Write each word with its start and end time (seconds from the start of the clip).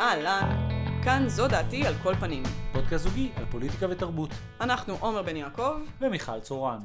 אהלן, 0.00 0.68
כאן 1.04 1.28
זו 1.28 1.48
דעתי 1.48 1.86
על 1.86 1.94
כל 2.02 2.14
פנים. 2.14 2.42
פודקאסט 2.72 3.04
זוגי 3.04 3.30
על 3.36 3.44
פוליטיקה 3.50 3.86
ותרבות. 3.90 4.30
אנחנו 4.60 4.94
עומר 5.00 5.22
בן 5.22 5.36
יעקב, 5.36 5.72
ומיכל 6.00 6.40
צורן. 6.40 6.78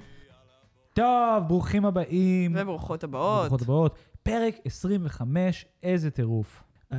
טוב, 0.93 1.43
ברוכים 1.47 1.85
הבאים. 1.85 2.51
וברוכות 2.55 3.03
הבאות. 3.03 3.41
ברוכות 3.41 3.61
הבאות. 3.61 3.97
פרק 4.23 4.55
25, 4.65 5.65
איזה 5.83 6.11
טירוף. 6.11 6.63
Uh, 6.91 6.95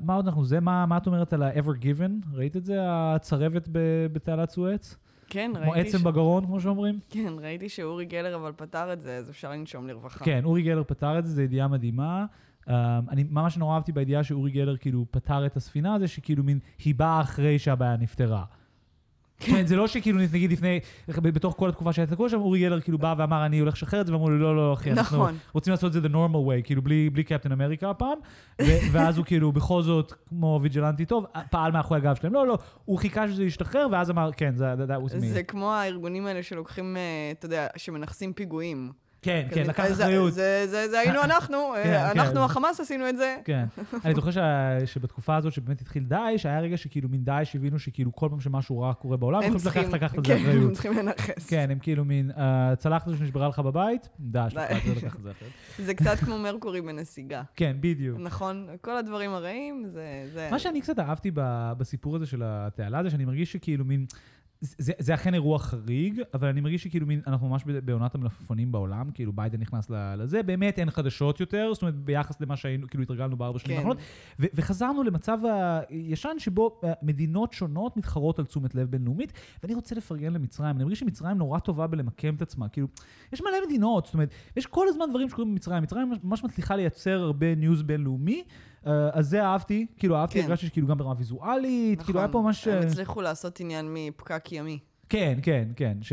מה 0.00 0.14
עוד 0.14 0.26
אנחנו 0.26 0.44
זה? 0.44 0.60
מה, 0.60 0.86
מה 0.86 0.96
את 0.96 1.06
אומרת 1.06 1.32
על 1.32 1.42
ה-ever 1.42 1.82
given? 1.82 2.26
ראית 2.34 2.56
את 2.56 2.64
זה? 2.64 2.76
הצרבת 2.80 3.68
ב- 3.72 4.06
בתעלת 4.12 4.50
סואץ? 4.50 4.96
כן, 5.28 5.50
כמו 5.62 5.70
ראיתי 5.72 5.88
עצם 5.88 5.98
ש... 5.98 6.02
בגרון, 6.02 6.46
כמו 6.46 6.60
שאומרים? 6.60 6.98
כן, 7.10 7.32
ראיתי 7.40 7.68
שאורי 7.68 8.04
גלר 8.04 8.36
אבל 8.36 8.52
פתר 8.56 8.92
את 8.92 9.00
זה, 9.00 9.16
אז 9.16 9.30
אפשר 9.30 9.50
לנשום 9.50 9.86
לרווחה. 9.88 10.24
כן, 10.24 10.44
אורי 10.44 10.62
גלר 10.62 10.84
פתר 10.84 11.18
את 11.18 11.26
זה, 11.26 11.32
זו 11.32 11.42
ידיעה 11.42 11.68
מדהימה. 11.68 12.26
Um, 12.68 12.70
אני 13.08 13.24
ממש 13.30 13.56
נורא 13.56 13.74
אהבתי 13.74 13.92
בידיעה 13.92 14.24
שאורי 14.24 14.50
גלר 14.50 14.76
כאילו 14.76 15.06
פתר 15.10 15.46
את 15.46 15.56
הספינה, 15.56 15.98
זה 15.98 16.08
שכאילו 16.08 16.44
מין, 16.44 16.58
היא 16.84 16.94
באה 16.94 17.20
אחרי 17.20 17.58
שהבעיה 17.58 17.96
נפתרה. 17.96 18.44
כן, 19.38 19.66
זה 19.66 19.76
לא 19.76 19.86
שכאילו 19.86 20.18
נגיד 20.32 20.52
לפני, 20.52 20.80
בתוך 21.08 21.54
כל 21.58 21.68
התקופה 21.68 21.92
שהייתה 21.92 22.14
תקוע 22.14 22.28
שם, 22.28 22.40
אורי 22.40 22.60
גלר 22.60 22.80
כאילו 22.80 22.98
בא 22.98 23.14
ואמר 23.18 23.46
אני 23.46 23.58
הולך 23.58 23.74
לשחרר 23.74 24.00
את 24.00 24.06
זה, 24.06 24.12
ואמרו 24.12 24.30
לו 24.30 24.38
לא, 24.38 24.56
לא, 24.56 24.72
אחי, 24.72 24.92
אנחנו 24.92 25.18
נכון. 25.18 25.38
רוצים 25.52 25.70
לעשות 25.70 25.96
את 25.96 26.02
זה 26.02 26.08
the 26.08 26.10
normal 26.10 26.48
way, 26.48 26.62
כאילו 26.64 26.82
בלי, 26.82 27.10
בלי 27.10 27.24
קפטן 27.24 27.52
אמריקה 27.52 27.90
הפעם, 27.90 28.18
ואז 28.92 29.18
הוא 29.18 29.26
כאילו 29.26 29.52
בכל 29.52 29.82
זאת, 29.82 30.12
כמו 30.28 30.58
ויג'לנטי 30.62 31.04
טוב, 31.04 31.26
פעל 31.50 31.72
מאחורי 31.72 32.00
הגב 32.00 32.14
שלהם, 32.14 32.32
לא, 32.32 32.46
לא, 32.46 32.58
הוא 32.84 32.98
חיכה 32.98 33.28
שזה 33.28 33.44
ישתחרר, 33.44 33.86
ואז 33.92 34.10
אמר, 34.10 34.30
כן, 34.36 34.56
זה, 34.56 34.74
that 34.74 35.08
was 35.08 35.14
me. 35.14 35.18
זה 35.18 35.42
כמו 35.42 35.72
הארגונים 35.72 36.26
האלה 36.26 36.42
שלוקחים, 36.42 36.96
אה, 36.96 37.30
אתה 37.32 37.46
יודע, 37.46 37.66
שמנכסים 37.76 38.32
פיגועים. 38.32 39.03
כן, 39.24 39.46
כן, 39.50 39.66
לקח 39.66 39.92
אחריות. 39.92 40.32
זה- 40.32 40.98
היינו 41.00 41.22
אנחנו, 41.22 41.74
אה, 41.74 41.82
כן, 41.84 42.18
אנחנו 42.18 42.34
כן. 42.34 42.40
החמאס 42.40 42.80
עשינו 42.80 43.08
את 43.08 43.16
זה. 43.16 43.36
כן. 43.44 43.64
אני 44.04 44.14
זוכר 44.14 44.30
שבתקופה 44.86 45.36
הזאת 45.36 45.52
שבאמת 45.52 45.80
התחיל 45.80 46.04
דאעש, 46.04 46.46
היה 46.46 46.60
רגע 46.60 46.76
שכאילו 46.76 47.08
מין 47.08 47.24
דאעש 47.24 47.56
הבינו 47.56 47.78
שכאילו 47.78 48.12
כל 48.14 48.28
פעם 48.30 48.40
שמשהו 48.40 48.78
רע 48.80 48.94
קורה 48.94 49.16
בעולם, 49.16 49.42
הם 49.42 49.56
צריכים, 49.56 49.94
לקחת 49.94 50.18
על 50.18 50.24
זה 50.24 50.34
כן, 50.34 50.40
הם 50.40 50.46
אחריות. 50.50 50.72
צריכים 50.72 50.92
לנכס. 50.98 51.46
כן, 51.46 51.68
הם 51.70 51.78
כאילו 51.78 52.04
מין, 52.04 52.30
אה, 52.38 52.72
צלחת 52.78 53.08
שנשברה 53.18 53.48
לך 53.48 53.58
בבית, 53.58 54.08
דאעש, 54.20 54.54
את 54.56 54.82
זה, 55.84 55.92
את 55.92 55.96
קצת 55.96 56.16
כמו 56.18 56.38
מרקורי 56.38 56.80
בנסיגה. 56.80 57.42
כן, 57.56 57.76
בדיוק. 57.80 58.18
נכון? 58.20 58.66
כל 58.80 58.96
הדברים 58.96 59.30
הרעים, 59.30 59.84
זה... 60.32 60.48
מה 60.50 60.58
שאני 60.58 60.80
קצת 60.80 60.98
אהבתי 60.98 61.30
בסיפור 61.78 62.16
הזה 62.16 62.26
של 62.26 62.42
התעלה 62.44 63.02
זה 63.02 63.10
שאני 63.10 63.24
מרגיש 63.24 63.52
שכאילו 63.52 63.84
מין, 63.84 64.06
זה, 64.60 64.92
זה 64.98 65.14
אכן 65.14 65.34
אירוע 65.34 65.58
חריג, 65.58 66.20
אבל 66.34 66.48
אני 66.48 66.60
מרגיש 66.60 66.82
שכאילו 66.82 67.06
מין, 67.06 67.20
אנחנו 67.26 67.48
ממש 67.48 67.64
בעונת 67.64 68.14
המלפפונים 68.14 68.72
בעולם, 68.72 69.10
כאילו 69.14 69.32
ביידן 69.32 69.60
נכנס 69.60 69.90
לזה, 69.90 70.42
באמת 70.42 70.78
אין 70.78 70.90
חדשות 70.90 71.40
יותר, 71.40 71.70
זאת 71.72 71.82
אומרת 71.82 71.94
ביחס 71.94 72.40
למה 72.40 72.56
שהיינו, 72.56 72.86
כאילו 72.88 73.02
התרגלנו 73.02 73.36
בארבע 73.36 73.58
שנים 73.58 73.70
כן. 73.70 73.76
האחרונות, 73.76 73.98
ו- 74.40 74.46
וחזרנו 74.54 75.02
למצב 75.02 75.38
הישן 75.88 76.34
שבו 76.38 76.80
אה, 76.84 76.92
מדינות 77.02 77.52
שונות 77.52 77.96
מתחרות 77.96 78.38
על 78.38 78.44
תשומת 78.44 78.74
לב 78.74 78.90
בינלאומית, 78.90 79.32
ואני 79.62 79.74
רוצה 79.74 79.94
לפרגן 79.94 80.32
למצרים, 80.32 80.76
אני 80.76 80.84
מרגיש 80.84 81.00
שמצרים 81.00 81.38
נורא 81.38 81.58
טובה 81.58 81.86
בלמקם 81.86 82.34
את 82.34 82.42
עצמה, 82.42 82.68
כאילו, 82.68 82.88
יש 83.32 83.40
מלא 83.40 83.66
מדינות, 83.66 84.04
זאת 84.04 84.14
אומרת, 84.14 84.30
יש 84.56 84.66
כל 84.66 84.88
הזמן 84.88 85.04
דברים 85.10 85.28
שקורים 85.28 85.50
במצרים, 85.50 85.82
מצרים 85.82 86.12
ממש 86.22 86.44
מצליחה 86.44 86.76
לייצר 86.76 87.22
הרבה 87.22 87.54
ניוז 87.54 87.82
בינלאומי, 87.82 88.42
אז 89.12 89.28
זה 89.28 89.44
אהבתי, 89.44 89.86
כאילו 89.98 90.16
אהבתי, 90.16 90.38
כן. 90.38 90.46
הרגשתי 90.46 90.66
שכאילו 90.66 90.86
גם 90.86 90.98
ברמה 90.98 91.14
ויזואלית, 91.18 92.02
כאילו 92.02 92.18
היה 92.18 92.28
פה 92.28 92.40
ממש... 92.40 92.68
הם 92.68 92.82
אה, 92.82 92.86
הצליחו 92.86 93.22
לעשות 93.22 93.60
עניין 93.60 93.86
מפקק 93.94 94.52
ימי. 94.52 94.78
כן, 95.08 95.38
כן, 95.42 95.68
כן, 95.76 95.98
ש... 96.02 96.12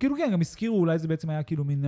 כאילו 0.00 0.16
כן, 0.16 0.30
גם 0.32 0.40
הזכירו, 0.40 0.78
אולי 0.78 0.98
זה 0.98 1.08
בעצם 1.08 1.30
היה 1.30 1.42
כאילו 1.42 1.64
מין, 1.64 1.84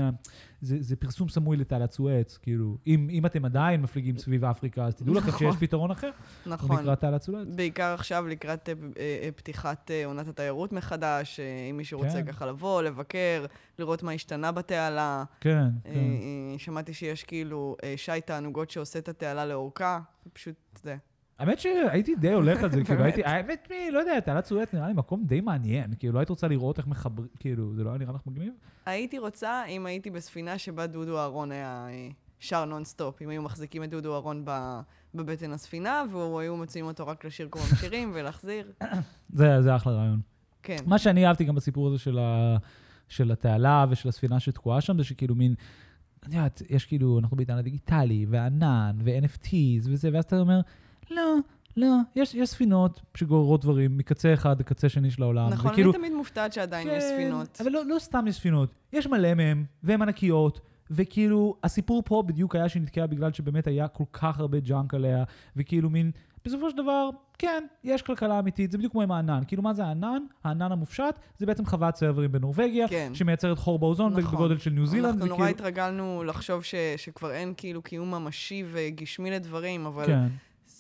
זה, 0.61 0.77
זה 0.81 0.97
פרסום 0.97 1.29
סמוי 1.29 1.57
לתעלת 1.57 1.93
סואץ, 1.93 2.39
כאילו, 2.43 2.77
אם, 2.87 3.09
אם 3.11 3.27
אתם 3.27 3.45
עדיין 3.45 3.83
מפליגים 3.83 4.19
סביב 4.19 4.45
אפריקה, 4.45 4.85
אז 4.85 4.95
תדעו 4.95 5.15
לכם 5.15 5.29
נכון. 5.29 5.53
שיש 5.53 5.61
פתרון 5.61 5.91
אחר, 5.91 6.11
נכון. 6.47 6.81
נקרא 6.81 6.95
תעלת 6.95 7.23
סואץ. 7.23 7.47
בעיקר 7.57 7.95
עכשיו 7.95 8.27
לקראת 8.27 8.69
אה, 8.69 8.75
אה, 8.99 9.29
פתיחת 9.37 9.91
אה, 9.91 10.07
עונת 10.07 10.29
התיירות 10.29 10.73
מחדש, 10.73 11.41
אם 11.71 11.77
מישהו 11.77 11.99
רוצה 12.01 12.23
כן. 12.23 12.33
ככה 12.33 12.47
לבוא, 12.47 12.83
לבקר, 12.83 13.47
לראות 13.79 14.03
מה 14.03 14.13
השתנה 14.13 14.53
בתעלה. 14.53 15.25
כן, 15.41 15.69
כן. 15.85 16.59
שמעתי 16.59 16.95
שיש 16.95 17.25
כאילו 17.25 17.77
שי 17.97 18.21
תענוגות 18.25 18.71
שעושה 18.71 18.99
את 18.99 19.09
התעלה 19.09 19.47
לאורכה, 19.47 20.01
פשוט 20.33 20.57
זה. 20.83 20.97
האמת 21.43 21.59
שהייתי 21.59 22.15
די 22.15 22.33
הולך 22.33 22.63
על 22.63 22.71
זה, 22.71 22.83
כאילו? 22.85 23.05
הייתי, 23.05 23.25
האמת, 23.25 23.69
מי, 23.71 23.91
לא 23.91 23.99
יודע, 23.99 24.21
תעלת 24.21 24.45
סואץ 24.45 24.75
נראה 24.75 24.87
לי 24.87 24.93
מקום 24.93 25.25
די 25.25 25.41
מעניין, 25.41 25.95
כאילו, 25.99 26.13
לא 26.13 26.19
היית 26.19 26.29
רוצה 26.29 26.49
לראות 26.49 26.79
איך 26.79 26.87
מחברים, 26.87 27.29
כאילו, 27.41 27.75
זה 27.75 27.85
לא 27.85 27.89
היה 27.91 27.99
נראה 27.99 28.13
לך 28.13 28.21
מגניב? 28.27 28.53
הייתי 28.87 29.19
רוצה, 29.19 29.65
אם 29.65 29.87
הייתי 29.87 30.11
בספינה 30.11 30.59
שבה 30.59 30.87
דודו 30.87 31.19
אהרון 31.19 31.53
היה 31.53 31.87
אה, 31.89 32.09
שר 32.41 32.65
נונסטופ, 32.65 33.23
אם 33.23 33.29
היו 33.29 33.43
מחזיקים 33.43 33.85
את 33.85 33.91
דודו 33.91 34.15
אהרון 34.15 34.45
בבטן 35.15 35.53
הספינה, 35.53 36.03
והיו 36.13 36.57
מוציאים 36.57 36.87
אותו 36.87 37.07
רק 37.07 37.25
לשיר 37.25 37.49
כמה 37.51 37.63
שירים 37.63 38.11
ולהחזיר. 38.15 38.73
זה, 39.33 39.63
זה 39.63 39.77
אחלה 39.77 39.93
רעיון. 39.93 40.21
כן. 40.63 40.77
מה 40.87 40.99
שאני 40.99 41.27
אהבתי 41.27 41.45
גם 41.45 41.55
בסיפור 41.55 41.89
הזה 41.89 41.99
של, 41.99 42.19
ה, 42.19 42.57
של 43.09 43.33
התעלה 43.33 43.87
ושל 43.91 44.09
הספינה 44.09 44.41
שתקועה 44.41 44.81
שם, 44.81 44.99
זה 44.99 45.05
שכאילו 45.05 45.35
מין, 45.35 45.55
את 46.21 46.35
יודעת, 46.35 46.63
יש 46.69 46.87
כאילו, 46.87 47.19
אנחנו 47.19 47.37
בעידן 47.37 47.57
הדיגיטלי, 47.57 48.27
וענן, 48.29 48.99
ו-NFTs 49.05 49.89
וזה, 49.91 50.11
ואז 50.13 50.25
אתה 50.25 50.41
אומר, 50.41 50.61
לא, 51.15 51.37
לא, 51.77 51.97
יש, 52.17 52.35
יש 52.35 52.49
ספינות 52.49 53.01
שגוררות 53.15 53.61
דברים 53.61 53.99
מקצה 53.99 54.35
אחד 54.35 54.61
לקצה 54.61 54.89
שני 54.89 55.11
של 55.11 55.23
העולם. 55.23 55.49
נכון, 55.49 55.71
וכאילו, 55.71 55.91
אני 55.91 55.99
תמיד 55.99 56.13
מופתעת 56.13 56.53
שעדיין 56.53 56.89
יש 56.93 57.05
ספינות. 57.05 57.59
אבל 57.61 57.71
לא, 57.71 57.87
לא 57.87 57.99
סתם 57.99 58.25
יש 58.29 58.37
ספינות, 58.37 58.75
יש 58.93 59.07
מלא 59.07 59.35
מהם, 59.35 59.65
והן 59.83 60.03
ענקיות, 60.03 60.61
וכאילו, 60.91 61.57
הסיפור 61.65 62.03
פה 62.07 62.23
בדיוק 62.27 62.57
היה 62.57 62.69
שהיא 62.69 62.83
נתקעה 62.83 63.07
בגלל 63.07 63.33
שבאמת 63.33 63.67
היה 63.67 63.89
כל 63.89 64.05
כך 64.13 64.39
הרבה 64.39 64.61
junk 64.61 64.95
עליה, 64.95 65.25
וכאילו 65.57 65.91
מין, 65.91 66.11
בסופו 66.45 66.71
של 66.71 66.77
דבר, 66.77 67.11
כן, 67.39 67.65
יש 67.85 68.03
כלכלה 68.03 68.39
אמיתית, 68.39 68.71
זה 68.73 68.79
בדיוק 68.79 68.93
כמו 68.93 69.03
עם 69.03 69.13
הענן. 69.13 69.43
כאילו, 69.47 69.63
מה 69.63 69.75
זה 69.75 69.85
הענן? 69.85 70.23
הענן 70.45 70.73
המופשט, 70.73 71.19
זה 71.39 71.47
בעצם 71.47 71.67
חוות 71.67 71.97
סרברים 71.97 72.33
בנורבגיה, 72.33 72.89
כן. 72.89 73.11
שמייצרת 73.15 73.59
חור 73.59 73.79
באוזון 73.79 74.13
נכון. 74.13 74.35
בגודל 74.35 74.59
של 74.59 74.71
ניו 74.71 74.87
זילנד. 74.87 75.07
אנחנו 75.07 75.27
נורא 75.27 75.41
וכאילו- 75.41 75.51
התרגלנו 75.51 76.25
לחשוב 76.25 76.63
ש, 76.65 76.75
שכבר 76.97 77.33
אין 77.33 77.55
כאילו 77.57 77.83
קיום 77.83 78.15
ממשי 78.15 78.65
וגשמי 78.73 79.31
לדברים, 79.31 79.87
אבל... 79.87 80.07
כן. 80.07 80.27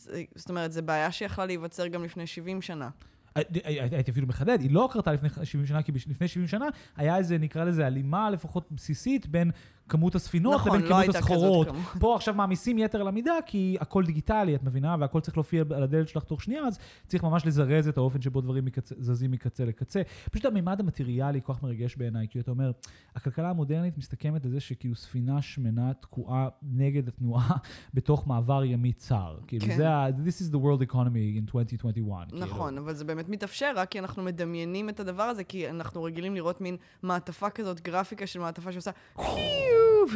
זה- 0.03 0.23
זאת 0.35 0.49
אומרת, 0.51 0.73
זו 0.73 0.83
בעיה 0.83 1.13
שיכלה 1.13 1.47
להיווצר 1.47 1.87
גם 1.87 2.05
לפני 2.05 2.27
70 2.27 2.63
שנה. 2.63 2.89
הייתי 3.35 4.11
אפילו 4.11 4.27
מחדד, 4.27 4.61
היא 4.61 4.71
לא 4.71 4.89
קרתה 4.93 5.13
לפני 5.13 5.29
70 5.45 5.67
שנה, 5.67 5.83
כי 5.83 5.93
לפני 5.93 6.29
70 6.29 6.49
שנה 6.49 6.67
היה 6.97 7.17
איזה, 7.17 7.39
נקרא 7.39 7.65
לזה, 7.65 7.87
הלימה 7.87 8.31
לפחות 8.31 8.73
בסיסית 8.73 9.27
בין 9.27 9.51
כמות 9.88 10.15
הספינות 10.15 10.54
נכון, 10.54 10.78
לבין 10.78 10.91
לא 10.91 11.03
כמות 11.03 11.16
הסחורות. 11.16 11.69
כמות. 11.69 11.82
פה 12.00 12.15
עכשיו 12.16 12.34
מעמיסים 12.34 12.78
יתר 12.78 13.00
על 13.00 13.09
המידה, 13.09 13.32
כי 13.47 13.76
הכל 13.81 14.04
דיגיטלי, 14.04 14.54
את 14.54 14.62
מבינה, 14.62 14.97
והכל 15.00 15.20
צריך 15.20 15.37
להופיע 15.37 15.65
על 15.76 15.82
הדלת 15.82 16.09
שלך 16.09 16.25
תוך 16.25 16.43
שנייה, 16.43 16.62
אז 16.66 16.78
צריך 17.06 17.25
ממש 17.25 17.47
לזרז 17.47 17.88
את 17.88 17.97
האופן 17.97 18.22
שבו 18.22 18.41
דברים 18.41 18.65
מקצה, 18.65 18.94
זזים 18.98 19.31
מקצה 19.31 19.65
לקצה. 19.65 20.03
פשוט 20.31 20.44
הממד 20.44 20.81
המטריאלי 20.81 21.41
כל 21.44 21.54
כך 21.54 21.62
מרגש 21.62 21.97
בעיניי, 21.97 22.26
כי 22.31 22.41
אתה 22.41 22.50
אומר, 22.50 22.72
הכלכלה 23.15 23.50
המודרנית 23.50 23.98
מסתכמת 23.98 24.47
לזה 24.47 24.60
שכאילו 24.60 24.94
ספינה 24.94 25.43
שמנה 25.43 25.93
תקועה 25.94 26.49
נגד 26.62 27.09
התנועה 27.09 27.56
בתוך 27.94 28.26
מעבר 28.26 28.64
ימי 28.64 28.93
צר. 28.93 29.38
כאילו 29.47 29.66
כן. 29.66 29.76
זה 29.76 29.91
ה... 29.91 30.09
This 30.09 30.43
is 30.43 30.54
the 30.54 30.59
world 30.59 30.93
economy 30.93 31.38
in 31.38 31.56
2021. 31.56 32.28
כאילו. 32.28 32.47
נכון, 32.47 32.78
אבל 32.78 32.94
זה 32.94 33.04
באמת 33.04 33.28
מתאפשר 33.28 33.72
רק 33.76 33.88
כי 33.88 33.99
אנחנו 33.99 34.22
מדמיינים 34.22 34.88
את 34.88 35.00
הדבר 35.00 35.22
הזה, 35.22 35.44
כי 35.44 35.70
אנחנו 35.70 36.03
רגילים 36.03 36.34
לראות 36.34 36.60
מין 36.60 36.76
מעטפה 37.03 37.50
כזאת, 37.50 37.81
גרפיקה 37.81 38.26
של 38.26 38.41
מעטפה 38.41 38.72
שעושה 38.72 38.91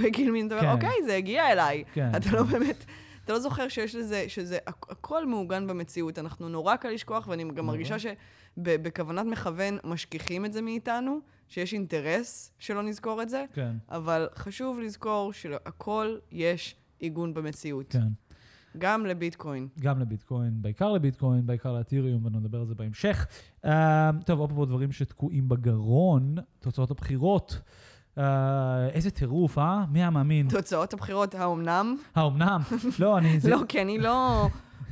וכאילו 0.02 0.32
מין, 0.32 0.48
אומר, 0.52 0.60
כן. 0.62 0.70
אוקיי, 0.72 0.90
זה 1.06 1.16
הגיע 1.16 1.52
אליי. 1.52 1.84
כן. 1.92 2.10
אתה 2.16 2.30
לא 2.32 2.42
באמת, 2.42 2.84
אתה 3.24 3.32
לא 3.32 3.38
זוכר 3.38 3.68
שיש 3.68 3.94
לזה, 3.94 4.24
שזה 4.28 4.58
הכ- 4.68 4.90
הכל 4.90 5.26
מעוגן 5.26 5.66
במציאות. 5.66 6.18
אנחנו 6.18 6.48
נורא 6.48 6.76
קל 6.76 6.88
לשכוח, 6.90 7.28
ואני 7.28 7.44
גם 7.54 7.66
מרגישה 7.66 7.96
שבכוונת 7.98 9.26
מכוון 9.26 9.78
משכיחים 9.84 10.44
את 10.44 10.52
זה 10.52 10.62
מאיתנו, 10.62 11.18
שיש 11.48 11.72
אינטרס 11.72 12.52
שלא 12.58 12.82
נזכור 12.82 13.22
את 13.22 13.28
זה, 13.28 13.44
כן, 13.52 13.72
אבל 13.88 14.28
חשוב 14.34 14.80
לזכור 14.80 15.32
שלהכל 15.32 16.16
יש 16.32 16.76
עיגון 16.98 17.34
במציאות. 17.34 17.86
כן. 17.92 18.08
גם 18.78 19.06
לביטקוין. 19.06 19.68
גם 19.80 20.00
לביטקוין, 20.00 20.62
בעיקר 20.62 20.92
לביטקוין, 20.92 21.46
בעיקר 21.46 21.72
לאתיריום, 21.72 22.24
ואנחנו 22.24 22.58
על 22.60 22.66
זה 22.66 22.74
בהמשך. 22.74 23.26
Uh, 23.64 23.68
טוב, 24.26 24.40
עוד 24.40 24.52
פעם 24.52 24.64
דברים 24.64 24.92
שתקועים 24.92 25.48
בגרון, 25.48 26.34
תוצאות 26.60 26.90
הבחירות. 26.90 27.60
Uh, 28.18 28.20
איזה 28.92 29.10
טירוף, 29.10 29.58
אה? 29.58 29.84
מי 29.90 29.98
היה 29.98 30.10
מאמין? 30.10 30.48
תוצאות 30.48 30.94
הבחירות, 30.94 31.34
האומנם? 31.34 31.96
האומנם? 32.14 32.60
לא, 32.98 33.18
אני... 33.18 33.40
זה... 33.40 33.50
לא, 33.50 33.58
כי 33.68 33.82
אני 33.82 33.98
לא... 33.98 34.46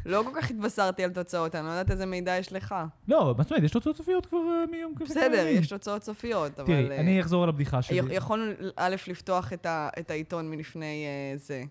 לא 0.07 0.23
כל 0.25 0.41
כך 0.41 0.51
התבשרתי 0.51 1.05
על 1.05 1.11
תוצאות, 1.11 1.55
אני 1.55 1.67
לא 1.67 1.71
יודעת 1.71 1.91
איזה 1.91 2.07
מידע 2.07 2.37
יש 2.37 2.53
לך. 2.53 2.75
לא, 3.09 3.35
מה 3.37 3.43
זאת 3.43 3.51
אומרת, 3.51 3.65
יש 3.65 3.71
תוצאות 3.71 3.97
סופיות 3.97 4.27
כבר 4.27 4.39
uh, 4.39 4.71
מיום 4.71 4.95
כזה. 4.97 5.15
בסדר, 5.15 5.47
יש 5.47 5.69
תוצאות 5.69 6.03
סופיות, 6.03 6.61
אבל... 6.61 6.67
תראי, 6.67 6.91
אה, 6.91 7.01
אני 7.01 7.21
אחזור 7.21 7.43
על 7.43 7.49
הבדיחה 7.49 7.83
שלי. 7.83 8.01
יכולנו, 8.11 8.53
א', 8.77 8.97
לפתוח 9.07 9.53
את 9.99 10.11
העיתון 10.11 10.51
מלפני 10.51 11.05
אה, 11.07 11.39
זה. 11.39 11.63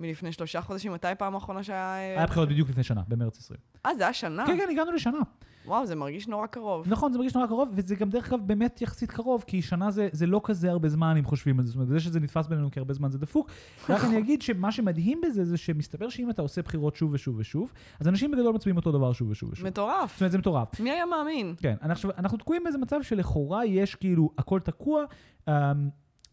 מלפני 0.00 0.32
שלושה 0.32 0.60
חודשים, 0.60 0.92
מתי 0.92 1.08
פעם 1.18 1.34
האחרונה 1.34 1.62
שהיה... 1.62 1.94
אה, 1.94 2.16
היה 2.16 2.26
בחירות 2.26 2.48
בדיוק 2.48 2.68
לפני 2.68 2.82
שנה, 2.82 3.02
במרץ 3.08 3.38
20. 3.38 3.60
אה, 3.86 3.94
זה 3.94 4.02
היה 4.02 4.12
שנה? 4.12 4.46
כן, 4.46 4.58
כן, 4.58 4.70
הגענו 4.70 4.92
לשנה. 4.92 5.18
וואו, 5.66 5.86
זה 5.86 5.94
מרגיש 5.94 6.28
נורא 6.28 6.46
קרוב. 6.46 6.84
נכון, 6.88 7.12
זה 7.12 7.18
מרגיש 7.18 7.34
נורא 7.34 7.46
קרוב, 7.46 7.68
וזה 7.72 7.96
גם 7.96 8.10
דרך 8.10 8.32
אגב 8.32 8.46
באמת 8.46 8.82
יחסית 8.82 9.10
קרוב, 9.10 9.44
כי 9.46 9.62
שנה 9.62 9.90
זה, 9.90 10.08
זה 10.12 10.26
לא 10.26 10.40
כזה 10.44 10.70
הרבה 10.70 10.88
זמן 10.88 11.16
אם 11.16 11.24
חושבים 11.24 11.58
על 11.58 11.64
זה. 11.64 11.70
זאת 11.70 11.74
אומרת, 11.76 11.88
זה 11.88 12.00
שזה 12.00 12.20
נתפס 12.20 12.46
בינינו 12.46 12.68
כהרבה 12.72 12.94
זמן 12.94 13.10
זה 13.10 13.18
דפוק. 13.18 13.50
רק 13.88 14.04
אני 14.04 14.18
אגיד 14.18 14.42
שמה 14.42 14.72
שמדהים 14.72 15.20
בזה 15.20 15.44
זה 15.44 15.56
שמסתבר 15.56 16.08
שאם 16.08 16.30
אתה 16.30 16.42
עושה 16.42 16.62
בחירות 16.62 16.96
שוב 16.96 17.12
ושוב 17.12 17.38
ושוב, 17.38 17.72
אז 18.00 18.08
אנשים 18.08 18.30
בגדול 18.30 18.54
מצביעים 18.54 18.76
אותו 18.76 18.92
דבר 18.92 19.12
שוב 19.12 19.30
ושוב 19.30 19.52
ושוב. 19.52 19.66
מטורף. 19.66 20.12
זאת 20.12 20.20
אומרת, 20.20 20.32
זה 20.32 20.38
מטורף. 20.38 20.80
מי 20.80 20.90
היה 20.90 21.06
מאמין? 21.06 21.54
כן, 21.58 21.74
אנחנו, 21.82 22.10
אנחנו 22.18 22.38
תקועים 22.38 22.64
באיזה 22.64 22.78
מצב 22.78 23.02
שלכאורה 23.02 23.66
יש 23.66 23.94
כאילו, 23.94 24.30
הכל 24.38 24.60
תקוע, 24.60 25.04
um, 25.48 25.50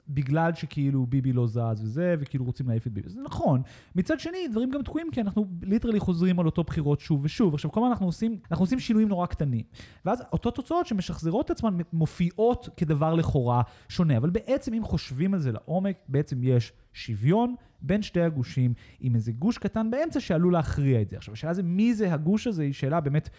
בגלל 0.09 0.53
שכאילו 0.53 1.06
ביבי 1.06 1.33
לא 1.33 1.48
זז 1.48 1.83
וזה, 1.83 2.15
וכאילו 2.19 2.45
רוצים 2.45 2.68
להעיף 2.68 2.88
את 2.88 2.94
ביבי. 2.94 3.09
זה 3.09 3.21
נכון. 3.21 3.62
מצד 3.95 4.19
שני, 4.19 4.48
דברים 4.51 4.71
גם 4.71 4.81
תקועים 4.81 5.07
כי 5.12 5.21
אנחנו 5.21 5.45
literally 5.61 5.99
חוזרים 6.00 6.39
על 6.39 6.45
אותו 6.45 6.63
בחירות 6.63 7.00
שוב 7.00 7.21
ושוב. 7.24 7.53
עכשיו, 7.53 7.71
כל 7.71 7.80
הזמן 7.80 7.89
אנחנו 7.89 8.06
עושים, 8.06 8.38
אנחנו 8.51 8.63
עושים 8.63 8.80
שינויים 8.80 9.09
נורא 9.09 9.25
קטנים. 9.25 9.63
ואז 10.06 10.24
אותו 10.33 10.51
תוצאות 10.51 10.88
שמשחזרות 10.88 11.45
את 11.45 11.51
עצמן 11.51 11.77
מופיעות 11.94 12.69
כדבר 12.77 13.13
לכאורה 13.13 13.62
שונה. 13.89 14.18
אבל 14.18 14.30
בעצם, 14.30 14.74
אם 14.74 14.83
חושבים 14.83 15.33
על 15.33 15.39
זה 15.39 15.51
לעומק, 15.51 15.98
בעצם 16.07 16.44
יש 16.44 16.74
שוויון 16.94 17.56
בין 17.81 18.01
שתי 18.01 18.21
הגושים, 18.21 18.74
עם 19.00 19.15
איזה 19.15 19.31
גוש 19.31 19.57
קטן 19.57 19.92
באמצע 19.92 20.19
שעלול 20.19 20.53
להכריע 20.53 21.01
את 21.01 21.09
זה. 21.09 21.18
עכשיו, 21.18 21.33
השאלה 21.33 21.53
זה 21.53 21.63
מי 21.63 21.94
זה 21.94 22.13
הגוש 22.13 22.48
הזה, 22.48 22.63
היא 22.63 22.74
שאלה 22.74 23.00
באמת 23.01 23.30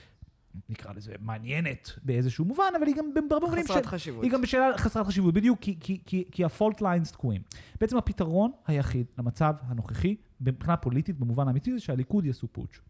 נקרא 0.68 0.92
לזה 0.92 1.12
מעניינת 1.20 1.90
באיזשהו 2.02 2.44
מובן, 2.44 2.72
אבל 2.78 2.86
היא 2.86 2.94
גם 2.96 3.14
בהרבה 3.14 3.46
מובנים... 3.46 3.64
חסרת 3.64 3.86
חשיבות. 3.86 4.24
היא 4.24 4.32
גם 4.32 4.42
בשאלה 4.42 4.78
חסרת 4.78 5.06
חשיבות, 5.06 5.34
בדיוק, 5.34 5.58
כי, 5.60 5.76
כי, 5.80 5.98
כי, 6.06 6.24
כי 6.32 6.44
ה 6.44 6.52
plot 6.52 6.80
lines 6.80 7.12
תקועים. 7.12 7.42
בעצם 7.80 7.96
הפתרון 7.96 8.50
היחיד 8.66 9.06
למצב 9.18 9.54
הנוכחי, 9.62 10.16
מבחינה 10.40 10.76
פוליטית, 10.76 11.18
במובן 11.18 11.48
האמיתי, 11.48 11.72
זה 11.72 11.80
שהליכוד 11.80 12.24
יעשו 12.24 12.48
פוטש. 12.52 12.80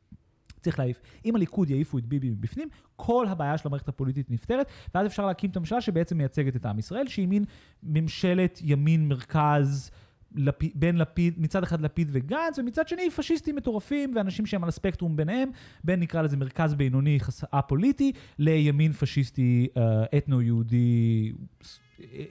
צריך 0.63 0.79
להעיף. 0.79 1.01
אם 1.25 1.37
הליכוד 1.37 1.71
יעיפו 1.71 1.99
את 1.99 2.07
ביבי 2.07 2.31
מבפנים, 2.31 2.69
כל 2.97 3.27
הבעיה 3.29 3.59
של 3.59 3.69
המערכת 3.69 3.89
הפוליטית 3.89 4.31
נפתרת, 4.31 4.67
ואז 4.95 5.07
אפשר 5.07 5.27
להקים 5.27 5.51
את 5.51 5.57
הממשלה 5.57 5.81
שבעצם 5.81 6.19
מייצגת 6.19 6.57
את 6.57 6.67
עם 6.67 6.79
ישראל, 6.79 7.09
שהיא 7.09 7.29
מין 7.29 7.45
ממשלת 7.83 8.59
ימין 8.63 9.09
מרכז. 9.09 9.91
לפיד, 10.35 10.71
בין 10.75 10.97
לפיד, 10.97 11.35
מצד 11.39 11.63
אחד 11.63 11.81
לפיד 11.81 12.09
וגנץ, 12.13 12.59
ומצד 12.59 12.89
שני 12.89 13.11
פשיסטים 13.11 13.57
מטורפים 13.57 14.13
ואנשים 14.17 14.47
שהם 14.47 14.63
על 14.63 14.69
הספקטרום 14.69 15.17
ביניהם, 15.17 15.51
בין 15.85 16.01
נקרא 16.01 16.23
לזה 16.23 16.37
מרכז 16.37 16.75
בינוני 16.75 17.19
א-פוליטי, 17.51 18.13
לימין 18.39 18.93
פשיסטי 18.93 19.69
אה, 19.77 20.19
אתנו-יהודי, 20.19 21.33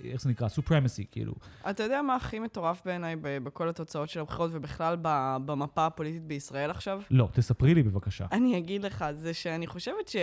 איך 0.03 0.21
זה 0.21 0.29
נקרא? 0.29 0.47
סופרמסי, 0.47 1.05
כאילו. 1.11 1.33
אתה 1.69 1.83
יודע 1.83 2.01
מה 2.01 2.15
הכי 2.15 2.39
מטורף 2.39 2.81
בעיניי 2.85 3.15
בכל 3.21 3.69
התוצאות 3.69 4.09
של 4.09 4.19
הבחירות 4.19 4.51
ובכלל 4.53 4.97
במפה 5.45 5.85
הפוליטית 5.85 6.23
בישראל 6.23 6.71
עכשיו? 6.71 7.01
לא, 7.11 7.29
תספרי 7.33 7.73
לי 7.73 7.83
בבקשה. 7.83 8.25
אני 8.31 8.57
אגיד 8.57 8.83
לך, 8.83 9.05
זה 9.15 9.33
שאני 9.33 9.67
חושבת 9.67 10.13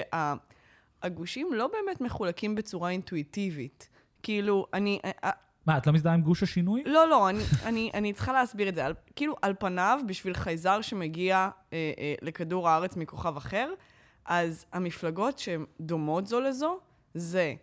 שהגושים 1.02 1.48
לא 1.52 1.70
באמת 1.72 2.00
מחולקים 2.00 2.54
בצורה 2.54 2.90
אינטואיטיבית. 2.90 3.88
כאילו, 4.22 4.66
אני, 4.74 5.00
אה, 5.04 5.30
מה, 5.68 5.78
את 5.78 5.86
לא 5.86 5.92
מזדהה 5.92 6.14
עם 6.14 6.22
גוש 6.22 6.42
השינוי? 6.42 6.82
לא, 6.86 7.08
לא, 7.08 7.28
אני, 7.28 7.42
אני, 7.64 7.90
אני 7.94 8.12
צריכה 8.12 8.32
להסביר 8.32 8.68
את 8.68 8.74
זה. 8.74 8.86
על, 8.86 8.94
כאילו, 9.16 9.36
על 9.42 9.54
פניו, 9.58 10.00
בשביל 10.06 10.34
חייזר 10.34 10.80
שמגיע 10.80 11.48
אה, 11.72 11.92
אה, 11.98 12.14
לכדור 12.22 12.68
הארץ 12.68 12.96
מכוכב 12.96 13.36
אחר, 13.36 13.72
אז 14.24 14.64
המפלגות 14.72 15.38
שהן 15.38 15.64
דומות 15.80 16.26
זו 16.26 16.40
לזו, 16.40 16.78
זה 17.14 17.54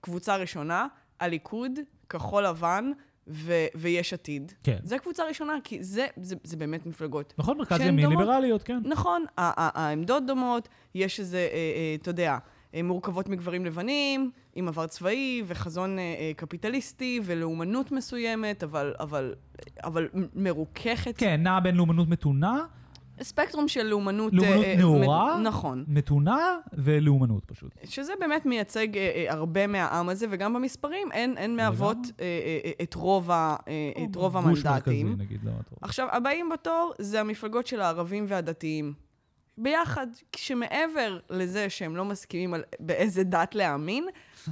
קבוצה 0.00 0.36
ראשונה, 0.36 0.86
הליכוד, 1.20 1.72
כחול 2.08 2.46
לבן, 2.46 2.92
ו- 3.26 3.66
ויש 3.74 4.12
עתיד. 4.12 4.52
כן. 4.62 4.78
זה 4.82 4.98
קבוצה 4.98 5.24
ראשונה, 5.24 5.52
כי 5.64 5.84
זה, 5.84 6.06
זה, 6.16 6.36
זה 6.44 6.56
באמת 6.56 6.86
מפלגות. 6.86 7.34
נכון, 7.38 7.58
מרכז 7.58 7.80
ימין 7.80 8.08
ליברליות, 8.08 8.62
כן. 8.62 8.78
נכון, 8.84 9.24
העמדות 9.36 10.26
דומות, 10.26 10.68
יש 10.94 11.20
איזה, 11.20 11.38
אה, 11.38 11.44
אה, 11.52 11.94
אתה 12.02 12.10
יודע, 12.10 12.30
אה, 12.32 12.38
מורכבות 12.82 13.28
מגברים 13.28 13.64
לבנים, 13.64 14.30
עם 14.54 14.68
עבר 14.68 14.86
צבאי 14.86 15.42
וחזון 15.46 15.98
אה, 15.98 16.02
אה, 16.18 16.32
קפיטליסטי 16.36 17.20
ולאומנות 17.24 17.92
מסוימת, 17.92 18.62
אבל, 18.62 18.94
אבל, 19.00 19.34
אבל 19.84 20.08
מרוככת. 20.34 21.14
כן, 21.16 21.40
נעה 21.42 21.60
בין 21.60 21.74
לאומנות 21.76 22.08
מתונה. 22.08 22.64
ספקטרום 23.22 23.68
של 23.68 23.82
לאומנות... 23.82 24.32
לאומנות 24.32 24.64
אה, 24.64 24.76
נאורה, 24.78 25.38
מ- 25.38 25.42
נכון. 25.42 25.84
מתונה 25.88 26.38
ולאומנות 26.72 27.44
פשוט. 27.44 27.70
שזה 27.84 28.12
באמת 28.20 28.46
מייצג 28.46 28.96
אה, 28.96 29.12
אה, 29.14 29.32
הרבה 29.32 29.66
מהעם 29.66 30.08
הזה, 30.08 30.26
וגם 30.30 30.54
במספרים 30.54 31.08
אין, 31.12 31.34
אין 31.38 31.56
מהוות 31.56 31.96
אה, 32.20 32.24
אה, 32.64 32.70
את 32.82 32.94
רוב, 32.94 33.30
ה, 33.30 33.56
אה, 33.68 34.04
את 34.10 34.16
רוב 34.16 34.32
גוש 34.48 34.64
המנדטים. 34.64 35.06
מרכזי, 35.06 35.24
נגיד, 35.24 35.44
לא. 35.44 35.50
עכשיו, 35.82 36.08
הבאים 36.12 36.48
בתור 36.52 36.92
זה 36.98 37.20
המפלגות 37.20 37.66
של 37.66 37.80
הערבים 37.80 38.24
והדתיים. 38.28 38.92
ביחד, 39.58 40.06
שמעבר 40.36 41.18
לזה 41.30 41.70
שהם 41.70 41.96
לא 41.96 42.04
מסכימים 42.04 42.54
על 42.54 42.62
באיזה 42.80 43.24
דת 43.24 43.54
להאמין, 43.54 44.04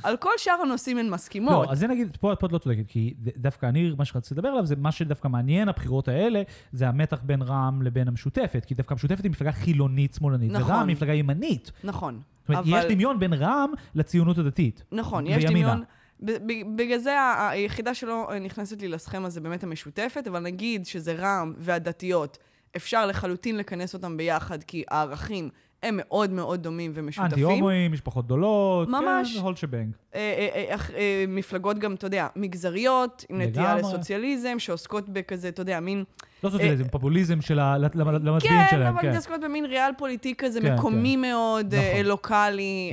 על 0.02 0.16
כל 0.16 0.30
שאר 0.36 0.58
הנושאים 0.62 0.98
הן 0.98 1.10
מסכימות. 1.10 1.66
לא, 1.66 1.72
אז 1.72 1.78
זה 1.78 1.86
נגיד, 1.86 2.16
פה, 2.20 2.32
פה 2.40 2.46
את 2.46 2.52
לא 2.52 2.58
צודקת, 2.58 2.86
כי 2.88 3.14
דווקא 3.36 3.66
אני, 3.66 3.92
מה 3.98 4.04
שרציתי 4.04 4.34
לדבר 4.34 4.48
עליו, 4.48 4.66
זה 4.66 4.76
מה 4.76 4.92
שדווקא 4.92 5.28
מעניין, 5.28 5.68
הבחירות 5.68 6.08
האלה, 6.08 6.42
זה 6.72 6.88
המתח 6.88 7.22
בין 7.26 7.42
רע"מ 7.42 7.82
לבין 7.82 8.08
המשותפת, 8.08 8.64
כי 8.64 8.74
דווקא 8.74 8.94
המשותפת 8.94 9.22
היא 9.24 9.30
מפלגה 9.30 9.52
חילונית 9.52 10.14
שמאלנית, 10.14 10.52
נכון. 10.52 10.70
ורע"מ 10.70 10.88
היא 10.88 10.96
מפלגה 10.96 11.12
ימנית. 11.14 11.72
נכון. 11.84 12.20
זאת 12.40 12.48
אומרת, 12.48 12.64
אבל- 12.66 12.78
יש 12.78 12.92
דמיון 12.92 13.18
בין 13.18 13.32
רע"מ 13.32 13.72
לציונות 13.94 14.38
הדתית. 14.38 14.84
נכון, 14.92 15.26
יש 15.26 15.44
וימינה. 15.44 15.50
דמיון. 15.68 15.84
ב- 16.20 16.30
ב- 16.52 16.76
בגלל 16.82 16.98
זה 16.98 17.16
היחידה 17.50 17.94
שלא 17.94 18.28
נכנסת 18.40 18.82
לי 18.82 18.88
לסכמה 18.88 19.30
זה 19.30 19.40
באמת 19.40 19.64
המשותפת, 19.64 20.26
אבל 20.28 20.40
נגיד 20.40 20.86
שזה 20.86 21.12
רע"מ 21.12 21.54
והדתיות, 21.58 22.38
אפשר 22.76 23.06
לחלוטין 23.06 23.56
לכנס 23.56 23.94
אותם 23.94 24.16
ביחד, 24.16 24.62
כי 24.62 24.84
הערכים 24.90 25.48
הם 25.82 25.94
מאוד 25.96 26.30
מאוד 26.30 26.62
דומים 26.62 26.90
ומשותפים. 26.94 27.30
אנטי-הומואים, 27.32 27.92
משפחות 27.92 28.24
גדולות, 28.26 28.88
ממש. 28.88 29.36
כן, 29.36 29.42
הול 29.42 29.56
שבנג. 29.56 29.90
אה, 30.14 30.48
אה, 30.54 30.76
אה, 30.96 31.24
מפלגות 31.28 31.78
גם, 31.78 31.94
אתה 31.94 32.06
יודע, 32.06 32.26
מגזריות, 32.36 33.24
עם 33.28 33.40
נטייה. 33.42 33.74
לסוציאליזם, 33.76 34.58
שעוסקות 34.58 35.08
בכזה, 35.08 35.48
אתה 35.48 35.60
יודע, 35.62 35.80
מין... 35.80 36.04
לא 36.44 36.50
סוציאליזם, 36.50 36.88
פופוליזם 36.88 37.40
של 37.40 37.58
ה- 37.58 37.78
למ- 37.78 38.10
למצביעים 38.10 38.40
כן, 38.60 38.66
שלהם, 38.70 38.92
אבל 38.92 39.02
כן. 39.02 39.10
מתעסקות 39.10 39.40
במין 39.40 39.64
ריאל 39.64 39.90
פוליטיק 39.98 40.44
כזה 40.44 40.60
כן, 40.60 40.74
מקומי 40.74 41.16
מאוד, 41.16 41.74
נכון. 41.74 42.04
לוקאלי. 42.06 42.92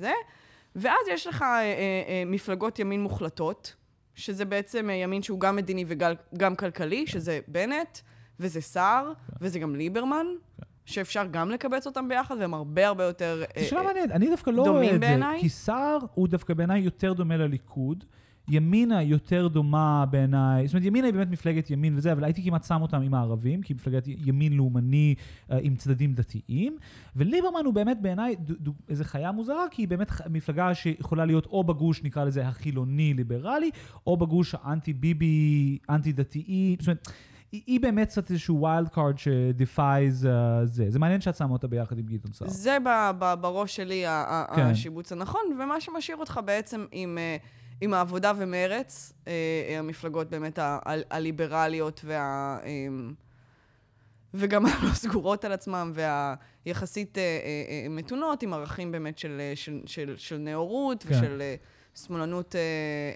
זה. 0.00 0.12
ואז 0.76 1.00
יש 1.12 1.26
לך 1.26 1.44
מפלגות 2.26 2.78
ימין 2.78 3.02
מוחלטות, 3.02 3.74
שזה 4.14 4.44
בעצם 4.44 4.90
ימין 4.92 5.22
שהוא 5.22 5.40
גם 5.40 5.56
מדיני 5.56 5.84
וגם 5.88 6.56
כלכלי, 6.56 7.06
שזה 7.06 7.40
בנט, 7.48 7.98
וזה 8.40 8.60
סער, 8.60 9.12
וזה 9.40 9.58
גם 9.58 9.76
ליברמן, 9.76 10.26
שאפשר 10.84 11.26
גם 11.30 11.50
לקבץ 11.50 11.86
אותם 11.86 12.08
ביחד, 12.08 12.36
והם 12.40 12.54
הרבה 12.54 12.86
הרבה 12.86 13.04
יותר... 13.04 13.36
זו 13.38 13.60
אה, 13.60 13.64
שאלה 13.64 13.80
אה, 13.80 13.86
מעניינת, 13.86 14.10
אני 14.10 14.30
דווקא 14.30 14.50
לא 14.50 14.64
דומים 14.64 14.72
רואה 14.72 14.86
את 14.86 14.92
זה, 14.92 14.98
בעיניי? 14.98 15.40
כי 15.40 15.48
סער 15.48 15.98
הוא 16.14 16.28
דווקא 16.28 16.54
בעיניי 16.54 16.80
יותר 16.80 17.12
דומה 17.12 17.36
לליכוד. 17.36 18.04
ימינה 18.48 19.02
יותר 19.02 19.48
דומה 19.48 20.04
בעיניי, 20.10 20.66
זאת 20.66 20.74
אומרת 20.74 20.86
ימינה 20.86 21.06
היא 21.06 21.14
באמת 21.14 21.30
מפלגת 21.30 21.70
ימין 21.70 21.96
וזה, 21.96 22.12
אבל 22.12 22.24
הייתי 22.24 22.44
כמעט 22.44 22.64
שם 22.64 22.82
אותם 22.82 23.02
עם 23.02 23.14
הערבים, 23.14 23.62
כי 23.62 23.72
היא 23.72 23.76
מפלגת 23.76 24.04
ימין 24.06 24.52
לאומני 24.52 25.14
אה, 25.50 25.58
עם 25.62 25.76
צדדים 25.76 26.14
דתיים, 26.14 26.76
וליברמן 27.16 27.64
הוא 27.64 27.74
באמת 27.74 28.02
בעיניי 28.02 28.36
איזה 28.88 29.04
חיה 29.04 29.32
מוזרה, 29.32 29.64
כי 29.70 29.82
היא 29.82 29.88
באמת 29.88 30.12
מפלגה 30.30 30.74
שיכולה 30.74 31.24
להיות 31.24 31.46
או 31.46 31.64
בגוש 31.64 32.02
נקרא 32.02 32.24
לזה 32.24 32.48
החילוני-ליברלי, 32.48 33.70
או 34.06 34.16
בגוש 34.16 34.54
האנטי-ביבי, 34.62 35.78
אנטי-דתיי, 35.90 36.76
זאת 36.78 36.88
אומרת... 36.88 37.08
היא, 37.56 37.62
היא 37.66 37.80
באמת 37.80 38.08
קצת 38.08 38.30
איזשהו 38.30 38.66
card 38.94 39.16
שדפייז 39.16 40.24
uh, 40.26 40.28
זה. 40.64 40.90
זה 40.90 40.98
מעניין 40.98 41.20
שאת 41.20 41.36
שמה 41.36 41.52
אותה 41.52 41.66
ביחד 41.68 41.98
עם 41.98 42.06
גדעון 42.06 42.32
סער. 42.32 42.48
זה 42.48 42.78
ב- 42.84 43.10
ב- 43.18 43.34
בראש 43.40 43.76
שלי 43.76 44.04
כן. 44.54 44.62
השיבוץ 44.62 45.12
הנכון, 45.12 45.40
ומה 45.60 45.80
שמשאיר 45.80 46.16
אותך 46.16 46.40
בעצם 46.44 46.86
עם, 46.92 47.18
אה, 47.18 47.36
עם 47.80 47.94
העבודה 47.94 48.32
ומרץ, 48.36 49.12
אה, 49.28 49.32
אה, 49.68 49.78
המפלגות 49.78 50.30
באמת 50.30 50.58
ה- 50.58 50.78
ה- 50.86 51.16
הליברליות 51.16 52.00
וה... 52.04 52.58
אה, 52.64 52.86
וגם 54.34 54.66
הלא 54.66 54.92
סגורות 54.94 55.44
על 55.44 55.52
עצמם, 55.52 55.92
והיחסית 56.64 57.18
מתונות, 57.90 58.42
עם 58.42 58.52
ערכים 58.52 58.92
באמת 58.92 59.18
של, 59.18 59.40
של, 59.54 59.80
של, 59.86 60.14
של 60.16 60.36
נאורות 60.38 61.02
כן. 61.02 61.14
ושל 61.14 61.42
שמאלנות... 61.96 62.54
אה, 62.56 62.60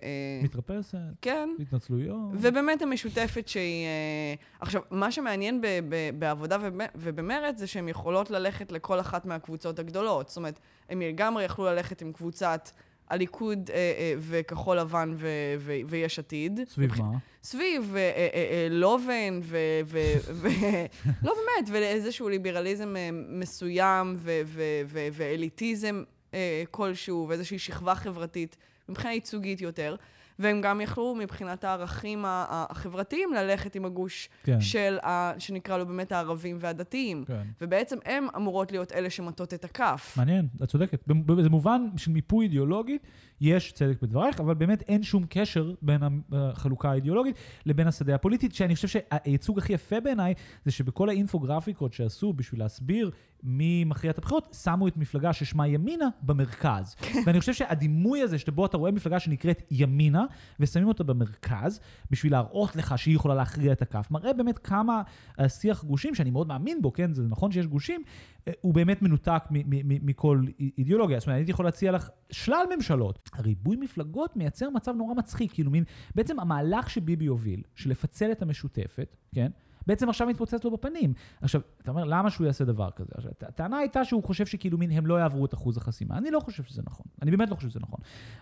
אה, 0.02 0.44
מתרפסת, 0.44 0.98
כן. 1.22 1.48
התנצלויות. 1.60 2.18
ובאמת 2.32 2.82
המשותפת 2.82 3.48
שהיא... 3.48 3.86
אה, 3.86 4.34
עכשיו, 4.60 4.82
מה 4.90 5.12
שמעניין 5.12 5.60
ב- 5.60 5.66
ב- 5.88 6.10
בעבודה 6.18 6.56
וב- 6.62 6.80
ובמרץ 6.94 7.58
זה 7.58 7.66
שהן 7.66 7.88
יכולות 7.88 8.30
ללכת 8.30 8.72
לכל 8.72 9.00
אחת 9.00 9.26
מהקבוצות 9.26 9.78
הגדולות. 9.78 10.28
זאת 10.28 10.36
אומרת, 10.36 10.58
הם 10.88 11.00
לגמרי 11.02 11.44
יכלו 11.44 11.64
ללכת 11.64 12.02
עם 12.02 12.12
קבוצת 12.12 12.70
הליכוד 13.10 13.70
אה, 13.70 13.76
אה, 13.76 14.14
וכחול 14.18 14.78
לבן 14.78 15.14
ו- 15.16 15.26
ו- 15.58 15.72
ויש 15.86 16.18
עתיד. 16.18 16.60
סביב 16.68 16.90
מה? 16.98 17.18
סביב 17.42 17.92
אה, 17.96 18.00
אה, 18.00 18.28
אה, 18.34 18.66
לובן 18.70 19.40
ו... 19.42 19.56
ו, 19.84 19.98
ו 20.32 20.48
לא 21.26 21.34
באמת, 21.34 21.70
ואיזשהו 21.72 22.28
ליברליזם 22.28 22.94
מסוים 23.28 24.14
ו- 24.16 24.40
ו- 24.44 24.62
ו- 24.86 25.08
ואליטיזם 25.12 26.02
אה, 26.34 26.62
כלשהו, 26.70 27.26
ואיזושהי 27.28 27.58
שכבה 27.58 27.94
חברתית, 27.94 28.56
מבחינה 28.88 29.12
ייצוגית 29.14 29.60
יותר. 29.60 29.96
והם 30.38 30.60
גם 30.60 30.80
יכלו 30.80 31.14
מבחינת 31.14 31.64
הערכים 31.64 32.24
החברתיים 32.28 33.32
ללכת 33.32 33.74
עם 33.74 33.84
הגוש 33.84 34.28
כן. 34.44 34.60
של, 34.60 34.98
ה, 35.02 35.32
שנקרא 35.38 35.78
לו 35.78 35.86
באמת 35.86 36.12
הערבים 36.12 36.56
והדתיים. 36.60 37.24
כן. 37.26 37.42
ובעצם 37.60 37.96
הם 38.04 38.26
אמורות 38.36 38.72
להיות 38.72 38.92
אלה 38.92 39.10
שמטות 39.10 39.54
את 39.54 39.64
הכף. 39.64 40.14
מעניין, 40.16 40.48
את 40.62 40.68
צודקת. 40.68 41.00
במ- 41.06 41.42
זה 41.42 41.48
מובן 41.48 41.86
של 41.96 42.10
מיפוי 42.10 42.44
אידיאולוגי, 42.44 42.98
יש 43.40 43.72
צדק 43.72 44.02
בדברייך, 44.02 44.40
אבל 44.40 44.54
באמת 44.54 44.82
אין 44.82 45.02
שום 45.02 45.24
קשר 45.28 45.74
בין 45.82 46.00
החלוקה 46.32 46.90
האידיאולוגית 46.90 47.36
לבין 47.66 47.86
השדה 47.86 48.14
הפוליטית, 48.14 48.54
שאני 48.54 48.74
חושב 48.74 48.88
שהייצוג 48.88 49.58
הכי 49.58 49.72
יפה 49.72 50.00
בעיניי, 50.00 50.34
זה 50.64 50.70
שבכל 50.70 51.08
האינפוגרפיקות 51.08 51.92
שעשו 51.92 52.32
בשביל 52.32 52.60
להסביר 52.60 53.10
מי 53.42 53.84
מכריע 53.84 54.10
את 54.10 54.18
הבחירות, 54.18 54.56
שמו 54.62 54.88
את 54.88 54.96
מפלגה 54.96 55.32
ששמה 55.32 55.68
ימינה 55.68 56.08
במרכז. 56.22 56.96
ואני 57.26 57.40
חושב 57.40 57.52
שהדימוי 57.52 58.22
הזה, 58.22 58.38
שבו 58.38 58.66
אתה 58.66 58.76
רואה 58.76 58.90
מפלגה 58.90 59.20
שנקראת 59.20 59.62
ימינה, 59.70 60.24
ושמים 60.60 60.88
אותה 60.88 61.04
במרכז, 61.04 61.80
בשביל 62.10 62.32
להראות 62.32 62.76
לך 62.76 62.98
שהיא 62.98 63.14
יכולה 63.14 63.34
להכריע 63.34 63.72
את 63.72 63.82
הכף, 63.82 64.10
מראה 64.10 64.32
באמת 64.32 64.58
כמה 64.58 65.02
השיח 65.38 65.84
גושים, 65.84 66.14
שאני 66.14 66.30
מאוד 66.30 66.48
מאמין 66.48 66.82
בו, 66.82 66.92
כן, 66.92 67.14
זה 67.14 67.22
נכון 67.28 67.52
שיש 67.52 67.66
גושים, 67.66 68.02
אה, 68.02 68.39
הוא 68.60 68.74
באמת 68.74 69.02
מנותק 69.02 69.42
מכל 69.86 70.44
אי- 70.60 70.70
אידיאולוגיה. 70.78 71.18
זאת 71.18 71.26
אומרת, 71.26 71.38
הייתי 71.38 71.50
יכול 71.50 71.64
להציע 71.64 71.92
לך 71.92 72.08
שלל 72.30 72.64
ממשלות. 72.76 73.30
הריבוי 73.34 73.76
מפלגות 73.76 74.36
מייצר 74.36 74.70
מצב 74.70 74.94
נורא 74.96 75.14
מצחיק, 75.14 75.52
כאילו 75.52 75.70
מין, 75.70 75.84
בעצם 76.14 76.40
המהלך 76.40 76.90
שביבי 76.90 77.26
הוביל, 77.26 77.62
של 77.74 77.90
לפצל 77.90 78.32
את 78.32 78.42
המשותפת, 78.42 79.16
כן? 79.34 79.50
בעצם 79.86 80.08
עכשיו 80.08 80.26
מתפוצץ 80.26 80.64
לו 80.64 80.70
בפנים. 80.70 81.14
עכשיו, 81.42 81.60
אתה 81.82 81.90
אומר, 81.90 82.04
למה 82.04 82.30
שהוא 82.30 82.46
יעשה 82.46 82.64
דבר 82.64 82.90
כזה? 82.90 83.10
עכשיו, 83.14 83.30
הט- 83.30 83.42
הטענה 83.42 83.78
הייתה 83.78 84.04
שהוא 84.04 84.24
חושב 84.24 84.46
שכאילו 84.46 84.78
מין, 84.78 84.90
הם 84.90 85.06
לא 85.06 85.14
יעברו 85.20 85.44
את 85.44 85.54
אחוז 85.54 85.76
החסימה. 85.76 86.18
אני 86.18 86.30
לא 86.30 86.40
חושב 86.40 86.62
שזה 86.62 86.82
נכון. 86.84 87.06
אני 87.22 87.30
באמת 87.30 87.50
לא 87.50 87.54
חושב 87.54 87.68
שזה 87.70 87.80
נכון. 87.80 88.00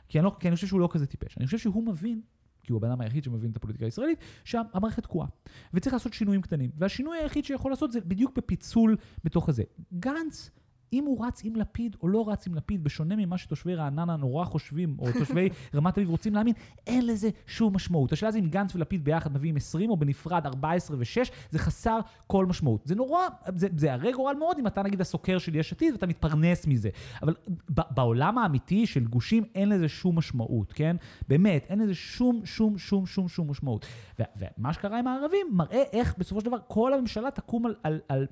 כי 0.08 0.18
אני, 0.18 0.24
לא, 0.24 0.36
כי 0.40 0.48
אני 0.48 0.54
חושב 0.54 0.66
שהוא 0.66 0.80
לא 0.80 0.88
כזה 0.92 1.06
טיפש. 1.06 1.38
אני 1.38 1.46
חושב 1.46 1.58
שהוא 1.58 1.86
מבין, 1.86 2.20
כי 2.68 2.72
הוא 2.72 2.78
הבן 2.78 2.90
אדם 2.90 3.00
היחיד 3.00 3.24
שמבין 3.24 3.50
את 3.50 3.56
הפוליטיקה 3.56 3.84
הישראלית, 3.84 4.18
שהמערכת 4.44 5.02
תקועה. 5.02 5.28
וצריך 5.74 5.92
לעשות 5.92 6.12
שינויים 6.12 6.42
קטנים. 6.42 6.70
והשינוי 6.76 7.18
היחיד 7.18 7.44
שיכול 7.44 7.72
לעשות 7.72 7.92
זה 7.92 8.00
בדיוק 8.00 8.36
בפיצול 8.36 8.96
בתוך 9.24 9.48
הזה. 9.48 9.62
גנץ, 9.98 10.50
אם 10.92 11.04
הוא 11.04 11.26
רץ 11.26 11.40
עם 11.44 11.56
לפיד 11.56 11.96
או 12.02 12.08
לא 12.08 12.28
רץ 12.28 12.46
עם 12.46 12.54
לפיד, 12.54 12.84
בשונה 12.84 13.16
ממה 13.16 13.38
שתושבי 13.38 13.74
רעננה 13.74 14.16
נורא 14.16 14.44
חושבים, 14.44 14.96
או 14.98 15.12
תושבי 15.12 15.48
רמת 15.74 15.98
אביב 15.98 16.10
רוצים 16.10 16.34
להאמין, 16.34 16.54
אין 16.86 17.06
לזה 17.06 17.30
שום 17.46 17.76
משמעות. 17.76 18.12
השאלה 18.12 18.32
זה 18.32 18.38
אם 18.38 18.48
גנץ 18.48 18.74
ולפיד 18.74 19.04
ביחד 19.04 19.32
מביאים 19.32 19.56
20 19.56 19.90
או 19.90 19.96
בנפרד 19.96 20.46
14 20.46 20.96
ו-6, 20.96 21.30
זה 21.50 21.58
חסר 21.58 21.98
כל 22.26 22.46
משמעות. 22.46 22.80
זה 22.84 22.94
נורא, 22.94 23.20
זה, 23.54 23.68
זה 23.76 23.92
הרי 23.92 24.12
גורל 24.12 24.36
מאוד 24.38 24.58
אם 24.58 24.66
אתה 24.66 24.82
נגיד 24.82 25.00
הסוקר 25.00 25.38
של 25.38 25.54
יש 25.54 25.72
עתיד 25.72 25.92
ואתה 25.94 26.06
מתפרנס 26.06 26.66
מזה. 26.66 26.88
אבל 27.22 27.34
בעולם 27.68 28.38
האמיתי 28.38 28.86
של 28.86 29.04
גושים 29.04 29.44
אין 29.54 29.68
לזה 29.68 29.88
שום 29.88 30.18
משמעות, 30.18 30.72
כן? 30.72 30.96
באמת, 31.28 31.66
אין 31.68 31.78
לזה 31.78 31.94
שום, 31.94 32.40
שום, 32.44 32.78
שום, 32.78 33.06
שום, 33.06 33.28
שום 33.28 33.50
משמעות. 33.50 33.86
ומה 34.18 34.72
שקרה 34.72 34.98
עם 34.98 35.06
הערבים 35.06 35.46
מראה 35.52 35.82
איך 35.92 36.14
בסופו 36.18 36.40
של 36.40 36.46
דבר 36.46 36.58
כל 36.68 36.94
הממשלה 36.94 37.30
תקום 37.30 37.66
על, 37.66 37.74
על, 37.82 38.00
על, 38.08 38.26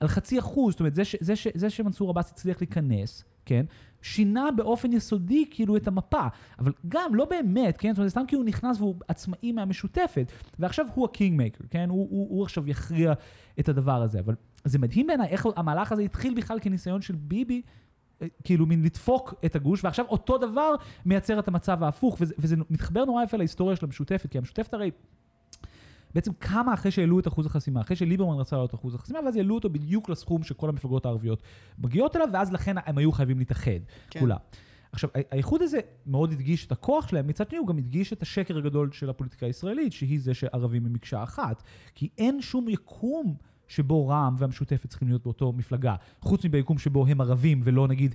על 0.00 0.08
חצי 0.08 0.38
אחוז. 0.38 0.72
זאת 0.72 0.80
אומרת, 0.80 0.94
זה, 0.94 1.04
ש, 1.04 1.16
זה, 1.20 1.36
ש, 1.36 1.48
זה 1.54 1.70
שמנסור 1.70 2.10
עבאס 2.10 2.30
הצליח 2.30 2.56
להיכנס, 2.60 3.24
כן? 3.44 3.66
שינה 4.02 4.48
באופן 4.56 4.92
יסודי 4.92 5.44
כאילו 5.50 5.76
את 5.76 5.88
המפה, 5.88 6.26
אבל 6.58 6.72
גם 6.88 7.14
לא 7.14 7.24
באמת, 7.24 7.76
כן? 7.78 7.88
זאת 7.88 7.98
אומרת, 7.98 8.10
סתם 8.10 8.24
כי 8.28 8.36
הוא 8.36 8.44
נכנס 8.44 8.80
והוא 8.80 8.94
עצמאי 9.08 9.52
מהמשותפת, 9.52 10.32
ועכשיו 10.58 10.86
הוא 10.94 11.04
הקינג 11.04 11.36
מייקר, 11.36 11.64
כן? 11.70 11.88
הוא, 11.88 12.08
הוא, 12.10 12.28
הוא 12.30 12.44
עכשיו 12.44 12.68
יכריע 12.68 13.12
את 13.60 13.68
הדבר 13.68 14.02
הזה, 14.02 14.20
אבל 14.20 14.34
זה 14.64 14.78
מדהים 14.78 15.06
בעיניי 15.06 15.28
איך 15.28 15.46
המהלך 15.56 15.92
הזה 15.92 16.02
התחיל 16.02 16.34
בכלל 16.34 16.58
כניסיון 16.60 17.02
של 17.02 17.14
ביבי. 17.14 17.62
אה, 18.22 18.26
כאילו 18.44 18.66
מין 18.66 18.82
לדפוק 18.82 19.34
את 19.44 19.56
הגוש, 19.56 19.84
ועכשיו 19.84 20.04
אותו 20.08 20.38
דבר 20.38 20.74
מייצר 21.06 21.38
את 21.38 21.48
המצב 21.48 21.82
ההפוך, 21.82 22.16
וזה, 22.20 22.34
וזה 22.38 22.56
מתחבר 22.70 23.04
נורא 23.04 23.22
יפה 23.22 23.36
להיסטוריה 23.36 23.76
של 23.76 23.86
המשותפת, 23.86 24.30
כי 24.30 24.38
המשותפת 24.38 24.74
הרי 24.74 24.90
בעצם 26.14 26.32
קמה 26.38 26.74
אחרי 26.74 26.90
שהעלו 26.90 27.20
את 27.20 27.28
אחוז 27.28 27.46
החסימה, 27.46 27.80
אחרי 27.80 27.96
שליברמן 27.96 28.40
רצה 28.40 28.56
להעלות 28.56 28.70
את 28.70 28.74
אחוז 28.74 28.94
החסימה, 28.94 29.18
ואז 29.24 29.36
העלו 29.36 29.54
אותו 29.54 29.70
בדיוק 29.70 30.08
לסכום 30.08 30.42
שכל 30.42 30.68
המפלגות 30.68 31.06
הערביות 31.06 31.42
מגיעות 31.78 32.16
אליו, 32.16 32.28
ואז 32.32 32.52
לכן 32.52 32.76
הם 32.86 32.98
היו 32.98 33.12
חייבים 33.12 33.38
להתאחד, 33.38 33.80
כן. 34.10 34.20
כולם. 34.20 34.38
עכשיו, 34.92 35.10
האיחוד 35.30 35.62
הזה 35.62 35.78
מאוד 36.06 36.32
הדגיש 36.32 36.66
את 36.66 36.72
הכוח 36.72 37.08
שלהם, 37.08 37.26
מצד 37.26 37.48
שני 37.48 37.58
הוא 37.58 37.66
גם 37.66 37.78
הדגיש 37.78 38.12
את 38.12 38.22
השקר 38.22 38.58
הגדול 38.58 38.92
של 38.92 39.10
הפוליטיקה 39.10 39.46
הישראלית, 39.46 39.92
שהיא 39.92 40.20
זה 40.20 40.34
שערבים 40.34 40.86
הם 40.86 40.92
מקשה 40.92 41.22
אחת. 41.22 41.62
כי 41.94 42.08
אין 42.18 42.42
שום 42.42 42.68
יקום 42.68 43.34
שבו 43.68 44.08
רע"מ 44.08 44.34
והמשותפת 44.38 44.88
צריכים 44.88 45.08
להיות 45.08 45.22
באותו 45.22 45.52
מפלגה, 45.52 45.94
חוץ 46.20 46.44
מביקום 46.44 46.78
שבו 46.78 47.06
הם 47.06 47.20
ערבים 47.20 47.60
ולא 47.64 47.88
נגיד 47.88 48.14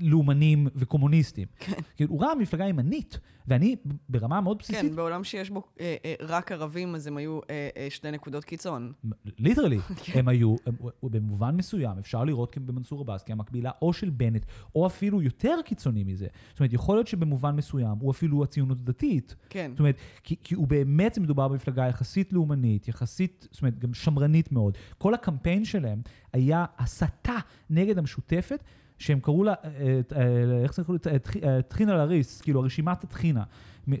לאומנים 0.00 0.68
וקומוניסטים. 0.74 1.48
כן. 1.58 1.72
כאילו, 1.96 2.18
רע"מ 2.18 2.38
מפלגה 2.38 2.68
ימנית, 2.68 3.18
ואני 3.46 3.76
ברמה 4.08 4.40
מאוד 4.40 4.58
בסיסית, 4.58 4.90
כן, 4.90 4.96
בעולם 4.96 5.24
שיש 5.24 5.50
בו 5.50 5.62
אה, 5.80 5.96
אה, 6.04 6.14
רק 6.20 6.52
ערבים, 6.52 6.94
אז 6.94 7.06
הם 7.06 7.16
היו 7.16 7.40
אה, 7.50 7.68
אה, 7.76 7.86
שתי 7.90 8.10
נקודות 8.10 8.44
קיצון. 8.44 8.92
ליטרלי, 9.38 9.78
כן. 10.04 10.18
הם 10.18 10.28
היו, 10.28 10.56
הם, 10.66 10.74
הוא- 10.78 11.10
במובן 11.10 11.56
מסוים, 11.56 11.98
אפשר 11.98 12.24
לראות 12.24 12.58
במנסור 12.58 13.00
עבאס 13.00 13.22
כמקבילה 13.22 13.70
או 13.82 13.92
של 13.92 14.10
בנט, 14.10 14.44
או 14.74 14.86
אפילו 14.86 15.22
יותר 15.22 15.54
קיצוני 15.64 16.04
מזה. 16.04 16.26
זאת 16.50 16.60
אומרת, 16.60 16.72
יכול 16.72 16.96
להיות 16.96 17.06
שבמובן 17.06 17.56
מסוים 17.56 17.98
הוא 18.00 18.10
אפילו 18.10 18.44
הציונות 18.44 18.78
הדתית. 18.80 19.36
כן. 19.50 19.70
זאת 19.70 19.80
אומרת, 19.80 19.96
כי, 20.22 20.36
כי 20.42 20.54
הוא 20.54 20.66
באמת 20.68 21.18
מדובר 21.18 21.48
במפלגה 21.48 21.86
יחסית 21.86 22.32
לאומנית, 22.32 22.88
יחסית, 22.88 23.48
זאת 23.50 23.62
אומרת, 23.62 23.78
גם 23.78 23.94
שמרנית 23.94 24.52
מאוד. 24.52 24.78
כל 24.98 25.14
הקמפיין 25.14 25.64
שלהם 25.64 26.02
היה 26.32 26.64
הסתה 26.78 27.36
נגד 27.70 27.98
המשותפת, 27.98 28.64
שהם 28.98 29.20
קראו 29.20 29.44
לה, 29.44 29.54
אה, 29.64 30.00
אה, 30.16 30.62
איך 30.62 30.74
זה 30.74 30.84
קראו? 30.84 30.96
אה, 31.42 31.62
טחינה 31.62 31.96
לריס, 31.96 32.40
כאילו 32.40 32.60
הרשימת 32.60 33.04
הטחינה. 33.04 33.42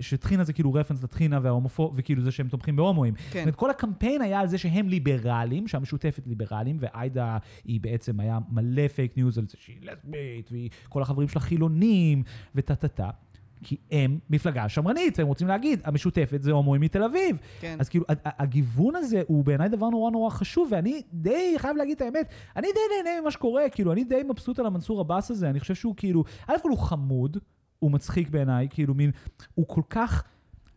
שטחינה 0.00 0.44
זה 0.44 0.52
כאילו 0.52 0.74
רפרנס 0.74 1.02
לטחינה 1.02 1.38
וההומופו, 1.42 1.92
וכאילו 1.94 2.22
זה 2.22 2.30
שהם 2.30 2.48
תומכים 2.48 2.76
בהומואים. 2.76 3.14
זאת 3.14 3.32
כן. 3.32 3.40
אומרת, 3.40 3.54
כל 3.54 3.70
הקמפיין 3.70 4.22
היה 4.22 4.40
על 4.40 4.46
זה 4.48 4.58
שהם 4.58 4.88
ליברלים, 4.88 5.68
שהמשותפת 5.68 6.26
ליברלים, 6.26 6.76
ועאידה 6.80 7.38
היא 7.64 7.80
בעצם 7.80 8.20
היה 8.20 8.38
מלא 8.50 8.88
פייק 8.88 9.16
ניוז 9.16 9.38
על 9.38 9.46
זה 9.46 9.56
שהיא 9.60 9.76
לסבית, 9.82 10.50
וכל 10.88 11.02
החברים 11.02 11.28
שלה 11.28 11.40
חילונים, 11.40 12.22
וטה-טה-טה. 12.54 13.10
כי 13.62 13.76
הם 13.90 14.18
מפלגה 14.30 14.68
שמרנית, 14.68 15.18
והם 15.18 15.28
רוצים 15.28 15.48
להגיד, 15.48 15.80
המשותפת 15.84 16.42
זה 16.42 16.52
הומואים 16.52 16.82
מתל 16.82 17.02
אביב. 17.02 17.36
כן. 17.60 17.76
אז 17.80 17.88
כאילו, 17.88 18.04
הגיוון 18.24 18.96
הזה 18.96 19.22
הוא 19.26 19.44
בעיניי 19.44 19.68
דבר 19.68 19.88
נורא 19.88 20.10
נורא 20.10 20.30
חשוב, 20.30 20.68
ואני 20.72 21.02
די 21.12 21.54
חייב 21.58 21.76
להגיד 21.76 21.96
את 21.96 22.02
האמת, 22.02 22.28
אני 22.56 22.66
די 22.66 22.80
נהנה 22.96 23.20
ממה 23.20 23.30
שקורה, 23.30 23.68
כאילו, 23.72 23.92
אני 23.92 24.04
די 24.04 24.22
מבסוט 24.28 24.58
על 24.58 24.66
המנסור 24.66 25.00
עבאס 25.00 25.30
הזה, 25.30 25.50
אני 25.50 25.60
חושב 25.60 25.74
שהוא 25.74 25.94
כאילו, 25.96 26.24
א' 26.46 26.54
כל 26.62 26.70
הוא 26.70 26.78
חמוד, 26.78 27.36
הוא 27.78 27.90
מצחיק 27.90 28.30
בעיניי, 28.30 28.68
כאילו 28.70 28.94
מין, 28.94 29.10
הוא 29.54 29.66
כל 29.68 29.82
כך 29.90 30.24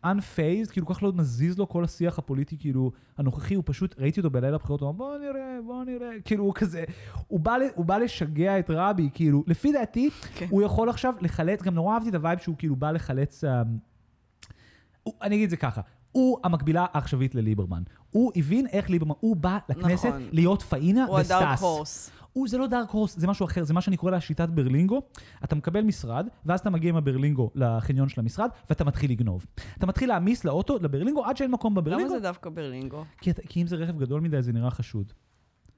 unfazed, 0.04 0.72
כאילו 0.72 0.86
כל 0.86 0.94
כך 0.94 1.02
לא 1.02 1.12
מזיז 1.12 1.58
לו 1.58 1.68
כל 1.68 1.84
השיח 1.84 2.18
הפוליטי, 2.18 2.56
כאילו, 2.58 2.92
הנוכחי, 3.18 3.54
הוא 3.54 3.62
פשוט, 3.66 3.94
ראיתי 3.98 4.20
אותו 4.20 4.30
בליל 4.30 4.54
הבחירות, 4.54 4.80
הוא 4.80 4.88
אמר, 4.88 4.98
בוא 4.98 5.18
נראה, 5.18 5.58
בוא 5.66 5.84
נראה, 5.84 6.10
כאילו, 6.24 6.44
הוא 6.44 6.54
כזה, 6.54 6.84
הוא 7.28 7.40
בא, 7.40 7.56
הוא 7.74 7.84
בא 7.84 7.98
לשגע 7.98 8.58
את 8.58 8.70
רבי, 8.70 9.10
כאילו, 9.14 9.44
לפי 9.46 9.72
דעתי, 9.72 10.10
כן. 10.34 10.46
הוא 10.50 10.62
יכול 10.62 10.88
עכשיו 10.88 11.14
לחלץ, 11.20 11.62
גם 11.62 11.74
נורא 11.74 11.94
אהבתי 11.94 12.08
את 12.08 12.14
הווייב 12.14 12.38
שהוא 12.38 12.56
כאילו 12.58 12.76
בא 12.76 12.90
לחלץ, 12.90 13.44
הוא, 15.02 15.14
אני 15.22 15.34
אגיד 15.34 15.44
את 15.44 15.50
זה 15.50 15.56
ככה, 15.56 15.80
הוא 16.12 16.38
המקבילה 16.44 16.86
העכשווית 16.92 17.34
לליברמן. 17.34 17.82
הוא 18.10 18.32
הבין 18.36 18.66
איך 18.66 18.90
ליברמן, 18.90 19.14
הוא 19.20 19.36
בא 19.36 19.58
לכנסת 19.68 20.08
נכון. 20.08 20.28
להיות 20.32 20.62
פאינה 20.62 21.04
הוא 21.04 21.18
הדארק 21.18 21.52
וסטס. 21.52 21.62
הורס. 21.62 22.10
הוא, 22.32 22.48
זה 22.48 22.58
לא 22.58 22.66
דארק 22.66 22.90
הורס, 22.90 23.18
זה 23.18 23.26
משהו 23.26 23.46
אחר, 23.46 23.64
זה 23.64 23.74
מה 23.74 23.80
שאני 23.80 23.96
קורא 23.96 24.10
לה 24.10 24.20
שיטת 24.20 24.48
ברלינגו. 24.48 25.02
אתה 25.44 25.54
מקבל 25.54 25.80
משרד, 25.80 26.26
ואז 26.46 26.60
אתה 26.60 26.70
מגיע 26.70 26.90
עם 26.90 26.96
הברלינגו 26.96 27.50
לחניון 27.54 28.08
של 28.08 28.20
המשרד, 28.20 28.48
ואתה 28.70 28.84
מתחיל 28.84 29.10
לגנוב. 29.10 29.46
אתה 29.78 29.86
מתחיל 29.86 30.08
להעמיס 30.08 30.44
לאוטו, 30.44 30.78
לברלינגו, 30.80 31.24
עד 31.24 31.36
שאין 31.36 31.50
מקום 31.50 31.72
למה 31.72 31.80
בברלינגו, 31.80 32.14
זה 32.14 32.20
דווקא 32.20 32.50
ברלינגו? 32.50 33.04
כי, 33.18 33.30
כי 33.48 33.62
אם 33.62 33.66
זה 33.66 33.76
רכב 33.76 33.98
גדול 33.98 34.20
מדי, 34.20 34.42
זה 34.42 34.52
נראה 34.52 34.70
חשוד. 34.70 35.12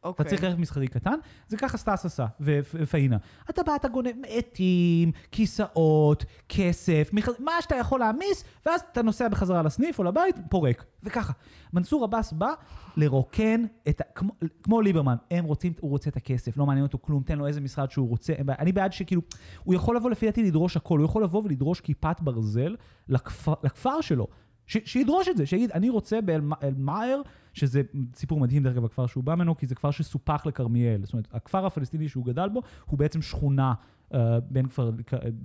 אתה 0.04 0.08
אוקיי. 0.08 0.26
צריך 0.26 0.44
רכב 0.44 0.60
מסחרי 0.60 0.88
קטן, 0.88 1.14
זה 1.48 1.56
ככה 1.56 1.78
סטס 1.78 2.04
עשה, 2.04 2.26
ופאינה. 2.40 3.16
אתה 3.50 3.62
בא, 3.62 3.76
אתה 3.76 3.88
גונב 3.88 4.24
עטים, 4.28 5.12
כיסאות, 5.32 6.24
כסף, 6.48 7.10
מכ... 7.12 7.28
מה 7.38 7.52
שאתה 7.60 7.76
יכול 7.76 8.00
להעמיס, 8.00 8.44
ואז 8.66 8.80
אתה 8.92 9.02
נוסע 9.02 9.28
בחזרה 9.28 9.62
לסניף 9.62 9.98
או 9.98 10.04
לבית, 10.04 10.36
פורק. 10.50 10.84
וככה. 11.02 11.32
מנסור 11.72 12.04
עבאס 12.04 12.32
בא 12.32 12.52
לרוקן 12.96 13.64
את 13.88 14.00
ה... 14.00 14.04
כמו, 14.14 14.32
כמו 14.62 14.80
ליברמן, 14.80 15.16
הם 15.30 15.44
רוצים, 15.44 15.72
הוא 15.80 15.90
רוצה 15.90 16.10
את 16.10 16.16
הכסף, 16.16 16.56
לא 16.56 16.66
מעניין 16.66 16.86
אותו 16.86 16.98
כלום, 17.00 17.22
תן 17.22 17.38
לו 17.38 17.46
איזה 17.46 17.60
משרד 17.60 17.90
שהוא 17.90 18.08
רוצה. 18.08 18.32
אני 18.58 18.72
בעד 18.72 18.92
שכאילו, 18.92 19.22
הוא 19.64 19.74
יכול 19.74 19.96
לבוא 19.96 20.10
לפי 20.10 20.26
דעתי 20.26 20.42
לדרוש 20.42 20.76
הכל, 20.76 20.98
הוא 20.98 21.04
יכול 21.04 21.22
לבוא 21.22 21.42
ולדרוש 21.44 21.80
כיפת 21.80 22.16
ברזל 22.20 22.76
לכפר, 23.08 23.54
לכפר 23.62 24.00
שלו. 24.00 24.26
שידרוש 24.66 25.28
את 25.28 25.36
זה, 25.36 25.46
שיגיד, 25.46 25.70
אני 25.70 25.90
רוצה 25.90 26.20
באל-מאהר, 26.20 27.20
שזה 27.52 27.82
סיפור 28.14 28.40
מדהים 28.40 28.62
דרך 28.62 28.72
אגב, 28.72 28.84
הכפר 28.84 29.06
שהוא 29.06 29.24
בא 29.24 29.34
ממנו, 29.34 29.56
כי 29.56 29.66
זה 29.66 29.74
כפר 29.74 29.90
שסופח 29.90 30.46
לכרמיאל. 30.46 31.00
זאת 31.04 31.12
אומרת, 31.12 31.28
הכפר 31.32 31.66
הפלסטיני 31.66 32.08
שהוא 32.08 32.24
גדל 32.24 32.48
בו, 32.48 32.62
הוא 32.86 32.98
בעצם 32.98 33.22
שכונה 33.22 33.74
uh, 34.12 34.16
בין 34.50 34.68
כפר, 34.68 34.90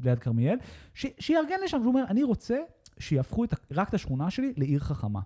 ליד 0.04 0.20
כרמיאל, 0.20 0.58
שיארגן 0.94 1.56
לשם, 1.64 1.78
שהוא 1.78 1.88
אומר, 1.88 2.04
אני 2.08 2.24
רוצה 2.24 2.58
שיהפכו 3.00 3.44
את, 3.44 3.54
רק 3.72 3.90
את 3.90 3.94
השכונה 3.94 4.30
שלי 4.30 4.54
לעיר 4.58 4.80
חכמה. 4.80 5.20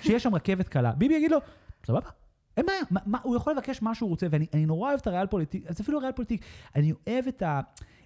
שיש 0.00 0.22
שם 0.22 0.34
רכבת 0.34 0.68
קלה. 0.68 0.92
ביבי 0.92 1.14
יגיד 1.14 1.30
לו, 1.30 1.38
סבבה, 1.86 2.10
אין 2.56 2.66
בעיה, 2.66 2.80
מה, 2.90 3.00
מה, 3.06 3.18
הוא 3.22 3.36
יכול 3.36 3.52
לבקש 3.52 3.82
מה 3.82 3.94
שהוא 3.94 4.10
רוצה, 4.10 4.26
ואני 4.30 4.46
אני 4.52 4.66
נורא 4.66 4.88
אוהב 4.88 5.00
את 5.00 5.06
הריאל 5.06 5.26
פוליטיק, 5.26 5.72
זה 5.72 5.82
אפילו 5.82 5.98
ריאל 5.98 6.12
פוליטיק, 6.12 6.44
אני 6.76 6.92
אוהב 6.92 7.26
את, 7.26 7.42
ה, 7.42 7.60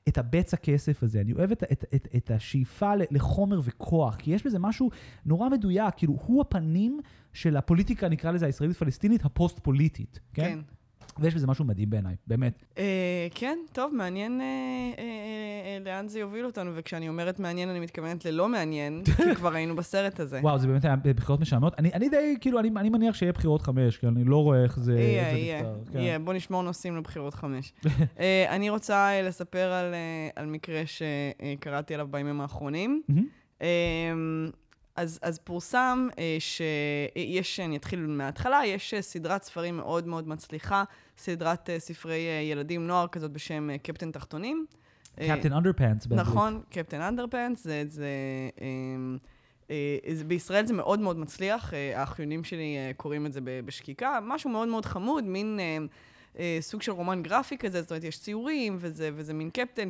את 0.08 0.18
הבצע 0.18 0.56
כסף 0.56 1.02
הזה, 1.02 1.20
אני 1.20 1.32
אוהב 1.32 1.50
את, 1.52 1.62
את, 1.72 1.84
את, 1.94 2.08
את 2.16 2.30
השאיפה 2.30 2.92
לחומר 3.10 3.60
וכוח, 3.64 4.16
כי 4.16 4.30
יש 4.30 4.46
בזה 4.46 4.58
משהו 4.58 4.90
נורא 5.26 5.48
מדויק, 5.48 5.94
כאילו, 5.96 6.18
הוא 6.26 6.40
הפנים 6.40 7.00
של 7.32 7.56
הפוליטיקה, 7.56 8.08
נקרא 8.08 8.30
לזה, 8.30 8.46
הישראלית-פלסטינית, 8.46 9.24
הפוסט-פוליטית, 9.24 10.20
כן? 10.32 10.42
כן. 10.42 10.58
ויש 11.18 11.34
בזה 11.34 11.46
משהו 11.46 11.64
מדהים 11.64 11.90
בעיניי, 11.90 12.16
באמת. 12.26 12.64
אה, 12.78 13.26
כן, 13.34 13.58
טוב, 13.72 13.94
מעניין 13.94 14.40
אה, 14.40 14.46
אה, 14.98 15.04
אה, 15.04 15.78
לאן 15.84 16.08
זה 16.08 16.18
יוביל 16.18 16.46
אותנו, 16.46 16.70
וכשאני 16.74 17.08
אומרת 17.08 17.38
מעניין, 17.38 17.68
אני 17.68 17.80
מתכוונת 17.80 18.24
ללא 18.24 18.48
מעניין, 18.48 19.02
כי 19.16 19.34
כבר 19.34 19.54
היינו 19.54 19.76
בסרט 19.76 20.20
הזה. 20.20 20.40
וואו, 20.42 20.58
זה 20.58 20.66
באמת 20.66 20.84
היה 20.84 20.96
בחירות 20.96 21.40
משעממות. 21.40 21.74
אני, 21.78 21.90
אני 21.92 22.08
די, 22.08 22.36
כאילו, 22.40 22.60
אני, 22.60 22.70
אני 22.76 22.88
מניח 22.88 23.14
שיהיה 23.14 23.32
בחירות 23.32 23.62
חמש, 23.62 23.96
כי 23.96 24.06
אני 24.06 24.24
לא 24.24 24.42
רואה 24.42 24.62
איך 24.62 24.80
זה, 24.80 24.92
יהיה, 24.92 25.30
זה 25.32 25.38
יהיה, 25.38 25.62
נפתר. 25.62 25.92
כן. 25.92 25.98
יהיה. 25.98 26.18
בוא 26.18 26.34
נשמור 26.34 26.62
נושאים 26.62 26.96
לבחירות 26.96 27.34
חמש. 27.34 27.72
אה, 28.20 28.46
אני 28.48 28.70
רוצה 28.70 28.94
אה, 28.94 29.22
לספר 29.22 29.72
על, 29.72 29.94
אה, 29.94 30.28
על 30.36 30.46
מקרה 30.46 30.82
שקראתי 30.86 31.94
עליו 31.94 32.06
בימים 32.10 32.40
האחרונים. 32.40 33.02
אה, 34.98 35.02
אז, 35.02 35.18
אז 35.22 35.38
פורסם 35.38 36.08
אה, 36.18 36.36
שיש, 36.38 37.60
אני 37.60 37.76
אתחיל 37.76 38.06
מההתחלה, 38.06 38.60
יש 38.66 38.94
אה, 38.94 39.02
סדרת 39.02 39.42
ספרים 39.42 39.76
מאוד 39.76 40.06
מאוד 40.06 40.28
מצליחה, 40.28 40.84
סדרת 41.18 41.70
אה, 41.70 41.78
ספרי 41.78 42.26
אה, 42.26 42.42
ילדים 42.42 42.86
נוער 42.86 43.08
כזאת 43.08 43.30
בשם 43.30 43.70
אה, 43.70 43.78
קפטן 43.78 44.10
תחתונים. 44.10 44.66
אה, 45.20 45.36
קפטן. 45.36 45.52
באנגלית. 46.06 46.28
נכון, 46.28 46.62
קפטן 46.70 47.00
אנדרפנס, 47.00 47.64
זה, 47.64 47.84
זה, 47.88 48.08
אמ, 48.60 49.18
אה, 49.70 49.98
זה, 50.12 50.24
בישראל 50.24 50.66
זה 50.66 50.74
מאוד 50.74 51.00
מאוד 51.00 51.18
מצליח, 51.18 51.74
אה, 51.74 52.00
האחיונים 52.00 52.44
שלי 52.44 52.76
אה, 52.76 52.90
קוראים 52.96 53.26
את 53.26 53.32
זה 53.32 53.40
בשקיקה, 53.44 54.18
משהו 54.22 54.50
מאוד 54.50 54.68
מאוד 54.68 54.84
חמוד, 54.84 55.24
מין 55.24 55.60
אה, 55.60 55.78
אה, 56.38 56.58
סוג 56.60 56.82
של 56.82 56.92
רומן 56.92 57.22
גרפי 57.22 57.58
כזה, 57.58 57.82
זאת 57.82 57.90
אומרת, 57.90 58.04
יש 58.04 58.20
ציורים, 58.20 58.76
וזה, 58.80 59.10
וזה 59.14 59.34
מין 59.34 59.50
קפטן 59.50 59.88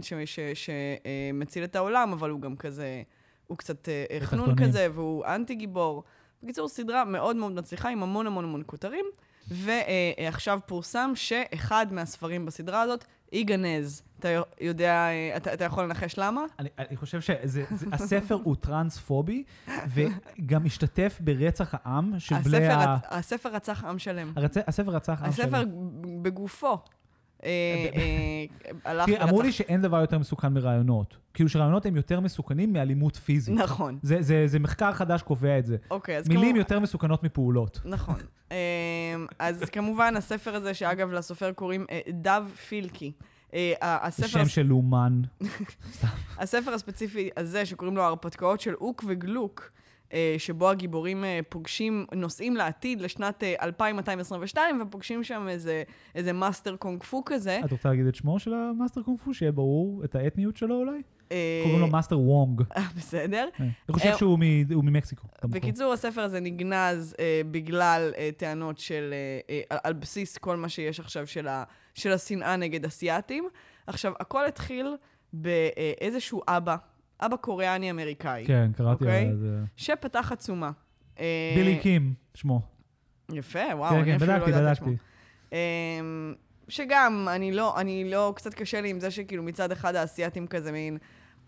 שמציל 0.54 1.64
את 1.64 1.76
העולם, 1.76 2.12
אבל 2.12 2.30
הוא 2.30 2.40
גם 2.40 2.56
כזה, 2.56 3.02
הוא 3.46 3.58
קצת 3.58 3.88
אה, 3.88 4.04
אה, 4.10 4.20
חנון. 4.20 4.56
כזה, 4.56 4.88
והוא 4.94 5.24
אנטי 5.26 5.54
גיבור. 5.54 6.02
בקיצור, 6.42 6.68
סדרה 6.68 7.04
מאוד 7.04 7.36
מאוד 7.36 7.52
מצליחה, 7.52 7.88
עם 7.88 8.02
המון 8.02 8.26
המון 8.26 8.44
המון 8.44 8.62
כותרים, 8.66 9.04
ועכשיו 9.48 10.60
פורסם 10.66 11.12
שאחד 11.14 11.86
מהספרים 11.90 12.46
בסדרה 12.46 12.80
הזאת 12.80 13.04
ייגנז. 13.32 14.02
אתה 14.18 14.28
יודע, 14.60 14.92
אה, 14.92 15.36
אתה, 15.36 15.54
אתה 15.54 15.64
יכול 15.64 15.84
לנחש 15.84 16.18
למה? 16.18 16.44
אני, 16.58 16.68
אני 16.78 16.96
חושב 16.96 17.20
שהספר 17.20 18.34
הוא 18.34 18.56
טרנספובי, 18.56 19.44
וגם 19.88 20.66
השתתף 20.66 21.18
ברצח 21.20 21.74
העם 21.74 22.14
של 22.18 22.34
הספר, 22.34 22.78
ה... 22.78 22.96
הספר 23.10 23.48
רצח 23.54 23.84
עם 23.84 23.98
שלם. 23.98 24.32
הרצ... 24.36 24.56
הספר 24.66 24.90
רצח 24.90 25.22
עם 25.22 25.28
הספר 25.28 25.62
שלם. 25.62 26.22
בגופו. 26.22 26.78
אה, 27.44 27.50
אה, 27.94 28.44
הלך 28.84 29.08
אמרו. 29.22 29.42
לי 29.42 29.52
שאין 29.52 29.82
דבר 29.82 30.00
יותר 30.00 30.18
מסוכן 30.18 30.52
מרעיונות. 30.52 31.16
כאילו 31.34 31.48
שרעיונות 31.48 31.86
הם 31.86 31.96
יותר 31.96 32.20
מסוכנים 32.20 32.72
מאלימות 32.72 33.16
פיזית. 33.16 33.54
נכון. 33.54 33.98
זה, 34.02 34.22
זה, 34.22 34.46
זה 34.46 34.58
מחקר 34.58 34.92
חדש 34.92 35.22
קובע 35.22 35.58
את 35.58 35.66
זה. 35.66 35.76
אוקיי, 35.90 36.16
אז 36.16 36.28
מילים. 36.28 36.56
יותר 36.56 36.80
מסוכנות 36.80 37.22
מפעולות. 37.22 37.80
נכון. 37.84 38.16
אה, 38.52 38.56
אז 39.38 39.64
כמובן, 39.64 40.16
הספר 40.16 40.54
הזה, 40.54 40.74
שאגב, 40.74 41.12
לסופר 41.12 41.52
קוראים 41.52 41.86
דב 42.10 42.44
פילקי. 42.68 43.12
הספר, 43.82 44.26
שם 44.26 44.46
של 44.46 44.62
לאומן. 44.62 45.22
הספר 46.38 46.74
הספציפי 46.74 47.30
הזה, 47.36 47.66
שקוראים 47.66 47.96
לו 47.96 48.02
ההרפתקאות 48.02 48.60
של 48.60 48.74
אוק 48.74 49.04
וגלוק, 49.06 49.70
שבו 50.38 50.70
הגיבורים 50.70 51.24
אה, 51.24 51.40
פוגשים, 51.48 52.06
נוסעים 52.14 52.56
לעתיד, 52.56 53.00
לשנת 53.00 53.44
אה, 53.44 53.54
2222, 53.62 54.82
ופוגשים 54.82 55.24
שם 55.24 55.48
איזה, 55.48 55.82
איזה 56.14 56.32
מאסטר 56.32 56.76
קונג 56.76 57.02
פו 57.02 57.22
כזה. 57.24 57.60
את 57.64 57.72
רוצה 57.72 57.88
להגיד 57.88 58.06
את 58.06 58.14
שמו 58.14 58.38
של 58.38 58.54
המאסטר 58.54 59.02
קונג 59.02 59.18
פו? 59.18 59.34
שיהיה 59.34 59.52
ברור 59.52 60.04
את 60.04 60.14
האתניות 60.14 60.56
שלו 60.56 60.74
אולי? 60.74 61.02
אה, 61.32 61.60
קוראים 61.62 61.80
לו 61.80 61.86
מאסטר 61.86 62.20
וונג. 62.20 62.62
אה, 62.76 62.82
בסדר. 62.96 63.48
אני 63.60 63.70
חושב 63.92 64.08
אה, 64.08 64.18
שהוא 64.18 64.38
ממקסיקו. 64.84 65.28
בקיצור, 65.44 65.92
הספר 65.92 66.20
הזה 66.20 66.40
נגנז 66.40 67.14
אה, 67.18 67.40
בגלל 67.50 68.12
אה, 68.18 68.30
טענות 68.36 68.78
של, 68.78 69.14
אה, 69.50 69.62
אה, 69.70 69.78
על, 69.84 69.92
בסיס 69.92 70.38
כל 70.38 70.56
מה 70.56 70.68
שיש 70.68 71.00
עכשיו 71.00 71.26
של 71.94 72.12
השנאה 72.12 72.56
נגד 72.56 72.84
אסיאתים. 72.84 73.48
עכשיו, 73.86 74.12
הכל 74.20 74.46
התחיל 74.46 74.86
באיזשהו 75.32 76.42
אבא, 76.48 76.76
אבא 77.26 77.36
קוריאני-אמריקאי, 77.36 78.44
כן, 78.46 78.70
קראתי 78.76 79.04
אוקיי. 79.04 79.26
על 79.28 79.36
זה. 79.36 79.58
שפתח 79.76 80.32
עצומה. 80.32 80.70
אה, 81.20 81.52
בילי 81.56 81.78
קים, 81.82 82.14
שמו. 82.34 82.60
יפה, 83.32 83.58
וואו, 83.74 83.90
כן, 83.90 83.96
אני 83.96 84.04
כן, 84.04 84.16
אפילו 84.16 84.32
לא 84.32 84.38
בדקתי, 84.38 84.50
יודעת 84.50 84.72
את 84.72 84.76
שמו. 84.76 84.92
אמ, 85.52 86.34
שגם, 86.68 87.28
אני 87.30 87.52
לא, 87.52 87.80
אני 87.80 88.10
לא, 88.10 88.32
קצת 88.36 88.54
קשה 88.54 88.80
לי 88.80 88.90
עם 88.90 89.00
זה 89.00 89.10
שכאילו 89.10 89.42
מצד 89.42 89.72
אחד 89.72 89.94
האסייתים 89.94 90.46
כזה 90.46 90.72
מין, 90.72 90.98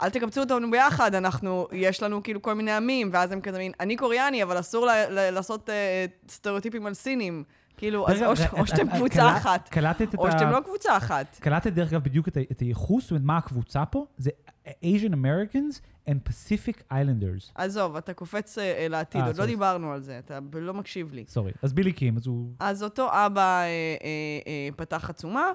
אל 0.03 0.11
תקבצו 0.11 0.41
אותנו 0.41 0.71
ביחד, 0.71 1.15
אנחנו, 1.15 1.69
יש 1.73 2.03
לנו 2.03 2.23
כאילו 2.23 2.43
כל 2.43 2.55
מיני 2.55 2.73
עמים, 2.73 3.11
ואז 3.13 3.33
הם 3.33 3.41
כזה 3.41 3.59
מין, 3.59 3.73
אני 3.81 3.97
קוריאני, 3.97 4.43
אבל 4.43 4.61
אסור 4.61 4.87
ל, 4.87 4.91
ל, 5.11 5.31
לעשות 5.31 5.71
אה, 5.71 6.07
סטריאוטיפים 6.29 6.87
על 6.87 6.95
סינים. 6.95 7.45
כאילו, 7.77 8.09
אז 8.09 8.23
או, 8.23 8.37
ש, 8.37 8.41
שאתם 8.65 8.89
את- 8.89 8.95
קבוצה 8.95 9.37
אחת, 9.37 9.69
או. 10.19 10.31
שאתם 10.31 10.51
לא 10.51 10.61
קבוצה 10.65 10.97
אחת. 10.97 11.39
קלטת 11.41 11.73
דרך 11.73 11.93
אגב 11.93 12.03
בדיוק 12.05 12.29
את 12.29 12.61
הייחוס, 12.61 13.05
זאת 13.05 13.11
אומרת, 13.11 13.25
מה 13.25 13.37
הקבוצה 13.37 13.87
פה? 13.87 14.07
זה 14.19 14.31
Asian 14.67 15.13
Americans 15.13 15.81
and 16.11 16.29
Pacific 16.29 16.93
Islanders. 16.93 17.51
עזוב, 17.55 17.97
אתה 17.97 18.13
קופץ 18.15 18.59
אה, 18.59 18.65
אה, 18.65 18.89
לעתיד, 18.89 19.21
אה, 19.21 19.27
עוד 19.27 19.37
לא. 19.37 19.47
דיברנו 19.47 19.93
על 19.93 20.01
זה, 20.01 20.19
אתה 20.19 20.39
לא 20.53 20.75
מקשיב 20.75 21.13
לי. 21.13 21.25
sorry. 21.29 21.53
אז 21.63 21.73
בילי 21.73 21.93
קים, 21.93 22.17
אז 22.17 22.27
הוא... 22.27 22.53
אז 22.61 22.83
אותו 22.83 23.09
אבא 23.13 23.63
פתח 24.77 25.11
עצומה, 25.11 25.51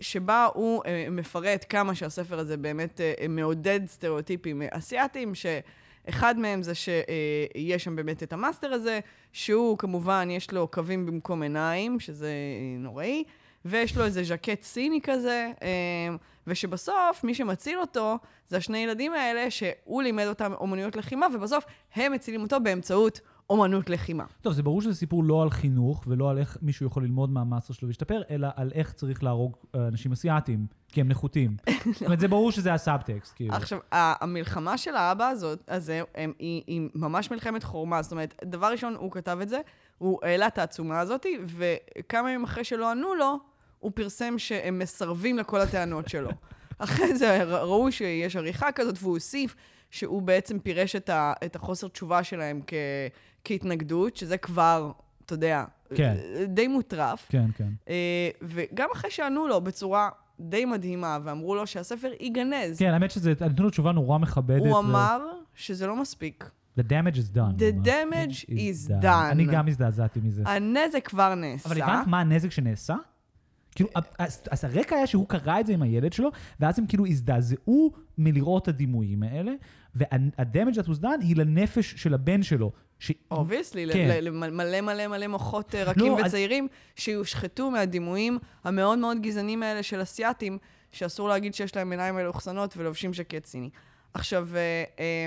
שבה 0.00 0.48
הוא 0.54 0.82
מפרט 1.10 1.64
כמה 1.68 1.94
שהספר 1.94 2.38
הזה 2.38 2.56
באמת 2.56 3.00
מעודד 3.28 3.80
סטריאוטיפים 3.86 4.62
אסיאתיים, 4.70 5.32
שאחד 6.08 6.38
מהם 6.38 6.62
זה 6.62 6.72
שיש 6.74 7.84
שם 7.84 7.96
באמת 7.96 8.22
את 8.22 8.32
המאסטר 8.32 8.72
הזה, 8.72 9.00
שהוא 9.32 9.78
כמובן, 9.78 10.28
יש 10.30 10.52
לו 10.52 10.68
קווים 10.68 11.06
במקום 11.06 11.42
עיניים, 11.42 12.00
שזה 12.00 12.26
אה, 12.26 12.78
נוראי, 12.78 13.24
ויש 13.64 13.96
לו 13.96 14.04
איזה 14.04 14.24
ז'קט 14.24 14.62
סיני 14.62 15.00
כזה, 15.02 15.52
אה, 15.62 15.68
ושבסוף 16.46 17.24
מי 17.24 17.34
שמציל 17.34 17.78
אותו 17.78 18.16
זה 18.48 18.56
השני 18.56 18.78
ילדים 18.78 19.12
האלה, 19.12 19.50
שהוא 19.50 20.02
לימד 20.02 20.26
אותם 20.26 20.52
אומנויות 20.52 20.96
לחימה, 20.96 21.26
ובסוף 21.34 21.64
הם 21.94 22.12
מצילים 22.12 22.42
אותו 22.42 22.56
באמצעות 22.62 23.20
אומנות 23.50 23.90
לחימה. 23.90 24.24
טוב, 24.40 24.52
זה 24.52 24.62
ברור 24.62 24.82
שזה 24.82 24.94
סיפור 24.94 25.24
לא 25.24 25.42
על 25.42 25.50
חינוך 25.50 26.04
ולא 26.06 26.30
על 26.30 26.38
איך 26.38 26.58
מישהו 26.62 26.86
יכול 26.86 27.02
ללמוד 27.02 27.30
מהמאסטר 27.30 27.74
שלו 27.74 27.86
ולהשתפר, 27.86 28.22
אלא 28.30 28.48
על 28.56 28.70
איך 28.74 28.92
צריך 28.92 29.22
להרוג 29.22 29.56
אה, 29.74 29.88
אנשים 29.88 30.12
אסיאתיים, 30.12 30.66
כי 30.92 31.00
הם 31.00 31.08
נחותים. 31.08 31.56
זאת 31.94 32.02
אומרת, 32.02 32.20
זה 32.20 32.28
ברור 32.28 32.52
שזה 32.52 32.72
הסאבטקסט, 32.72 33.32
כאילו. 33.36 33.54
עכשיו, 33.54 33.78
המלחמה 33.92 34.78
של 34.78 34.94
האבא 34.96 35.28
הזאת, 35.28 35.58
הזה, 35.68 36.02
הם, 36.14 36.32
היא, 36.38 36.62
היא 36.66 36.88
ממש 36.94 37.30
מלחמת 37.30 37.64
חורמה. 37.64 38.02
זאת 38.02 38.12
אומרת, 38.12 38.34
דבר 38.44 38.66
ראשון, 38.66 38.94
הוא 38.94 39.12
כתב 39.12 39.38
את 39.42 39.48
זה, 39.48 39.60
הוא 39.98 40.18
העלה 40.22 40.46
את 40.46 40.58
העצומה 40.58 41.00
הזאת, 41.00 41.26
וכמה 41.46 42.30
ימים 42.30 42.44
אחרי 42.44 42.64
שלא 42.64 42.90
ענו 42.90 43.14
לו, 43.14 43.38
הוא 43.78 43.92
פרסם 43.94 44.38
שהם 44.38 44.78
מסרבים 44.78 45.38
לכל 45.38 45.60
הטענות 45.60 46.08
שלו. 46.08 46.30
אחרי 46.78 47.16
זה 47.16 47.44
ראו 47.44 47.92
שיש 47.92 48.36
עריכה 48.36 48.72
כזאת, 48.72 48.94
והוא 49.00 49.14
הוסיף 49.14 49.56
שהוא 49.90 50.22
בעצם 50.22 50.58
פירש 50.58 50.96
את, 50.96 51.08
ה, 51.08 51.32
את 51.44 51.56
החוסר 51.56 51.88
תשובה 51.88 52.24
שלהם 52.24 52.60
כ, 52.66 52.74
כהתנגדות, 53.44 54.16
שזה 54.16 54.38
כבר, 54.38 54.92
אתה 55.26 55.34
יודע, 55.34 55.64
כן. 55.94 56.16
די 56.46 56.68
מוטרף. 56.68 57.26
כן, 57.28 57.46
כן. 57.56 57.68
אה, 57.88 58.30
וגם 58.42 58.88
אחרי 58.92 59.10
שענו 59.10 59.46
לו 59.46 59.60
בצורה 59.60 60.08
די 60.40 60.64
מדהימה, 60.64 61.18
ואמרו 61.24 61.54
לו 61.54 61.66
שהספר 61.66 62.10
ייגנז, 62.20 62.78
כן, 62.78 62.90
האמת 62.90 63.10
שזה, 63.10 63.30
נתנו 63.30 63.64
לו 63.64 63.70
תשובה 63.70 63.92
נורא 63.92 64.18
מכבדת. 64.18 64.60
הוא 64.60 64.74
ו- 64.74 64.78
אמר 64.78 65.20
שזה 65.54 65.86
לא 65.86 65.96
מספיק. 65.96 66.50
The 66.78 66.82
damage 66.82 67.16
is 67.16 67.36
done. 67.36 67.58
The 67.58 67.86
damage 67.86 68.50
is 68.50 69.02
done. 69.02 69.30
אני 69.30 69.44
גם 69.44 69.68
הזדעזעתי 69.68 70.20
מזה. 70.22 70.42
הנזק 70.46 71.08
כבר 71.08 71.34
נעשה. 71.34 71.68
אבל 71.68 71.82
הבנת 71.82 72.06
מה 72.06 72.20
הנזק 72.20 72.50
שנעשה? 72.50 72.96
כאילו, 73.74 73.90
אז, 74.18 74.42
אז 74.50 74.64
הרקע 74.64 74.96
היה 74.96 75.06
שהוא 75.06 75.28
קרא 75.28 75.60
את 75.60 75.66
זה 75.66 75.72
עם 75.72 75.82
הילד 75.82 76.12
שלו, 76.12 76.30
ואז 76.60 76.78
הם 76.78 76.86
כאילו 76.86 77.06
הזדעזעו 77.06 77.92
מלראות 78.18 78.62
את 78.62 78.68
הדימויים 78.68 79.22
האלה, 79.22 79.52
was 80.88 81.02
done 81.02 81.20
היא 81.20 81.36
לנפש 81.36 81.94
של 81.96 82.14
הבן 82.14 82.42
שלו. 82.42 82.72
ש... 82.98 83.12
obviously, 83.30 83.92
כן. 83.92 84.24
מלא 84.32 84.80
מלא 84.80 85.06
מלא 85.06 85.26
מוחות 85.26 85.74
אה, 85.74 85.84
רכים 85.84 86.12
לא, 86.12 86.18
אז- 86.20 86.26
וצעירים 86.26 86.68
שיושחתו 86.96 87.70
מהדימויים 87.70 88.38
המאוד 88.64 88.98
מאוד 88.98 89.22
גזעניים 89.22 89.62
האלה 89.62 89.82
של 89.82 90.02
אסיאתים, 90.02 90.58
שאסור 90.92 91.28
להגיד 91.28 91.54
שיש 91.54 91.76
להם 91.76 91.90
עיניים 91.90 92.14
מלוכסנות 92.14 92.74
ולובשים 92.76 93.14
ז'קט 93.14 93.46
סיני. 93.46 93.70
עכשיו, 94.14 94.48
אה, 94.54 94.84
אה, 95.00 95.26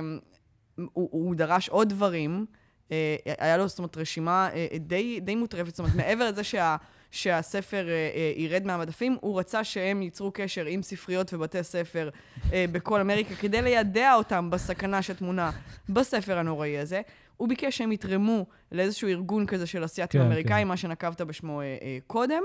הוא, 0.93 1.09
הוא 1.11 1.35
דרש 1.35 1.69
עוד 1.69 1.89
דברים, 1.89 2.45
אה, 2.91 3.15
היה 3.39 3.57
לו, 3.57 3.67
זאת 3.67 3.79
אומרת, 3.79 3.97
רשימה 3.97 4.49
אה, 4.53 4.67
די, 4.79 5.19
די 5.19 5.35
מוטרפת, 5.35 5.69
זאת 5.75 5.79
אומרת, 5.79 5.95
מעבר 5.95 6.29
לזה 6.29 6.43
שה... 6.43 6.75
שהספר 7.11 7.87
אה, 7.89 7.93
אה, 7.93 8.33
ירד 8.35 8.65
מהמדפים, 8.65 9.17
הוא 9.21 9.39
רצה 9.39 9.63
שהם 9.63 10.01
ייצרו 10.01 10.31
קשר 10.33 10.65
עם 10.65 10.83
ספריות 10.83 11.33
ובתי 11.33 11.63
ספר 11.63 12.09
אה, 12.53 12.65
בכל 12.71 13.01
אמריקה 13.01 13.35
כדי 13.35 13.61
לידע 13.61 14.13
אותם 14.13 14.49
בסכנה 14.49 15.01
שטמונה 15.01 15.51
בספר 15.89 16.37
הנוראי 16.37 16.77
הזה. 16.77 17.01
הוא 17.37 17.49
ביקש 17.49 17.77
שהם 17.77 17.91
יתרמו 17.91 18.45
לאיזשהו 18.71 19.07
ארגון 19.07 19.45
כזה 19.45 19.67
של 19.67 19.85
אסיאתים 19.85 20.21
כן, 20.21 20.27
אמריקאים, 20.27 20.65
כן. 20.65 20.67
מה 20.67 20.77
שנקבת 20.77 21.21
בשמו 21.21 21.61
אה, 21.61 21.65
אה, 21.65 21.97
קודם. 22.07 22.43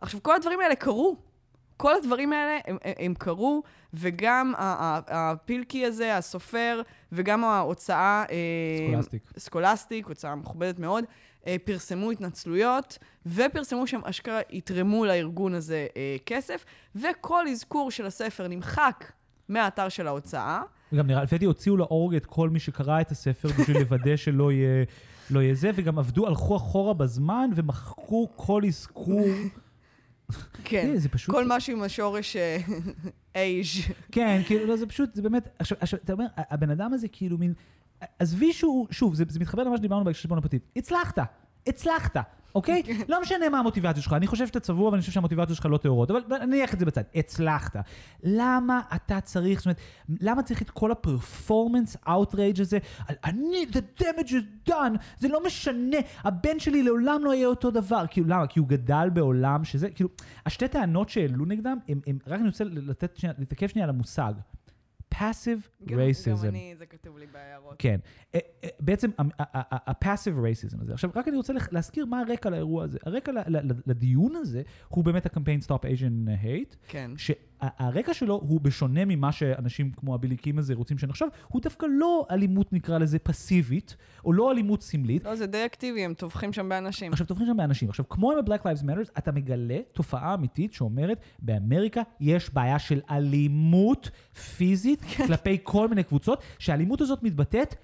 עכשיו, 0.00 0.22
כל 0.22 0.34
הדברים 0.36 0.60
האלה 0.60 0.74
קרו. 0.74 1.16
כל 1.76 1.94
הדברים 1.94 2.32
האלה, 2.32 2.58
הם, 2.66 2.76
הם, 2.84 2.92
הם 2.98 3.14
קרו, 3.14 3.62
וגם 3.94 4.52
הפילקי 4.58 5.84
הזה, 5.84 6.16
הסופר, 6.16 6.82
וגם 7.12 7.44
ההוצאה... 7.44 8.24
אה, 8.30 8.88
Scholastic. 8.88 9.22
Scholastic, 9.38 10.06
הוצאה 10.06 10.34
מכובדת 10.34 10.78
מאוד, 10.78 11.04
פרסמו 11.64 12.10
התנצלויות, 12.10 12.98
ופרסמו 13.26 13.86
שהם 13.86 14.00
אשכרה 14.04 14.40
יתרמו 14.50 15.04
לארגון 15.04 15.54
הזה 15.54 15.86
אה, 15.96 16.16
כסף, 16.26 16.64
וכל 16.96 17.48
אזכור 17.48 17.90
של 17.90 18.06
הספר 18.06 18.48
נמחק 18.48 19.12
מהאתר 19.48 19.88
של 19.88 20.06
ההוצאה. 20.06 20.62
וגם 20.92 21.06
נראה, 21.06 21.22
לפי 21.22 21.34
דעתי 21.34 21.44
הוציאו 21.44 21.76
להורג 21.76 22.14
את 22.14 22.26
כל 22.26 22.50
מי 22.50 22.58
שקרא 22.58 23.00
את 23.00 23.10
הספר 23.10 23.48
בשביל 23.58 23.78
לוודא 23.78 24.16
שלא 24.16 24.52
יהיה, 24.52 24.84
לא 25.30 25.40
יהיה 25.40 25.54
זה, 25.54 25.70
וגם 25.74 25.98
עבדו, 25.98 26.26
הלכו 26.26 26.56
אחורה 26.56 26.94
בזמן 26.94 27.50
ומחקו 27.54 28.28
כל 28.36 28.62
אזכור. 28.66 29.26
כן, 30.64 30.86
תראי, 30.86 30.98
זה 31.00 31.08
פשוט... 31.08 31.34
כל 31.34 31.44
משהו 31.48 31.76
עם 31.76 31.82
השורש 31.82 32.36
אה, 32.36 32.58
אייז'. 33.34 33.66
כן, 34.12 34.42
כאילו, 34.46 34.66
לא, 34.66 34.76
זה 34.76 34.86
פשוט, 34.86 35.14
זה 35.14 35.22
באמת, 35.22 35.48
עכשיו, 35.58 35.98
אתה 36.04 36.12
אומר, 36.12 36.26
הבן 36.36 36.70
אדם 36.70 36.92
הזה 36.92 37.08
כאילו 37.08 37.38
מין, 37.38 37.54
עזבי 38.18 38.52
שהוא, 38.52 38.86
שוב, 38.90 39.14
זה, 39.14 39.24
זה 39.28 39.40
מתחבר 39.40 39.62
למה 39.62 39.76
שדיברנו 39.76 40.04
בהקשר 40.04 40.22
של 40.22 40.28
בון 40.28 40.39
אפטיט, 40.39 40.62
הצלחת, 40.76 41.18
הצלחת, 41.66 42.16
אוקיי? 42.54 42.82
לא 43.08 43.22
משנה 43.22 43.48
מה 43.48 43.58
המוטיבציה 43.58 44.02
שלך, 44.02 44.12
אני 44.12 44.26
חושב 44.26 44.46
שאתה 44.46 44.60
צבוע 44.60 44.90
ואני 44.90 45.00
חושב 45.00 45.12
שהמוטיבציות 45.12 45.56
שלך 45.56 45.66
לא 45.66 45.76
טהורות, 45.76 46.10
אבל 46.10 46.22
נניח 46.46 46.74
את 46.74 46.78
זה 46.78 46.86
בצד, 46.86 47.02
הצלחת. 47.14 47.76
למה 48.22 48.80
אתה 48.94 49.20
צריך, 49.20 49.58
זאת 49.58 49.66
אומרת, 49.66 49.80
למה 50.20 50.42
צריך 50.42 50.62
את 50.62 50.70
כל 50.70 50.92
ה 50.92 51.01
performance 51.01 51.96
outrage 52.08 52.60
הזה, 52.60 52.78
אני, 53.24 53.66
the 53.72 54.02
damage 54.02 54.30
is 54.30 54.70
done, 54.70 54.98
זה 55.18 55.28
לא 55.28 55.46
משנה, 55.46 55.96
הבן 56.24 56.58
שלי 56.58 56.82
לעולם 56.82 57.24
לא 57.24 57.34
יהיה 57.34 57.46
אותו 57.46 57.70
דבר, 57.70 58.04
כאילו, 58.10 58.28
למה? 58.28 58.46
כי 58.46 58.58
הוא 58.58 58.68
גדל 58.68 59.08
בעולם 59.12 59.64
שזה, 59.64 59.90
כאילו, 59.90 60.10
השתי 60.46 60.68
טענות 60.68 61.08
שהעלו 61.08 61.44
נגדם, 61.44 61.78
הם, 61.88 62.00
הם, 62.06 62.18
רק 62.26 62.40
אני 62.40 62.48
רוצה 62.48 62.64
לתת 62.64 63.16
שנייה, 63.16 63.34
להתעכב 63.38 63.66
שנייה 63.66 63.84
על 63.84 63.90
המושג. 63.90 64.32
Passive 65.20 65.84
גם 65.84 65.98
racism. 65.98 66.46
אני, 66.46 66.74
זה 66.78 66.86
כתוב 66.86 67.18
לי 67.18 67.26
בהערות. 67.26 67.74
כן. 67.78 68.00
אה, 68.34 68.40
אה, 68.64 68.68
בעצם 68.80 69.10
ה-passive 69.38 70.36
racism 70.36 70.82
הזה. 70.82 70.92
עכשיו, 70.92 71.10
רק 71.14 71.28
אני 71.28 71.36
רוצה 71.36 71.52
להזכיר 71.70 72.06
מה 72.06 72.20
הרקע 72.20 72.50
לאירוע 72.50 72.84
הזה. 72.84 72.98
הרקע 73.06 73.32
לדיון 73.86 74.36
הזה 74.36 74.62
הוא 74.88 75.04
באמת 75.04 75.26
הקמפיין 75.26 75.60
Stop 75.60 75.82
Asian 75.82 76.44
Hate, 76.44 76.76
כן. 76.88 77.10
שהרקע 77.60 78.14
שלו 78.14 78.34
הוא 78.34 78.60
בשונה 78.60 79.04
ממה 79.04 79.32
שאנשים 79.32 79.90
כמו 79.90 80.14
הבילי 80.14 80.36
הזה 80.58 80.74
רוצים 80.74 80.98
שנחשוב, 80.98 81.28
הוא 81.48 81.62
דווקא 81.62 81.86
לא 81.90 82.26
אלימות 82.30 82.72
נקרא 82.72 82.98
לזה 82.98 83.18
פסיבית, 83.18 83.96
או 84.24 84.32
לא 84.32 84.52
אלימות 84.52 84.82
סמלית. 84.82 85.24
לא, 85.24 85.36
זה 85.36 85.46
די 85.46 85.66
אקטיבי, 85.66 86.04
הם 86.04 86.14
טובחים 86.14 86.52
שם 86.52 86.68
באנשים. 86.68 87.12
עכשיו, 87.12 87.26
טובחים 87.26 87.46
שם 87.46 87.56
באנשים. 87.56 87.88
עכשיו, 87.88 88.08
כמו 88.08 88.32
עם 88.32 88.38
ה-Black 88.38 88.62
Lives 88.62 88.82
Matter, 88.82 89.10
אתה 89.18 89.32
מגלה 89.32 89.78
תופעה 89.92 90.34
אמיתית 90.34 90.72
שאומרת, 90.72 91.20
באמריקה 91.38 92.02
יש 92.20 92.54
בעיה 92.54 92.78
של 92.78 93.00
אלימות 93.10 94.10
פיזית 94.56 95.02
כלפי 95.02 95.58
כל 95.62 95.88
מיני 95.88 96.02
קבוצות, 96.02 96.42
שהאלימות 96.58 97.00
הזאת 97.00 97.22
מתבטאת 97.22 97.74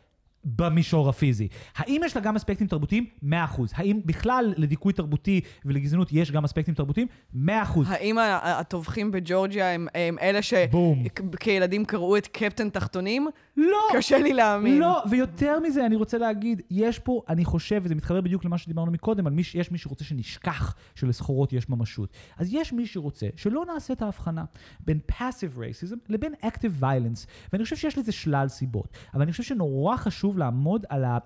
במישור 0.47 1.09
הפיזי. 1.09 1.49
האם 1.77 2.01
יש 2.05 2.17
לה 2.17 2.23
גם 2.23 2.37
אספקטים 2.37 2.67
תרבותיים? 2.67 3.07
100%. 3.25 3.27
האם 3.75 4.01
בכלל 4.05 4.55
לדיכוי 4.57 4.93
תרבותי 4.93 5.41
ולגזענות 5.65 6.13
יש 6.13 6.33
גם 6.33 6.45
אספקטים 6.45 6.75
תרבותיים? 6.75 7.07
100%. 7.35 7.39
האם 7.87 8.19
הטובחים 8.43 9.11
בג'ורג'יה 9.11 9.75
הם, 9.75 9.89
הם 9.95 10.19
אלה. 10.19 10.41
שכילדים 10.43 11.85
קראו 11.85 12.17
את 12.17 12.27
קפטן 12.27 12.69
תחתונים? 12.69 13.29
לא! 13.57 13.79
קשה 13.93 14.19
לי 14.19 14.33
להאמין. 14.33 14.79
לא, 14.79 15.03
ויותר 15.11 15.61
מזה, 15.61 15.87
אני 15.87 15.97
רוצה 15.97 16.19
להגיד, 16.19 16.63
יש 16.71 16.99
פה, 16.99 17.23
אני 17.29 17.45
חושב, 17.45 17.81
וזה 17.85 17.95
מתחבר 17.95 18.21
בדיוק 18.21 18.45
למה 18.45 18.59
שדיברנו 18.59 18.93
מקודם, 18.93 19.27
על 19.27 19.33
מי 19.33 19.43
שיש 19.43 19.71
מי 19.71 19.79
שרוצה 19.79 20.05
שנשכח 20.05 20.75
שלסחורות 20.95 21.53
יש 21.53 21.69
ממשות. 21.69 22.13
אז 22.37 22.49
יש 22.53 22.73
מי 22.73 22.87
שרוצה 22.87 23.27
שלא 23.37 23.65
נעשה 23.75 23.93
את 23.93 24.03
ההבחנה 24.03 24.45
בין 24.81 24.99
passive 25.13 25.59
racism 25.59 25.97
לבין 26.09 26.33
active 26.43 26.83
violence, 26.83 27.27
ואני 27.53 27.65
חושב 27.65 27.77
שיש 27.77 27.99
לזה 27.99 28.13
שלל 28.13 28.49
סיבות. 28.49 28.89
אבל 29.15 29.23
אני 29.23 29.33
חושב 29.33 29.43
שנורא 29.43 29.97
חשוב 29.97 30.36
לעמוד 30.37 30.85
על 30.89 31.05
ה... 31.05 31.19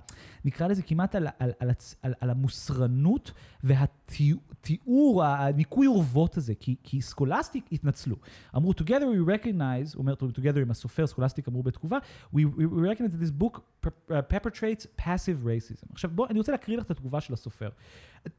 נקרא 0.45 0.67
לזה 0.67 0.83
כמעט 0.83 1.15
על, 1.15 1.27
על, 1.39 1.53
על, 1.59 1.71
על, 2.03 2.15
על 2.21 2.31
המוסרנות 2.31 3.33
והתיאור, 3.65 5.25
הניקוי 5.25 5.87
אורוות 5.87 6.37
הזה, 6.37 6.55
כי, 6.61 6.77
כי 6.83 7.03
סקולסטיק 7.03 7.65
התנצלו. 7.73 8.17
אמרו, 8.57 8.73
together 8.73 8.85
we 8.85 9.31
recognize, 9.31 9.95
הוא 9.95 10.01
אומר 10.01 10.15
together 10.15 10.59
עם 10.59 10.71
הסופר, 10.71 11.07
סקולסטיק 11.07 11.49
אמרו 11.49 11.63
בתגובה, 11.63 11.99
we, 12.35 12.39
we, 12.39 12.63
recognize 12.63 13.13
that 13.13 13.23
this 13.23 13.43
book 13.43 13.61
uh, 13.87 13.89
perpetrates 14.33 14.87
passive 15.03 15.45
racism. 15.45 15.93
עכשיו 15.93 16.11
בוא, 16.15 16.27
אני 16.31 16.39
רוצה 16.39 16.53
להקריא 16.53 16.77
לך 16.79 16.85
את 16.85 16.91
התגובה 16.91 17.21
של 17.21 17.33
הסופר. 17.33 17.69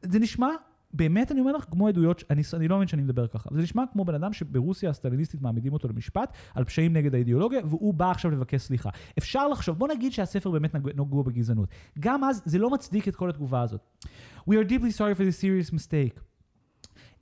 זה 0.02 0.20
נשמע, 0.20 0.50
באמת 0.94 1.32
אני 1.32 1.40
אומר 1.40 1.52
לך, 1.52 1.66
כמו 1.72 1.88
עדויות, 1.88 2.24
אני, 2.30 2.42
אני 2.54 2.68
לא 2.68 2.76
מאמין 2.76 2.88
שאני 2.88 3.02
מדבר 3.02 3.28
ככה, 3.28 3.50
זה 3.52 3.62
נשמע 3.62 3.84
כמו 3.94 4.06
בן 4.06 4.16
אדם 4.16 4.34
שברוסיה 4.34 4.90
הסטליניסטית 4.90 5.42
מעמידים 5.42 5.74
אותו 5.74 5.88
למשפט 5.88 6.34
על 6.56 6.64
פשעים 6.64 6.94
נגד 6.94 7.16
האידיאולוגיה, 7.16 7.60
והוא 7.66 7.94
בא 7.94 8.12
עכשיו 8.12 8.32
לבקש 8.32 8.62
סליחה. 8.62 8.90
אפשר 9.18 9.48
לחשוב, 9.48 9.78
בוא 9.78 9.88
נגיד 9.88 10.12
שהספר 10.12 10.52
באמת 10.52 10.76
נגוע- 10.76 11.24
בגזענות. 11.24 11.70
גם 12.00 12.24
אז 12.24 12.42
זה 12.46 12.58
לא 12.60 12.70
מצדיק 12.70 13.08
את 13.08 13.16
כל 13.16 13.30
התגובה 13.30 13.62
הזאת. 13.62 13.82
We 14.50 14.54
are 14.54 14.70
deeply 14.70 14.92
sorry 14.98 15.16
for 15.16 15.24
this 15.24 15.38
serious 15.42 15.74
mistake. 15.74 16.20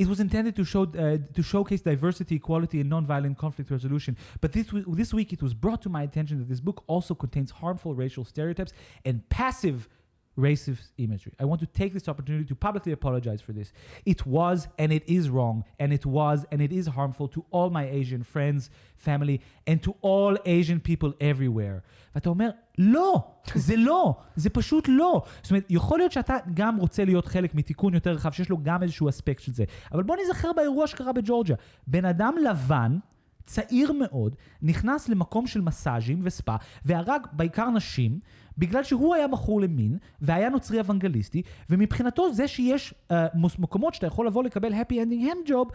It 0.02 0.08
was 0.08 0.20
intended 0.22 0.56
to 0.56 0.64
show 0.74 0.84
uh, 0.86 1.38
to 1.38 1.44
showcase 1.54 1.82
diversity, 1.92 2.36
equality, 2.42 2.78
and 2.82 2.90
nonviolent 2.96 3.36
conflict 3.44 3.70
resolution. 3.78 4.14
But 4.42 4.50
this 4.56 4.66
this 5.02 5.12
week, 5.20 5.30
it 5.38 5.42
was 5.46 5.54
brought 5.64 5.82
to 5.86 5.90
my 5.98 6.04
attention 6.10 6.36
that 6.42 6.50
this 6.54 6.62
book 6.68 6.80
also 6.94 7.14
contains 7.24 7.50
harmful 7.62 7.92
racial 8.04 8.24
stereotypes 8.34 8.72
and 9.08 9.16
passive 9.40 9.78
racist 10.48 10.88
imagery. 11.06 11.34
I 11.44 11.46
want 11.52 11.60
to 11.66 11.70
take 11.80 11.92
this 11.98 12.08
opportunity 12.12 12.46
to 12.52 12.56
publicly 12.56 12.92
apologize 13.00 13.42
for 13.42 13.54
this. 13.60 13.70
It 14.14 14.22
was 14.26 14.58
and 14.82 14.90
it 14.98 15.04
is 15.18 15.24
wrong, 15.36 15.58
and 15.82 15.90
it 15.98 16.06
was 16.18 16.38
and 16.52 16.60
it 16.68 16.72
is 16.80 16.86
harmful 16.98 17.28
to 17.36 17.40
all 17.56 17.70
my 17.80 17.86
Asian 18.00 18.24
friends, 18.34 18.62
family, 19.08 19.38
and 19.70 19.78
to 19.88 19.92
all 20.02 20.34
Asian 20.58 20.80
people 20.90 21.12
everywhere. 21.22 21.82
ואתה 22.16 22.30
אומר, 22.30 22.50
לא, 22.78 23.24
זה 23.56 23.76
לא, 23.78 24.16
זה 24.36 24.50
פשוט 24.50 24.88
לא. 24.88 25.24
זאת 25.42 25.52
אומרת, 25.52 25.66
יכול 25.70 26.00
להיות 26.00 26.12
שאתה 26.12 26.38
גם 26.54 26.78
רוצה 26.78 27.06
להיות 27.06 27.26
חלק 27.26 27.56
מתיקון 27.56 27.94
יותר 27.94 28.12
רחב, 28.12 28.32
שיש 28.32 28.50
לו 28.50 28.58
גם 28.64 28.84
איזשהו 28.84 29.10
אספקט 29.10 29.42
של 29.42 29.54
זה. 29.54 29.64
אבל 29.92 30.04
בוא 30.04 30.16
נזכר 30.24 30.52
באירוע 30.56 30.88
שקרה 30.88 31.14
בג'ורג'יה. 31.14 31.56
בן 31.88 32.06
אדם 32.06 32.36
לבן, 32.50 32.98
צעיר 33.46 33.92
מאוד, 33.92 34.36
נכנס 34.62 35.10
למקום 35.10 35.48
של 35.48 35.62
מסאז'ים 35.62 36.20
וספא, 36.24 36.56
והרג 36.86 37.28
בעיקר 37.32 37.70
נשים, 37.70 38.20
בגלל 38.60 38.84
שהוא 38.84 39.16
היה 39.16 39.28
מכור 39.28 39.62
למין, 39.62 39.98
והיה 40.22 40.50
נוצרי 40.50 40.80
אוונגליסטי, 40.80 41.42
ומבחינתו 41.70 42.34
זה 42.34 42.48
שיש 42.48 42.94
uh, 42.94 43.14
מקומות 43.60 43.94
שאתה 43.94 44.08
יכול 44.08 44.28
לבוא 44.28 44.44
לקבל 44.44 44.74
happy 44.74 44.94
ending 44.94 45.24
hand 45.24 45.50
job, 45.50 45.74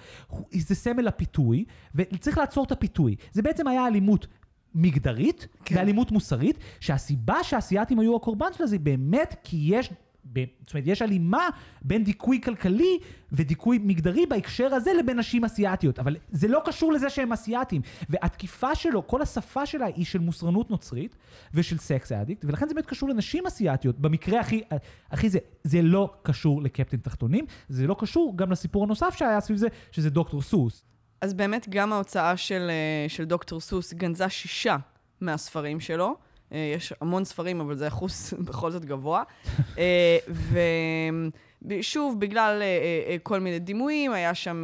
זה 0.53 0.75
סמל 0.75 1.03
לפיתוי, 1.03 1.65
וצריך 1.95 2.39
לעצור 2.39 2.65
את 2.65 2.73
הפיתוי. 2.73 3.17
זה 3.33 3.43
בעצם 3.43 3.69
היה 3.69 3.87
אלימות. 3.87 4.27
מגדרית 4.75 5.49
כן. 5.65 5.77
ואלימות 5.77 6.13
מוסרית, 6.13 6.59
שהסיבה 6.81 7.43
שהאסייתים 7.43 8.01
היו 8.01 8.17
הקורבן 8.17 8.47
שלה 8.57 8.67
זה 8.67 8.79
באמת 8.79 9.35
כי 9.45 9.57
יש, 9.71 9.91
ב- 10.33 10.45
זאת 10.63 10.75
אומרת, 10.75 10.87
יש 10.87 11.03
הלימה 11.03 11.49
בין 11.83 12.05
דיכוי 12.05 12.41
כלכלי 12.41 12.99
ודיכוי 13.33 13.79
מגדרי 13.83 14.27
בהקשר 14.27 14.75
הזה 14.75 14.93
לבין 14.99 15.19
נשים 15.19 15.45
אסייתיות, 15.45 15.99
אבל 15.99 16.17
זה 16.31 16.49
לא 16.49 16.63
קשור 16.65 16.93
לזה 16.93 17.11
שהם 17.11 17.33
אסייתים. 17.33 17.83
והתקיפה 18.09 18.75
שלו, 18.75 19.07
כל 19.07 19.23
השפה 19.23 19.67
שלה 19.67 19.87
היא 19.87 20.05
של 20.05 20.19
מוסרנות 20.19 20.71
נוצרית 20.71 21.17
ושל 21.55 21.79
סקס 21.79 22.13
אדיקט, 22.13 22.45
ולכן 22.45 22.69
זה 22.69 22.75
באמת 22.75 22.87
קשור 22.87 23.09
לנשים 23.09 23.47
אסייתיות, 23.47 23.99
במקרה 23.99 24.41
הכי, 24.41 24.63
הכי 25.11 25.29
זה, 25.29 25.39
זה 25.65 25.83
לא 25.83 26.13
קשור 26.23 26.63
לקפטן 26.63 26.97
תחתונים, 26.97 27.47
זה 27.69 27.87
לא 27.87 27.97
קשור 27.99 28.33
גם 28.37 28.53
לסיפור 28.53 28.85
הנוסף 28.85 29.15
שהיה 29.17 29.41
סביב 29.41 29.57
זה, 29.57 29.69
שזה 29.93 30.11
דוקטור 30.11 30.43
סוס. 30.43 30.85
אז 31.21 31.35
באמת 31.35 31.69
גם 31.69 31.93
ההוצאה 31.93 32.37
של, 32.37 32.71
אה, 32.71 33.09
של 33.09 33.25
דוקטור 33.25 33.61
סוס 33.61 33.93
גנזה 33.93 34.29
שישה 34.29 34.77
מהספרים 35.21 35.81
שלו. 35.81 36.17
אה, 36.55 36.73
יש 36.77 36.93
המון 37.01 37.25
ספרים, 37.25 37.61
אבל 37.61 37.77
זה 37.77 37.89
אחוז 37.89 38.33
בכל 38.47 38.71
זאת 38.71 38.85
גבוה. 38.85 39.23
אה, 39.79 40.19
ושוב, 41.69 42.21
בגלל 42.21 42.63
אה, 42.63 43.17
כל 43.23 43.41
מיני 43.41 43.59
דימויים, 43.59 44.13
היה 44.13 44.35
שם 44.35 44.63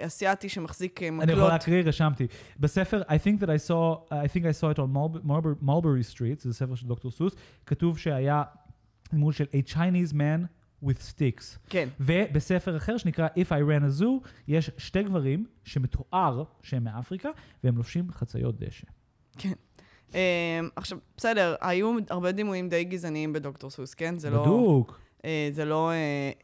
אסיאתי 0.00 0.48
שמחזיק 0.48 1.02
אה, 1.02 1.08
אני 1.08 1.16
יכול 1.16 1.26
מקלות. 1.34 1.48
להקריא, 1.52 1.82
רשמתי. 1.84 2.26
בספר, 2.60 3.02
I 3.02 3.14
think 3.24 3.40
that 3.42 3.46
I 3.46 3.68
saw, 3.68 3.96
I 4.10 4.28
think 4.36 4.42
I 4.42 4.60
saw 4.62 4.74
it 4.74 4.78
on 4.78 4.94
Mulber- 4.96 5.26
Mulber- 5.26 5.64
Mulberry 5.64 6.14
Street, 6.14 6.38
זה 6.42 6.54
ספר 6.54 6.74
של 6.74 6.86
דוקטור 6.86 7.10
סוס, 7.10 7.32
כתוב 7.66 7.98
שהיה 7.98 8.42
דמות 9.12 9.34
של 9.34 9.44
a 9.44 9.72
Chinese 9.72 10.12
man 10.12 10.46
with 10.84 10.98
sticks. 11.12 11.58
כן. 11.68 11.88
ובספר 12.00 12.76
אחר 12.76 12.96
שנקרא 12.96 13.28
If 13.36 13.48
I 13.48 13.60
ran 13.70 13.98
a 13.98 14.00
zoo, 14.02 14.28
יש 14.48 14.70
שתי 14.78 15.02
גברים 15.02 15.46
שמתואר 15.64 16.42
שהם 16.62 16.84
מאפריקה, 16.84 17.28
והם 17.64 17.76
לובשים 17.76 18.10
חציות 18.12 18.58
דשא. 18.58 18.86
כן. 19.38 19.52
אה, 20.14 20.60
עכשיו, 20.76 20.98
בסדר, 21.16 21.54
היו 21.60 21.96
הרבה 22.10 22.32
דימויים 22.32 22.68
די 22.68 22.84
גזעניים 22.84 23.32
בדוקטור 23.32 23.70
סוס, 23.70 23.94
כן? 23.94 24.18
זה 24.18 24.30
לא... 24.30 24.42
בדוק. 24.42 25.00
אה, 25.24 25.48
זה 25.52 25.64
לא, 25.64 25.90
אה, 25.90 25.94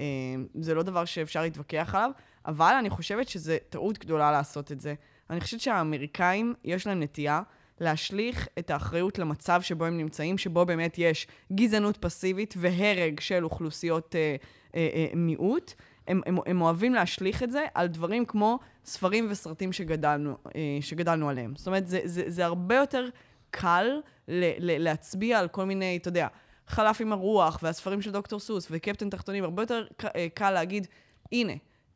אה, 0.00 0.42
זה 0.54 0.74
לא 0.74 0.82
דבר 0.82 1.04
שאפשר 1.04 1.42
להתווכח 1.42 1.94
עליו, 1.94 2.10
אבל 2.46 2.74
אני 2.78 2.90
חושבת 2.90 3.28
שזו 3.28 3.52
טעות 3.68 3.98
גדולה 3.98 4.32
לעשות 4.32 4.72
את 4.72 4.80
זה. 4.80 4.94
אני 5.30 5.40
חושבת 5.40 5.60
שהאמריקאים, 5.60 6.54
יש 6.64 6.86
להם 6.86 7.02
נטייה 7.02 7.42
להשליך 7.80 8.48
את 8.58 8.70
האחריות 8.70 9.18
למצב 9.18 9.62
שבו 9.62 9.84
הם 9.84 9.98
נמצאים, 9.98 10.38
שבו 10.38 10.64
באמת 10.64 10.98
יש 10.98 11.26
גזענות 11.52 11.96
פסיבית 11.96 12.54
והרג 12.56 13.20
של 13.20 13.44
אוכלוסיות 13.44 14.14
אה, 14.16 14.36
אה, 14.74 14.88
אה, 14.94 15.06
מיעוט, 15.16 15.72
הם, 16.08 16.20
הם, 16.26 16.36
הם 16.46 16.62
אוהבים 16.62 16.94
להשליך 16.94 17.42
את 17.42 17.50
זה 17.50 17.64
על 17.74 17.86
דברים 17.86 18.24
כמו 18.24 18.58
ספרים 18.84 19.26
וסרטים 19.30 19.72
שגדלנו, 19.72 20.36
אה, 20.56 20.78
שגדלנו 20.80 21.28
עליהם. 21.28 21.52
זאת 21.56 21.66
אומרת, 21.66 21.88
זה, 21.88 22.00
זה, 22.04 22.24
זה 22.26 22.44
הרבה 22.44 22.74
יותר 22.74 23.08
קל 23.54 24.00
ל, 24.28 24.44
ל, 24.58 24.84
להצביע 24.84 25.38
על 25.38 25.48
כל 25.48 25.64
מיני, 25.64 25.96
אתה 25.96 26.08
יודע, 26.08 26.26
חלף 26.66 27.00
עם 27.00 27.12
הרוח, 27.12 27.58
והספרים 27.62 28.02
של 28.02 28.10
דוקטור 28.10 28.40
סוס, 28.40 28.68
וקפטן 28.70 29.10
תחתונים, 29.10 29.44
הרבה 29.44 29.62
יותר 29.62 29.86
אה, 30.16 30.26
קל 30.34 30.50
להגיד, 30.50 30.86
הנה, 31.32 31.52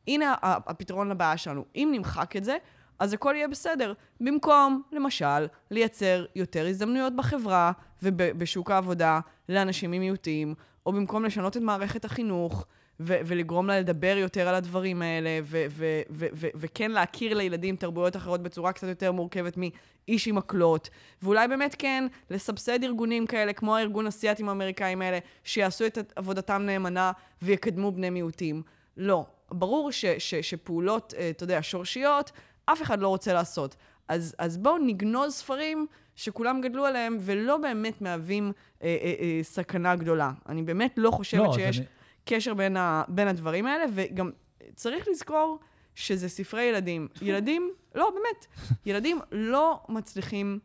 הנה 0.07 0.35
הפתרון 0.41 1.09
לבעיה 1.09 1.37
שלנו. 1.37 1.65
אם 1.75 1.89
נמחק 1.93 2.35
את 2.35 2.43
זה, 2.43 2.57
אז 2.99 3.13
הכל 3.13 3.33
יהיה 3.35 3.47
בסדר. 3.47 3.93
במקום, 4.21 4.81
למשל, 4.91 5.47
לייצר 5.71 6.25
יותר 6.35 6.67
הזדמנויות 6.67 7.15
בחברה 7.15 7.71
ובשוק 8.03 8.71
העבודה 8.71 9.19
לאנשים 9.49 9.93
עם 9.93 10.01
מיעוטים, 10.01 10.55
או 10.85 10.91
במקום 10.91 11.25
לשנות 11.25 11.57
את 11.57 11.61
מערכת 11.61 12.05
החינוך, 12.05 12.65
ו- 12.99 13.17
ולגרום 13.25 13.67
לה 13.67 13.79
לדבר 13.79 14.15
יותר 14.17 14.47
על 14.47 14.55
הדברים 14.55 15.01
האלה, 15.01 15.29
ו- 15.43 15.65
ו- 15.69 16.01
ו- 16.11 16.27
ו- 16.33 16.47
וכן 16.55 16.91
להכיר 16.91 17.33
לילדים 17.37 17.75
תרבויות 17.75 18.15
אחרות 18.15 18.43
בצורה 18.43 18.71
קצת 18.71 18.87
יותר 18.87 19.11
מורכבת 19.11 19.53
מאיש 19.57 20.27
עם 20.27 20.35
מקלות, 20.35 20.89
ואולי 21.21 21.47
באמת 21.47 21.75
כן 21.79 22.07
לסבסד 22.29 22.83
ארגונים 22.83 23.27
כאלה, 23.27 23.53
כמו 23.53 23.75
הארגון 23.75 24.07
אסיאתים 24.07 24.49
האמריקאים 24.49 25.01
האלה, 25.01 25.19
שיעשו 25.43 25.85
את 25.85 26.13
עבודתם 26.15 26.61
נאמנה 26.65 27.11
ויקדמו 27.41 27.91
בני 27.91 28.09
מיעוטים. 28.09 28.61
לא. 28.97 29.25
ברור 29.51 29.91
ש- 29.91 30.05
ש- 30.05 30.35
שפעולות, 30.35 31.13
אה, 31.17 31.29
אתה 31.29 31.43
יודע, 31.43 31.59
שורשיות, 31.61 32.31
אף 32.65 32.81
אחד 32.81 32.99
לא 33.01 33.07
רוצה 33.07 33.33
לעשות. 33.33 33.75
אז, 34.07 34.35
אז 34.37 34.57
בואו 34.57 34.77
נגנוז 34.77 35.33
ספרים 35.33 35.85
שכולם 36.15 36.61
גדלו 36.61 36.85
עליהם 36.85 37.17
ולא 37.21 37.57
באמת 37.57 38.01
מהווים 38.01 38.51
אה, 38.83 38.87
אה, 39.01 39.13
אה, 39.19 39.39
סכנה 39.43 39.95
גדולה. 39.95 40.31
אני 40.49 40.63
באמת 40.63 40.93
לא 40.97 41.11
חושבת 41.11 41.41
לא, 41.47 41.53
שיש 41.53 41.77
אני- 41.79 41.85
קשר 42.29 42.53
בין, 42.53 42.77
ה, 42.77 43.03
בין 43.07 43.27
הדברים 43.27 43.65
האלה, 43.65 43.85
וגם 43.93 44.31
צריך 44.75 45.07
לזכור 45.07 45.59
שזה 45.95 46.29
ספרי 46.29 46.63
ילדים. 46.63 47.07
ילדים, 47.21 47.71
לא, 47.95 48.11
באמת, 48.13 48.45
ילדים 48.85 49.19
לא 49.31 49.79
מצליחים... 49.89 50.59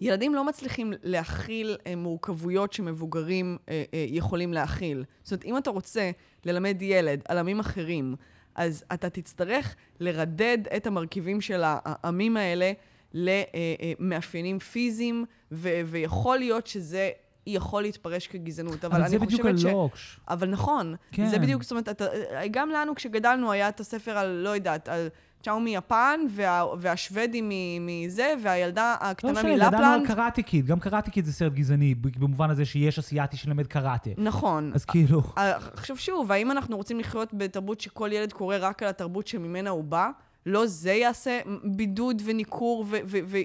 ילדים 0.00 0.34
לא 0.34 0.44
מצליחים 0.44 0.92
להכיל 1.02 1.76
אה, 1.86 1.96
מורכבויות 1.96 2.72
שמבוגרים 2.72 3.58
אה, 3.68 3.84
אה, 3.94 4.04
יכולים 4.08 4.52
להכיל. 4.52 5.04
זאת 5.22 5.32
אומרת, 5.32 5.44
אם 5.44 5.56
אתה 5.56 5.70
רוצה 5.70 6.10
ללמד 6.44 6.82
ילד 6.82 7.22
על 7.28 7.38
עמים 7.38 7.60
אחרים, 7.60 8.14
אז 8.54 8.84
אתה 8.92 9.10
תצטרך 9.10 9.76
לרדד 10.00 10.58
את 10.76 10.86
המרכיבים 10.86 11.40
של 11.40 11.62
העמים 11.64 12.36
האלה 12.36 12.72
למאפיינים 13.14 14.58
פיזיים, 14.58 15.24
ו- 15.52 15.80
ויכול 15.86 16.38
להיות 16.38 16.66
שזה 16.66 17.10
יכול 17.54 17.82
להתפרש 17.82 18.26
כגזענות. 18.26 18.84
אבל, 18.84 18.94
אבל 18.94 19.02
אני 19.02 19.10
זה 19.10 19.18
בדיוק 19.18 19.40
חושבת 19.40 19.58
ש... 19.58 19.64
הלוקש. 19.64 20.20
אבל 20.28 20.48
נכון, 20.48 20.94
כן. 21.12 21.26
זה 21.26 21.38
בדיוק, 21.38 21.62
זאת 21.62 21.70
אומרת, 21.70 21.88
אתה, 21.88 22.04
גם 22.50 22.70
לנו 22.70 22.94
כשגדלנו 22.94 23.52
היה 23.52 23.68
את 23.68 23.80
הספר 23.80 24.10
על, 24.10 24.28
לא 24.28 24.50
יודעת, 24.50 24.88
על 24.88 25.08
צ'או 25.42 25.60
מיפן, 25.60 26.20
וה, 26.30 26.64
והשוודי 26.78 27.42
מזה, 27.80 28.34
והילדה 28.42 28.96
לא 29.00 29.06
הקטנה 29.06 29.32
משנה, 29.32 29.56
גדלנו 29.56 29.76
על 29.76 29.98
מלפלנד. 29.98 30.06
קראטה 30.06 30.42
קיד, 30.42 30.66
גם 30.66 30.80
קראטה 30.80 31.10
קיד 31.10 31.24
זה 31.24 31.32
סרט 31.32 31.52
גזעני, 31.52 31.94
במובן 31.94 32.50
הזה 32.50 32.64
שיש 32.64 32.98
אסיאתי 32.98 33.36
שלמד 33.36 33.66
קראטה. 33.66 34.10
נכון. 34.18 34.70
אז 34.74 34.84
כאילו... 34.84 35.22
אה, 35.38 35.56
עכשיו 35.56 35.96
שוב, 35.96 36.32
האם 36.32 36.50
אנחנו 36.50 36.76
רוצים 36.76 37.00
לחיות 37.00 37.34
בתרבות 37.34 37.80
שכל 37.80 38.12
ילד 38.12 38.32
קורא 38.32 38.56
רק 38.60 38.82
על 38.82 38.88
התרבות 38.88 39.26
שממנה 39.26 39.70
הוא 39.70 39.84
בא? 39.84 40.10
לא 40.46 40.66
זה 40.66 40.92
יעשה 40.92 41.40
בידוד 41.64 42.22
וניכור 42.24 42.86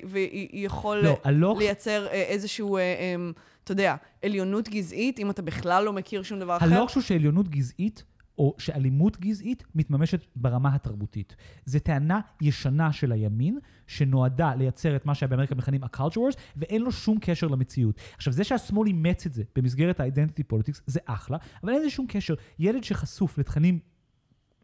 ויכול 0.05 0.97
לא, 0.97 1.17
הלוקש... 1.23 1.61
לייצר 1.61 2.07
אה, 2.07 2.11
איזשהו, 2.13 2.77
אה, 2.77 2.81
אה, 2.81 3.15
אתה 3.63 3.71
יודע, 3.71 3.95
עליונות 4.23 4.69
גזעית, 4.69 5.19
אם 5.19 5.29
אתה 5.29 5.41
בכלל 5.41 5.85
לא 5.85 5.93
מכיר 5.93 6.23
שום 6.23 6.39
דבר 6.39 6.57
אחר? 6.57 6.65
הלוקש 6.65 6.95
הוא 6.95 7.03
שעליונות 7.03 7.49
גזעית, 7.49 8.03
או 8.37 8.55
שאלימות 8.57 9.19
גזעית, 9.19 9.63
מתממשת 9.75 10.25
ברמה 10.35 10.75
התרבותית. 10.75 11.35
זו 11.65 11.79
טענה 11.79 12.19
ישנה 12.41 12.93
של 12.93 13.11
הימין, 13.11 13.59
שנועדה 13.87 14.55
לייצר 14.55 14.95
את 14.95 15.05
מה 15.05 15.15
שבאמריקה 15.15 15.55
מכנים 15.55 15.83
ה-culture 15.83 16.15
wars, 16.15 16.37
ואין 16.55 16.81
לו 16.81 16.91
שום 16.91 17.17
קשר 17.21 17.47
למציאות. 17.47 17.99
עכשיו, 18.15 18.33
זה 18.33 18.43
שהשמאל 18.43 18.87
אימץ 18.87 19.25
את 19.25 19.33
זה 19.33 19.43
במסגרת 19.55 19.99
ה-identity 19.99 20.53
politics, 20.53 20.81
זה 20.87 20.99
אחלה, 21.05 21.37
אבל 21.63 21.73
אין 21.73 21.81
לזה 21.81 21.89
שום 21.89 22.05
קשר. 22.09 22.33
ילד 22.59 22.83
שחשוף 22.83 23.37
לתכנים 23.37 23.79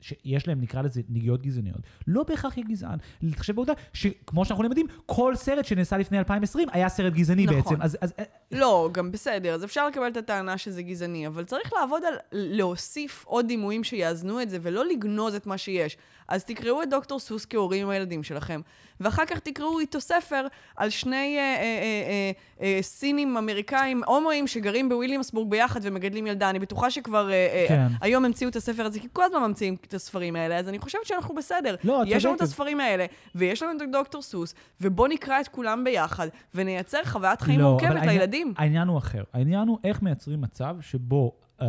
שיש 0.02 0.48
להם, 0.48 0.62
נקרא 0.62 0.82
לזה, 0.82 1.02
נגיעות 1.10 1.42
גזעניות, 1.42 1.80
לא 2.08 2.24
בהכרח 2.24 2.58
יהיה 2.58 2.68
גזען. 2.68 2.98
להתחשב 3.22 3.56
בעובדה 3.56 3.74
שכמו 3.94 4.46
שאנחנו 4.46 4.64
למדים, 4.64 4.88
כל 5.06 5.36
סרט 5.36 5.66
שנעשה 5.66 5.98
לפני 5.98 6.20
2020 6.20 6.68
היה 6.72 6.90
סרט 6.90 7.14
גזעני 7.14 7.46
נכון. 7.46 7.58
בעצם. 7.58 7.82
אז, 7.82 7.98
אז 8.02 8.14
לא, 8.52 8.90
גם 8.92 9.12
בסדר, 9.12 9.54
אז 9.54 9.64
אפשר 9.64 9.88
לקבל 9.88 10.08
את 10.08 10.18
הטענה 10.18 10.58
שזה 10.58 10.82
גזעני, 10.82 11.28
אבל 11.28 11.44
צריך 11.44 11.74
לעבוד 11.74 12.04
על 12.04 12.14
להוסיף 12.32 13.24
עוד 13.26 13.48
דימויים 13.48 13.84
שיאזנו 13.84 14.42
את 14.42 14.50
זה, 14.50 14.58
ולא 14.62 14.86
לגנוז 14.86 15.36
את 15.36 15.46
מה 15.46 15.58
שיש. 15.58 15.98
אז 16.32 16.44
תקראו 16.44 16.84
את 16.84 16.90
דוקטור 16.90 17.20
סוס 17.20 17.46
כהורים 17.50 17.84
עם 17.84 17.90
הילדים 17.90 18.24
שלכם, 18.24 18.62
ואחר 19.00 19.26
כך 19.26 19.40
תקראו 19.40 19.80
איתו 19.80 20.02
ספר 20.02 20.48
על 20.76 20.90
שני 20.90 21.38
אה, 21.38 21.42
אה, 21.42 21.62
אה, 21.62 22.32
אה, 22.62 22.76
אה, 22.78 22.82
סינים 22.82 23.38
אמריקאים, 23.38 24.04
הומואים, 24.04 24.48
שגרים 24.48 24.90
בוויליאמסבורג 24.90 25.50
ביחד 25.50 25.80
ומגדלים 25.84 26.28
ילדה. 26.28 26.50
אני 26.50 26.60
בטוחה 26.60 26.92
שכבר 26.92 27.32
אה, 27.32 27.34
אה, 27.34 27.66
כן. 27.68 27.88
היום 28.02 28.26
המציאו 28.26 28.50
את 28.50 28.56
הספר 28.56 28.86
הזה, 28.86 29.00
כי 29.00 29.08
כל 29.14 29.24
הזמן 29.24 29.40
ממציאים 29.40 29.76
את 29.88 29.94
הספרים 29.94 30.36
האלה, 30.36 30.58
אז 30.58 30.70
אני 30.70 30.80
חושבת 30.80 31.06
שאנחנו 31.06 31.36
בסדר. 31.36 31.76
לא, 31.84 32.04
את 32.04 32.08
יש 32.10 32.26
לנו 32.26 32.36
את. 32.36 32.42
הספרים 32.42 32.80
האלה, 32.80 33.06
ויש 33.36 33.64
לנו 33.64 33.84
את 33.84 33.92
דוקטור 33.92 34.22
סוס, 34.22 34.54
ובואו 34.82 35.08
נקרא 35.08 35.42
את 35.42 35.48
כולם 35.48 35.84
ביחד, 35.84 36.28
ונייצר 36.56 37.04
חוויית 37.04 37.42
חיים 37.42 37.60
לא, 37.60 37.70
מורכבת 37.70 38.06
לילדים. 38.06 38.54
העניין 38.58 38.88
הוא 38.88 38.98
אחר. 38.98 39.24
העניין 39.34 39.68
הוא 39.68 39.78
איך 39.84 40.02
מייצרים 40.02 40.42
מצב 40.42 40.76
שבו 40.82 41.32
אה, 41.62 41.68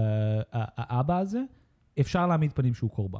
האבא 0.53 1.18
הזה, 1.18 1.40
אפשר 2.00 2.26
להעמיד 2.26 2.52
פנים 2.52 2.74
שהוא 2.74 2.90
קורבן. 2.90 3.18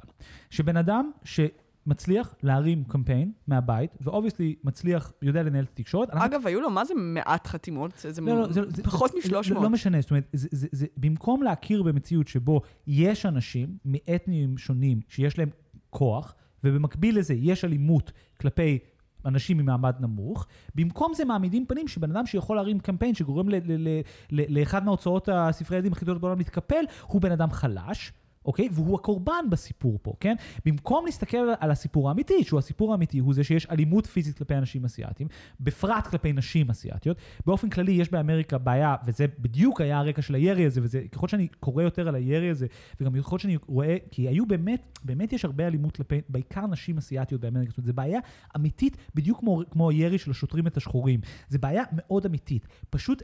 שבן 0.51 0.77
אדם 0.77 1.11
שמצליח 1.25 2.35
להרים 2.43 2.85
קמפיין 2.85 3.33
מהבית, 3.47 3.91
ו 4.01 4.06
obviously 4.06 4.55
מצליח, 4.65 5.13
יודע 5.23 5.43
לנהל 5.43 5.65
את 5.65 5.71
התקשורת, 5.73 6.11
אנחנו 6.11 6.27
אגב, 6.27 6.47
היו 6.47 6.61
לו 6.61 6.71
מה 6.71 6.85
זה 6.85 6.95
מעט 6.95 7.47
חתימות? 7.47 8.05
זה 8.09 8.21
לא, 8.21 8.41
לא, 8.41 8.53
זה, 8.53 8.61
זה, 8.69 8.83
פחות 8.83 9.11
זה, 9.11 9.37
מ-300. 9.37 9.55
לא, 9.55 9.63
לא 9.63 9.71
משנה, 9.71 10.01
זאת 10.01 10.11
אומרת, 10.11 10.29
זה, 10.33 10.49
זה, 10.51 10.67
זה, 10.73 10.87
במקום 10.97 11.43
להכיר 11.43 11.83
במציאות 11.83 12.29
שבו 12.29 12.61
יש 12.87 13.27
אנשים 13.27 13.77
מאתניים 13.85 14.59
שונים 14.59 15.01
שיש 15.09 15.39
להם 15.39 15.49
כוח, 15.91 16.35
ובמקביל 16.65 17.19
לזה 17.19 17.35
יש 17.35 17.65
אלימות 17.65 18.13
כלפי 18.41 18.79
אנשים 19.25 19.57
ממעמד 19.57 19.95
נמוך, 20.01 20.47
במקום 20.75 21.15
זה 21.15 21.25
מעמידים 21.25 21.67
פנים 21.67 21.89
שבן 21.89 22.11
אדם 22.11 22.27
שיכול 22.27 22.57
להרים 22.57 22.79
קמפיין 22.79 23.15
שגורם 23.15 23.49
ל, 23.49 23.55
ל, 23.55 23.89
ל, 23.89 24.01
ל, 24.31 24.59
לאחד 24.59 24.85
מההוצאות 24.85 25.29
הספרי 25.33 25.77
ילדים 25.77 25.93
הכי 25.93 26.05
גדולות 26.05 26.21
בעולם 26.21 26.39
להתקפל, 26.39 26.85
הוא 27.07 27.21
בן 27.21 27.33
אדם 27.33 27.51
חלש. 27.51 28.13
אוקיי? 28.45 28.69
והוא 28.73 28.95
הקורבן 28.95 29.51
בסיפור 29.51 29.99
פה, 30.03 30.13
כן? 30.21 30.35
במקום 30.65 31.07
להסתכל 31.07 31.37
על 31.61 31.71
הסיפור 31.71 32.09
האמיתי, 32.09 32.45
שהוא 32.45 32.59
הסיפור 32.59 32.93
האמיתי, 32.93 33.19
הוא 33.19 33.35
זה 33.35 33.45
שיש 33.45 33.67
אלימות 33.67 34.07
פיזית 34.07 34.39
כלפי 34.39 34.55
אנשים 34.55 34.85
אסיאתים, 34.85 35.29
בפרט 35.61 36.07
כלפי 36.07 36.33
נשים 36.33 36.71
אסיאתיות. 36.71 37.17
באופן 37.47 37.69
כללי 37.69 37.93
יש 37.93 38.11
באמריקה 38.11 38.59
בעיה, 38.59 38.97
וזה 39.07 39.27
בדיוק 39.39 39.81
היה 39.81 39.99
הרקע 39.99 40.23
של 40.23 40.35
הירי 40.35 40.67
הזה, 40.67 40.81
וזה, 40.83 41.03
ככל 41.13 41.29
שאני 41.29 41.49
קורא 41.61 41.83
יותר 41.83 42.09
על 42.09 42.15
הירי 42.15 42.51
הזה, 42.51 42.67
וגם 43.01 43.15
ככל 43.15 43.39
שאני 43.39 43.59
רואה, 43.67 43.97
כי 44.11 44.29
היו 44.29 44.47
באמת, 44.47 44.99
באמת 45.05 45.33
יש 45.33 45.45
הרבה 45.45 45.67
אלימות 45.67 45.97
כלפי, 45.97 46.21
בעיקר 46.29 46.67
נשים 46.67 46.99
אסיאתיות 46.99 47.41
באמריקה, 47.41 47.71
זאת 47.71 47.79
אומרת, 47.79 47.87
זו 47.87 47.93
בעיה 47.93 48.21
אמיתית, 48.57 48.97
בדיוק 49.15 49.41
כמו, 49.41 49.63
כמו 49.71 49.91
הירי 49.91 50.19
של 50.19 50.31
השוטרים 50.31 50.67
את 50.67 50.77
השחורים. 50.77 51.21
זו 51.49 51.59
בעיה 51.59 51.83
מאוד 51.93 52.27
אמיתית. 52.27 52.67
פשוט, 52.91 53.23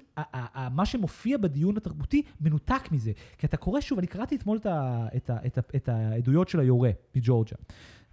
מה 0.70 0.86
שמופיע 0.86 1.38
בדיון 1.38 1.76
התרבותי 1.76 2.22
מנותק 2.40 2.92
מזה. 2.92 3.12
כי 3.38 3.46
אתה 3.46 3.56
קורא 3.56 3.80
שוב, 3.80 3.98
אני 3.98 4.06
קראתי 4.06 4.36
אתמול 4.36 4.56
את, 4.56 4.66
ה, 4.66 5.07
את, 5.16 5.30
ה, 5.30 5.36
את, 5.46 5.58
ה, 5.58 5.60
את 5.76 5.88
העדויות 5.88 6.48
של 6.48 6.60
היורה 6.60 6.90
מג'ורג'ה. 7.14 7.56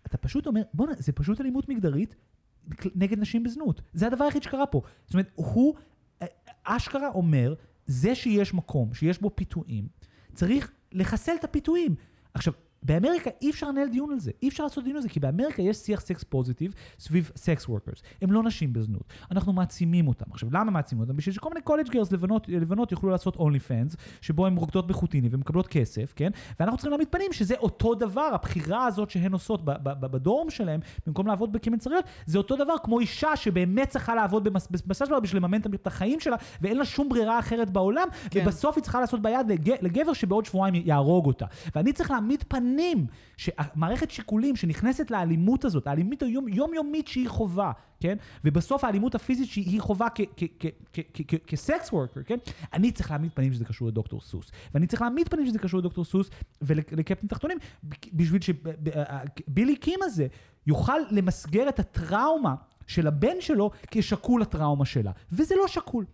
אתה 0.06 0.18
פשוט 0.18 0.48
אומר, 0.48 0.62
בוא'נה, 0.74 0.94
זה 0.98 1.12
פשוט 1.12 1.42
אלימות 1.42 1.70
מגדרית 1.70 2.16
נגד 2.96 3.20
נשים 3.20 3.44
בזנות. 3.44 3.82
זה 3.94 4.08
הדבר 4.08 4.26
היחיד 4.26 4.44
שקרה 4.44 4.66
פה. 4.66 4.82
זאת 5.06 5.14
אומרת, 5.14 5.32
הוא 5.36 5.76
אה, 6.22 6.28
אשכרה 6.64 7.08
אומר, 7.08 7.54
זה 7.86 8.16
שיש 8.16 8.54
מקום, 8.54 8.94
שיש 8.94 9.22
בו 9.22 9.32
פיתויים, 9.36 9.88
צריך 10.34 10.72
לחסל 10.92 11.32
את 11.40 11.44
הפיתויים. 11.44 11.96
עכשיו, 12.34 12.54
באמריקה 12.84 13.30
אי 13.42 13.50
אפשר 13.52 13.70
לנהל 13.70 13.88
דיון 13.90 14.12
על 14.12 14.20
זה, 14.20 14.32
אי 14.44 14.48
אפשר 14.48 14.64
לעשות 14.64 14.84
דיון 14.84 14.96
על 14.96 15.02
זה, 15.02 15.10
כי 15.10 15.20
באמריקה 15.20 15.62
יש 15.62 15.78
שיח 15.78 16.00
sex 16.02 16.24
positive 16.24 16.74
סביב 17.00 17.32
sex 17.36 17.70
workers. 17.70 18.02
הם 18.22 18.32
לא 18.32 18.44
נשים 18.44 18.74
בזנות, 18.74 19.02
אנחנו 19.32 19.54
מעצימים 19.54 20.08
אותם. 20.08 20.26
עכשיו, 20.32 20.50
למה 20.52 20.72
מעצימים 20.72 21.02
אותם? 21.04 21.18
בשביל 21.18 21.36
שכל 21.36 21.50
מיני 21.50 21.62
college 21.62 21.90
girls 21.90 22.12
לבנות, 22.12 22.50
לבנות 22.50 22.92
יוכלו 22.92 23.10
לעשות 23.10 23.36
אונלי 23.36 23.60
פאנס, 23.60 23.96
שבו 24.22 24.46
הן 24.48 24.56
רוקדות 24.56 24.88
בחוטיני 24.88 25.30
ומקבלות 25.32 25.68
כסף, 25.68 26.14
כן? 26.16 26.30
ואנחנו 26.60 26.78
צריכים 26.78 26.92
להעמיד 26.92 27.08
פנים 27.12 27.34
שזה 27.34 27.56
אותו 27.60 27.96
דבר, 27.96 28.30
הבחירה 28.34 28.86
הזאת 28.86 29.10
שהן 29.10 29.34
עושות 29.34 29.66
ב- 29.66 29.72
ב- 29.72 29.94
ב- 30.02 30.06
בדורם 30.06 30.50
שלהם, 30.50 30.80
במקום 31.08 31.28
לעבוד 31.28 31.58
כמלצריות, 31.62 32.06
זה 32.26 32.38
אותו 32.38 32.56
דבר 32.56 32.74
כמו 32.84 33.00
אישה 33.00 33.36
שבאמת 33.36 33.90
צריכה 33.90 34.16
לעבוד 34.16 34.44
במס- 34.48 34.82
במסע 34.86 35.06
שלה 35.06 35.20
בשביל 35.20 35.42
לממן 35.42 35.60
את 35.76 35.88
החיים 35.88 36.20
שלה, 36.20 36.36
ואין 36.62 36.78
לה 36.78 36.86
שום 36.86 37.10
ברירה 37.10 37.40
אחרת 37.40 37.70
בעולם, 37.70 38.08
כן. 38.30 38.42
ובסוף 38.44 38.76
היא 38.76 38.84
צריכה 38.84 39.00
לעשות 39.02 39.22
ביד 39.22 39.48
לג- 39.50 39.76
לגבר 39.82 40.14
שבעוד 40.14 40.46
שבועיים 40.46 40.76
יהרוג 40.86 41.26
אותה. 41.26 41.46
ואני 41.76 41.94
צריך 41.94 42.12
להעמיד 42.12 42.44
פנים 42.48 42.75
מבינים 42.76 43.08
שהמערכת 43.38 44.12
שיקולים 44.12 44.56
שנכנסת 44.56 45.12
לאלימות 45.12 45.66
הזאת, 45.66 45.88
האלימות 45.88 46.22
היום, 46.22 46.48
יומיומית 46.48 47.08
שהיא 47.08 47.30
חובה, 47.30 47.72
כן? 48.00 48.18
ובסוף 48.46 48.84
האלימות 48.84 49.16
הפיזית 49.16 49.50
שהיא 49.50 49.82
חובה 49.82 50.08
כסקס 51.48 51.94
וורקר, 51.94 52.24
כן? 52.26 52.38
אני 52.74 52.92
צריך 52.92 53.12
להעמיד 53.12 53.32
פנים 53.34 53.54
שזה 53.54 53.66
קשור 53.66 53.88
לדוקטור 53.88 54.22
סוס. 54.22 54.52
ואני 54.74 54.88
צריך 54.88 55.02
להעמיד 55.02 55.30
פנים 55.30 55.46
שזה 55.46 55.60
קשור 55.60 55.80
לדוקטור 55.80 56.06
סוס 56.06 56.30
ולקפטן 56.62 57.28
תחתונים, 57.28 57.58
בשביל 58.14 58.42
שבילי 58.42 59.76
קים 59.76 60.00
הזה 60.04 60.28
יוכל 60.68 61.00
למסגר 61.12 61.70
את 61.70 61.80
הטראומה 61.80 62.56
של 62.88 63.08
הבן 63.08 63.42
שלו 63.42 63.72
כשקול 63.92 64.42
הטראומה 64.42 64.86
שלה. 64.86 65.12
וזה 65.32 65.56
לא 65.56 65.68
שקול. 65.68 66.06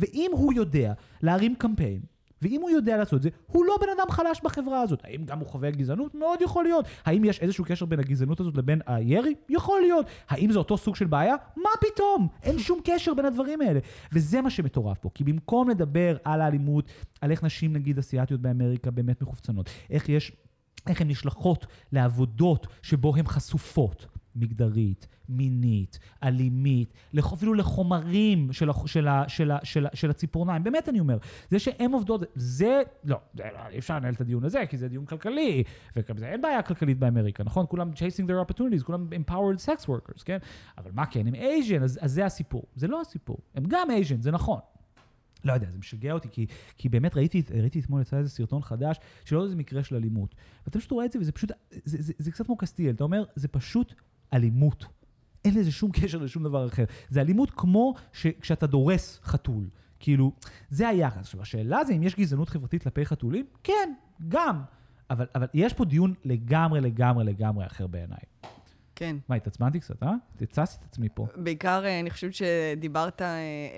ואם 0.00 0.30
הוא 0.32 0.52
יודע 0.52 0.92
להרים 1.22 1.54
קמפיין, 1.54 2.00
ואם 2.42 2.60
הוא 2.60 2.70
יודע 2.70 2.96
לעשות 2.96 3.16
את 3.16 3.22
זה, 3.22 3.28
הוא 3.46 3.64
לא 3.64 3.78
בן 3.80 3.86
אדם 3.98 4.10
חלש 4.10 4.40
בחברה 4.44 4.80
הזאת. 4.80 5.00
האם 5.04 5.24
גם 5.24 5.38
הוא 5.38 5.46
חווה 5.46 5.70
גזענות? 5.70 6.14
מאוד 6.14 6.42
יכול 6.42 6.64
להיות. 6.64 6.84
האם 7.04 7.24
יש 7.24 7.40
איזשהו 7.40 7.64
קשר 7.64 7.86
בין 7.86 8.00
הגזענות 8.00 8.40
הזאת 8.40 8.56
לבין 8.56 8.80
הירי? 8.86 9.34
יכול 9.48 9.80
להיות. 9.80 10.06
האם 10.28 10.52
זה 10.52 10.58
אותו 10.58 10.78
סוג 10.78 10.96
של 10.96 11.06
בעיה? 11.06 11.34
מה 11.56 11.70
פתאום? 11.80 12.28
אין 12.42 12.58
שום 12.58 12.80
קשר 12.84 13.14
בין 13.14 13.24
הדברים 13.24 13.60
האלה. 13.60 13.80
וזה 14.12 14.40
מה 14.40 14.50
שמטורף 14.50 14.98
פה. 14.98 15.10
כי 15.14 15.24
במקום 15.24 15.68
לדבר 15.70 16.16
על 16.24 16.40
האלימות, 16.40 16.84
על 17.20 17.30
איך 17.30 17.44
נשים 17.44 17.72
נגיד 17.72 17.98
אסיאתיות 17.98 18.40
באמריקה 18.40 18.90
באמת 18.90 19.22
מחופצנות, 19.22 19.70
איך 19.90 20.08
יש... 20.08 20.32
איך 20.86 21.00
הן 21.00 21.08
נשלחות 21.08 21.66
לעבודות 21.92 22.66
שבו 22.82 23.16
הן 23.16 23.26
חשופות. 23.26 24.06
מגדרית, 24.38 25.08
מינית, 25.28 25.98
אלימית, 26.22 26.94
אפילו 27.18 27.54
לחומרים 27.54 28.52
של, 28.52 28.70
של, 28.86 29.06
של, 29.28 29.50
של, 29.62 29.86
של 29.94 30.10
הציפורניים. 30.10 30.64
באמת 30.64 30.88
אני 30.88 31.00
אומר, 31.00 31.18
זה 31.50 31.58
שהן 31.58 31.92
עובדות, 31.92 32.22
זה, 32.34 32.82
לא, 33.04 33.20
זה, 33.34 33.42
אי 33.70 33.78
אפשר 33.78 33.96
לנהל 33.96 34.14
את 34.14 34.20
הדיון 34.20 34.44
הזה, 34.44 34.66
כי 34.68 34.76
זה 34.76 34.88
דיון 34.88 35.04
כלכלי, 35.06 35.62
ואין 35.96 36.40
בעיה 36.40 36.62
כלכלית 36.62 36.98
באמריקה, 36.98 37.44
נכון? 37.44 37.66
כולם 37.68 37.90
chasing 37.92 38.28
their 38.28 38.50
opportunities, 38.50 38.84
כולם 38.84 39.08
empowered 39.12 39.66
sex 39.66 39.86
workers, 39.86 40.22
כן? 40.24 40.38
אבל 40.78 40.90
מה 40.94 41.06
כן, 41.06 41.26
הם 41.26 41.34
אייז'ן, 41.34 41.82
אז, 41.82 41.98
אז 42.02 42.12
זה 42.12 42.26
הסיפור. 42.26 42.62
זה 42.76 42.88
לא 42.88 43.00
הסיפור. 43.00 43.38
הם 43.54 43.64
גם 43.68 43.90
אייז'ן, 43.90 44.20
זה 44.20 44.30
נכון. 44.30 44.58
לא 45.44 45.52
יודע, 45.52 45.70
זה 45.70 45.78
משגע 45.78 46.12
אותי, 46.12 46.28
כי, 46.32 46.46
כי 46.78 46.88
באמת 46.88 47.16
ראיתי, 47.16 47.42
ראיתי 47.60 47.80
אתמול 47.80 48.00
יצא 48.00 48.16
איזה 48.18 48.30
סרטון 48.30 48.62
חדש, 48.62 48.98
של 49.24 49.36
עוד 49.36 49.44
איזה 49.44 49.56
מקרה 49.56 49.84
של 49.84 49.96
אלימות. 49.96 50.34
ואתה 50.64 50.78
פשוט 50.78 50.90
רואה 50.90 51.04
את 51.04 51.12
זה, 51.12 51.18
וזה 51.18 51.32
פשוט, 51.32 51.50
זה, 51.70 51.80
זה, 51.84 52.02
זה, 52.02 52.12
זה 52.18 52.30
קצת 52.30 52.46
כמו 52.46 52.56
קסטיאל, 52.56 52.94
אתה 52.94 53.04
אומר, 53.04 53.24
זה 53.34 53.48
פשוט 53.48 53.94
אלימות. 54.32 54.84
אין 55.44 55.54
לזה 55.54 55.72
שום 55.72 55.90
קשר 55.92 56.18
לשום 56.18 56.44
דבר 56.44 56.66
אחר. 56.66 56.84
זה 57.08 57.20
אלימות 57.20 57.50
כמו 57.50 57.94
כשאתה 58.40 58.66
דורס 58.66 59.20
חתול. 59.22 59.68
כאילו, 60.00 60.32
זה 60.70 60.88
היחס. 60.88 61.18
עכשיו, 61.18 61.42
השאלה 61.42 61.84
זה 61.84 61.92
אם 61.92 62.02
יש 62.02 62.16
גזענות 62.16 62.48
חברתית 62.48 62.82
כלפי 62.82 63.06
חתולים? 63.06 63.46
כן, 63.64 63.92
גם. 64.28 64.62
אבל, 65.10 65.26
אבל 65.34 65.46
יש 65.54 65.72
פה 65.72 65.84
דיון 65.84 66.14
לגמרי, 66.24 66.80
לגמרי, 66.80 67.24
לגמרי 67.24 67.66
אחר 67.66 67.86
בעיניי. 67.86 68.18
כן. 68.94 69.16
מה, 69.28 69.36
התעצבנתי 69.36 69.80
קצת, 69.80 70.02
אה? 70.02 70.12
תצסתי 70.36 70.84
את 70.84 70.90
עצמי 70.90 71.08
פה. 71.14 71.26
בעיקר, 71.36 71.84
אה, 71.84 72.00
אני 72.00 72.10
חושבת 72.10 72.34
שדיברת, 72.34 73.22
אה, 73.22 73.26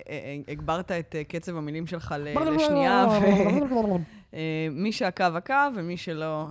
אה, 0.09 0.37
הגברת 0.49 0.93
את 0.93 1.15
קצב 1.29 1.57
המילים 1.57 1.87
שלך 1.87 2.15
לשנייה, 2.57 3.07
ומי 4.33 4.93
שעקב 4.93 5.37
עקב, 5.37 5.73
ומי 5.77 5.97
שלא, 5.97 6.49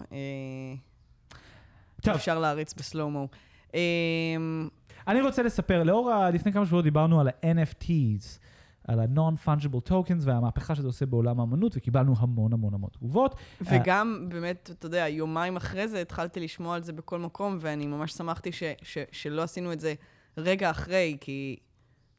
אפשר 2.08 2.40
להריץ 2.40 2.74
בסלואו-מו. 2.74 3.28
אמ, 3.74 4.68
אני 5.08 5.22
רוצה 5.22 5.44
לספר, 5.44 5.84
לאור, 5.84 6.12
ה... 6.12 6.30
לפני 6.30 6.54
כמה 6.54 6.66
שבועות 6.66 6.84
דיברנו 6.84 7.20
על 7.20 7.28
ה-NFTs, 7.28 8.40
על 8.88 9.00
ה-Non-Fungible 9.00 9.90
Tokens 9.90 10.22
והמהפכה 10.22 10.76
שזה 10.76 10.88
עושה 10.88 11.06
בעולם 11.06 11.40
האמנות, 11.40 11.78
וקיבלנו 11.78 12.14
המון 12.18 12.54
המון 12.54 12.74
המון 12.74 12.90
תגובות. 12.94 13.36
וגם, 13.62 14.26
uh, 14.26 14.34
באמת, 14.34 14.70
אתה 14.74 14.86
יודע, 14.86 15.08
יומיים 15.08 15.56
אחרי 15.56 15.88
זה 15.88 16.02
התחלתי 16.02 16.40
לשמוע 16.40 16.76
על 16.76 16.84
זה 16.84 16.94
בכל 16.94 17.20
מקום, 17.20 17.58
ואני 17.62 17.88
ממש 17.88 18.12
שמחתי 18.12 18.52
ש, 18.52 18.64
ש, 18.82 18.98
שלא 19.12 19.42
עשינו 19.42 19.74
את 19.74 19.80
זה 19.80 19.94
רגע 20.38 20.70
אחרי, 20.70 21.18
כי 21.22 21.56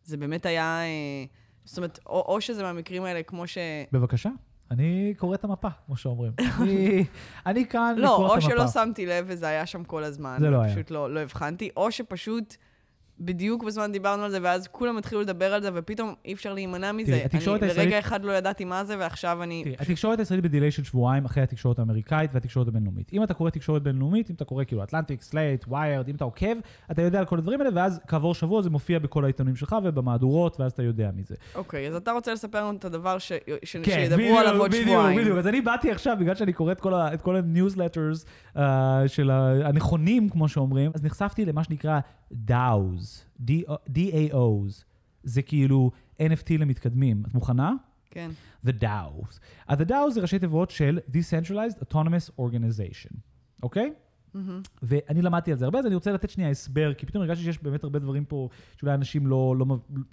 זה 0.04 0.16
באמת 0.16 0.46
היה... 0.46 0.80
אה, 0.82 1.24
זאת 1.64 1.76
אומרת, 1.76 1.98
או, 2.06 2.24
או 2.28 2.40
שזה 2.40 2.62
מהמקרים 2.62 3.04
האלה, 3.04 3.22
כמו 3.22 3.46
ש... 3.46 3.58
בבקשה. 3.92 4.30
אני 4.70 5.14
קורא 5.16 5.34
את 5.34 5.44
המפה, 5.44 5.68
כמו 5.86 5.96
שאומרים. 5.96 6.32
אני, 6.60 7.04
אני 7.46 7.66
כאן 7.66 7.94
לא, 7.96 8.02
לקרוא 8.04 8.26
את 8.26 8.32
המפה. 8.32 8.48
לא, 8.48 8.58
או 8.58 8.66
שלא 8.66 8.68
שמתי 8.68 9.06
לב 9.06 9.24
וזה 9.28 9.46
היה 9.48 9.66
שם 9.66 9.84
כל 9.84 10.04
הזמן. 10.04 10.36
זה 10.40 10.50
לא 10.50 10.62
היה. 10.62 10.74
פשוט 10.74 10.90
לא, 10.90 11.14
לא 11.14 11.20
הבחנתי, 11.20 11.70
או 11.76 11.92
שפשוט... 11.92 12.56
בדיוק 13.20 13.64
בזמן 13.64 13.92
דיברנו 13.92 14.22
על 14.22 14.30
זה, 14.30 14.38
ואז 14.42 14.68
כולם 14.68 14.96
התחילו 14.96 15.20
לדבר 15.20 15.54
על 15.54 15.62
זה, 15.62 15.68
ופתאום 15.74 16.14
אי 16.24 16.32
אפשר 16.32 16.54
להימנע 16.54 16.92
מזה. 16.92 17.12
תראי, 17.12 17.24
התקשורת 17.24 17.62
הישראלית... 17.62 17.92
לרגע 17.92 17.98
אחד 17.98 18.24
לא 18.24 18.32
ידעתי 18.32 18.64
מה 18.64 18.84
זה, 18.84 18.96
ועכשיו 18.98 19.42
אני... 19.42 19.62
תראי, 19.64 19.76
התקשורת 19.78 20.18
הישראלית 20.18 20.44
ב 20.44 20.49
delay 20.49 20.70
של 20.70 20.84
שבועיים 20.84 21.24
אחרי 21.24 21.42
התקשורת 21.42 21.78
האמריקאית 21.78 22.30
והתקשורת 22.34 22.68
הבינלאומית. 22.68 23.12
אם 23.12 23.22
אתה 23.22 23.34
קורא 23.34 23.50
תקשורת 23.50 23.82
בינלאומית, 23.82 24.30
אם 24.30 24.34
אתה 24.34 24.44
קורא 24.44 24.64
כאילו 24.64 24.82
אטלנטיק, 24.82 25.22
סלייט, 25.22 25.64
ויירד, 25.68 26.08
אם 26.08 26.14
אתה 26.14 26.24
עוקב, 26.24 26.54
אתה 26.90 27.02
יודע 27.02 27.18
על 27.18 27.24
כל 27.24 27.38
הדברים 27.38 27.60
האלה, 27.60 27.70
ואז 27.74 28.00
כעבור 28.08 28.34
שבוע 28.34 28.62
זה 28.62 28.70
מופיע 28.70 28.98
בכל 28.98 29.24
העיתונים 29.24 29.56
שלך 29.56 29.76
ובמהדורות, 29.84 30.60
ואז 30.60 30.72
אתה 30.72 30.82
יודע 30.82 31.10
מזה. 31.14 31.34
אוקיי, 31.54 31.88
אז 31.88 31.94
אתה 31.94 32.12
רוצה 32.12 32.32
לספר 32.32 32.64
לנו 32.64 32.78
את 32.78 32.84
הדבר 32.84 33.18
ש... 33.18 33.32
ש... 33.64 33.76
כן, 33.76 33.82
שידברו 33.82 34.38
עליו 34.38 34.60
עוד 34.60 34.72
שבועיים. 34.72 35.10
בדיוק, 35.10 35.20
בדיוק. 35.20 35.38
אז 35.38 35.46
אני 35.46 35.60
באתי 35.60 35.90
עכשיו, 35.90 36.16
בגלל 36.20 36.34
שאני 36.34 36.52
קורא 36.52 36.72
את 36.72 36.80
כל, 36.80 36.94
ה... 36.94 37.14
את 37.14 37.22
כל 37.22 37.36
הניוזלטרס 37.36 38.24
uh, 38.56 38.60
של 39.06 39.30
הנכונים, 39.64 40.28
כמו 40.28 40.48
שאומרים, 40.48 40.90
אז 40.94 41.04
נחשפתי 41.04 41.44
למה 41.44 41.64
שנקרא 41.64 42.00
DAOs. 42.32 43.24
DAOs, 43.88 44.84
זה 45.22 45.42
כאילו 45.42 45.90
NFT 46.18 46.58
למתקדמים. 46.58 47.22
את 47.26 47.34
מוכנה? 47.34 47.72
כן. 48.10 48.30
The 48.66 48.70
DAOs. 48.82 49.38
אז 49.68 49.80
The 49.80 49.84
DAOs 49.84 50.10
זה 50.10 50.20
ראשי 50.20 50.38
תיבות 50.38 50.70
של 50.70 50.98
Decentralized 51.12 51.82
Autonomous 51.82 52.40
Organization, 52.40 53.16
אוקיי? 53.62 53.92
Mm-hmm. 54.34 54.38
ואני 54.82 55.22
למדתי 55.22 55.52
על 55.52 55.58
זה 55.58 55.64
הרבה, 55.64 55.78
אז 55.78 55.86
אני 55.86 55.94
רוצה 55.94 56.12
לתת 56.12 56.30
שנייה 56.30 56.50
הסבר, 56.50 56.94
כי 56.94 57.06
פתאום 57.06 57.22
הרגשתי 57.22 57.44
שיש 57.44 57.62
באמת 57.62 57.84
הרבה 57.84 57.98
דברים 57.98 58.24
פה 58.24 58.48
שאולי 58.76 58.94
אנשים 58.94 59.26
לא, 59.26 59.54
לא 59.58 59.66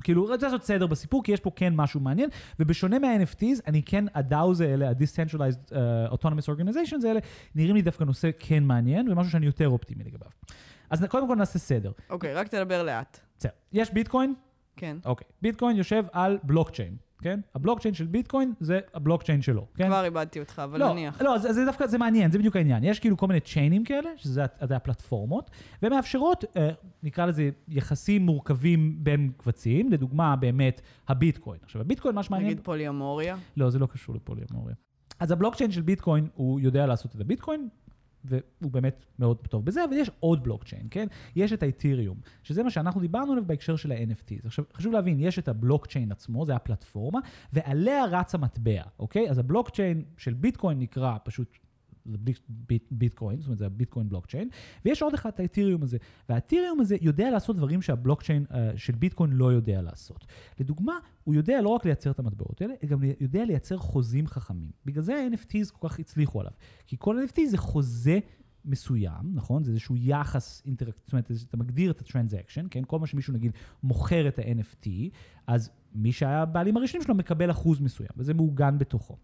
כאילו, 0.04 0.26
רוצה 0.26 0.46
לעשות 0.46 0.64
סדר 0.64 0.88
בסיפור, 0.88 1.24
כי 1.24 1.32
יש 1.32 1.40
פה 1.40 1.52
כן 1.56 1.74
משהו 1.76 2.00
מעניין, 2.00 2.30
ובשונה 2.60 3.00
מה-NFTs, 3.00 3.62
אני 3.68 3.84
כן, 3.84 4.06
ה-DAOs 4.14 4.64
האלה, 4.64 4.90
ה-Decentralized 4.90 5.72
uh, 5.72 6.14
Autonomous 6.14 6.46
Organizations 6.56 7.08
האלה, 7.08 7.20
נראים 7.56 7.76
לי 7.76 7.82
דווקא 7.82 8.04
נושא 8.04 8.30
כן 8.40 8.64
מעניין, 8.64 9.12
ומשהו 9.12 9.32
שאני 9.32 9.46
יותר 9.46 9.70
אופטימי 9.70 10.04
לגביו. 10.04 10.30
אז 10.90 11.04
קודם 11.04 11.28
כל 11.28 11.36
נעשה 11.36 11.60
סדר. 11.60 11.92
אוקיי, 12.10 12.34
רק 12.34 12.48
תדבר 12.48 12.84
לאט. 12.84 13.20
בסדר. 13.38 13.52
יש 13.74 13.94
ביטקוין? 13.94 14.34
כן. 14.78 14.98
אוקיי. 15.06 15.28
ביטקוין 15.42 15.78
יושב 15.78 16.04
על 16.12 16.38
בלוקצ'יין, 16.44 16.96
כן? 17.22 17.40
הבלוקצ'יין 17.56 17.94
של 17.94 18.06
ביטקוין 18.06 18.54
זה 18.60 18.80
הבלוקצ'יין 18.94 19.42
שלו, 19.42 19.68
כן? 19.76 19.88
כבר 19.88 20.06
איבדתי 20.06 20.40
אותך, 20.40 20.62
אבל 20.64 20.80
לא, 20.80 20.94
נניח. 20.94 21.22
לא, 21.22 21.38
זה, 21.38 21.54
זה 21.54 21.66
דווקא, 21.66 21.88
זה 21.88 21.98
מעניין, 21.98 22.32
זה 22.32 22.38
בדיוק 22.38 22.56
העניין. 22.56 22.84
יש 22.84 23.00
כאילו 23.00 23.18
כל 23.18 23.28
מיני 23.28 23.40
צ'יינים 23.40 23.84
כאלה, 23.84 24.10
שזה 24.16 24.46
זה 24.64 24.76
הפלטפורמות, 24.76 25.52
ומאפשרות, 25.84 26.44
אה, 26.58 26.70
נקרא 27.04 27.26
לזה, 27.26 27.50
יחסים 27.68 28.22
מורכבים 28.26 28.96
בין 29.04 29.32
קבצים, 29.38 29.92
לדוגמה, 29.92 30.36
באמת, 30.36 30.82
הביטקוין. 31.08 31.60
עכשיו, 31.64 31.82
הביטקוין, 31.82 32.16
מה 32.16 32.24
שמעניין... 32.24 32.52
נגיד 32.52 32.64
פוליומוריה? 32.64 33.38
לא, 33.58 33.70
זה 33.70 33.80
לא 33.80 33.86
קשור 33.86 34.16
לפוליומוריה. 34.16 34.76
אז 35.20 35.32
הבלוקצ'יין 35.32 35.72
של 35.72 35.82
ביטקוין, 35.82 36.28
הוא 36.34 36.60
יודע 36.60 36.86
לעשות 36.86 37.16
את 37.16 37.22
הביטקוין, 37.22 37.70
והוא 38.26 38.72
באמת 38.72 39.06
מאוד 39.20 39.38
טוב 39.38 39.66
בזה, 39.66 39.84
אבל 39.84 39.94
יש 39.94 40.12
עוד 40.20 40.44
בלוקצ'יין, 40.44 40.88
כן? 40.92 41.08
יש 41.36 41.54
את 41.54 41.64
האתיריום, 41.64 42.18
שזה 42.44 42.64
מה 42.64 42.70
שאנחנו 42.70 43.02
דיברנו 43.02 43.32
עליו 43.32 43.46
בהקשר 43.46 43.76
של 43.76 43.92
ה-NFTs. 43.92 44.46
עכשיו, 44.46 44.66
חשוב 44.74 44.94
להבין, 44.94 45.20
יש 45.20 45.40
את 45.40 45.48
הבלוקצ'יין 45.48 46.12
עצמו, 46.12 46.46
זה 46.46 46.56
הפלטפורמה, 46.56 47.20
ועליה 47.54 48.06
רץ 48.06 48.36
המטבע, 48.36 48.82
אוקיי? 49.00 49.30
אז 49.30 49.38
הבלוקצ'יין 49.38 50.04
של 50.18 50.34
ביטקוין 50.34 50.80
נקרא 50.80 51.18
פשוט 51.24 51.58
זה 52.08 52.18
ביטקוין, 52.92 53.40
זאת 53.40 53.48
אומרת 53.48 53.58
זה 53.58 53.66
הביטקוין 53.66 54.10
בלוקצ'יין, 54.10 54.50
ויש 54.86 55.02
עוד 55.02 55.14
אחד, 55.14 55.30
את 55.30 55.40
האתיריום 55.40 55.84
הזה. 55.84 55.98
והאתיריום 56.30 56.80
הזה 56.80 56.98
יודע 57.02 57.32
לעשות 57.32 57.56
דברים 57.56 57.82
שהבלוקצ'יין 57.82 58.46
uh, 58.50 58.54
של 58.76 58.96
ביטקוין 58.96 59.32
לא 59.32 59.52
יודע 59.54 59.82
לעשות. 59.82 60.26
לדוגמה, 60.60 60.94
הוא 61.24 61.36
יודע 61.36 61.62
לא 61.62 61.70
רק 61.70 61.86
לייצר 61.86 62.12
את 62.12 62.20
המטבעות 62.20 62.62
האלה, 62.62 62.74
הוא 62.82 62.90
גם 62.90 63.00
יודע 63.20 63.46
לייצר 63.46 63.78
חוזים 63.78 64.28
חכמים. 64.28 64.72
בגלל 64.86 65.04
זה 65.04 65.16
ה-NFTs 65.16 65.72
כל 65.72 65.90
כך 65.90 66.00
הצליחו 66.00 66.40
עליו. 66.40 66.52
כי 66.88 66.96
כל 67.00 67.18
NFT 67.20 67.40
זה 67.50 67.58
חוזה 67.58 68.20
מסוים, 68.66 69.32
נכון? 69.34 69.64
זה 69.64 69.72
איזשהו 69.72 69.96
יחס 69.98 70.62
אינטראקט, 70.66 71.00
זאת 71.04 71.14
אומרת, 71.14 71.32
אתה 71.50 71.58
מגדיר 71.58 71.92
את 71.92 72.02
הטרנזקשן, 72.02 72.66
כן? 72.72 72.82
כל 72.88 73.00
מה 73.00 73.08
שמישהו 73.08 73.34
נגיד 73.34 73.52
מוכר 73.84 74.28
את 74.28 74.40
ה-NFT, 74.40 74.90
אז 75.48 75.70
מי 75.96 76.12
שהיה 76.12 76.42
הבעלים 76.42 76.78
הראשונים 76.78 77.04
שלו 77.04 77.16
מקבל 77.16 77.52
אחוז 77.52 77.80
מסוים, 77.80 78.10
וזה 78.18 78.34
מעוגן 78.34 78.78
בתוכו. 78.78 79.18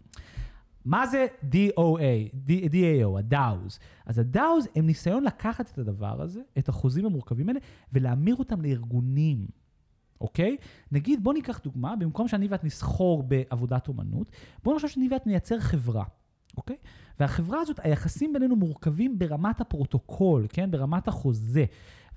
מה 0.84 1.06
זה 1.06 1.26
DOA, 1.52 2.48
DAO, 2.48 3.18
ה-DAOs? 3.18 3.78
אז 4.06 4.18
ה-DAOs 4.18 4.68
הם 4.76 4.86
ניסיון 4.86 5.24
לקחת 5.24 5.70
את 5.70 5.78
הדבר 5.78 6.22
הזה, 6.22 6.40
את 6.58 6.68
החוזים 6.68 7.06
המורכבים 7.06 7.48
האלה, 7.48 7.60
ולהמיר 7.92 8.36
אותם 8.36 8.62
לארגונים, 8.62 9.46
אוקיי? 10.20 10.56
נגיד, 10.92 11.24
בוא 11.24 11.34
ניקח 11.34 11.60
דוגמה, 11.64 11.96
במקום 11.96 12.28
שאני 12.28 12.48
ואת 12.48 12.64
נסחור 12.64 13.22
בעבודת 13.22 13.88
אומנות, 13.88 14.30
בוא 14.62 14.74
נחשוב 14.74 14.90
שאני 14.90 15.08
ואת 15.10 15.26
נייצר 15.26 15.60
חברה, 15.60 16.04
אוקיי? 16.56 16.76
והחברה 17.20 17.60
הזאת, 17.60 17.80
היחסים 17.82 18.32
בינינו 18.32 18.56
מורכבים 18.56 19.18
ברמת 19.18 19.60
הפרוטוקול, 19.60 20.46
כן? 20.48 20.70
ברמת 20.70 21.08
החוזה. 21.08 21.64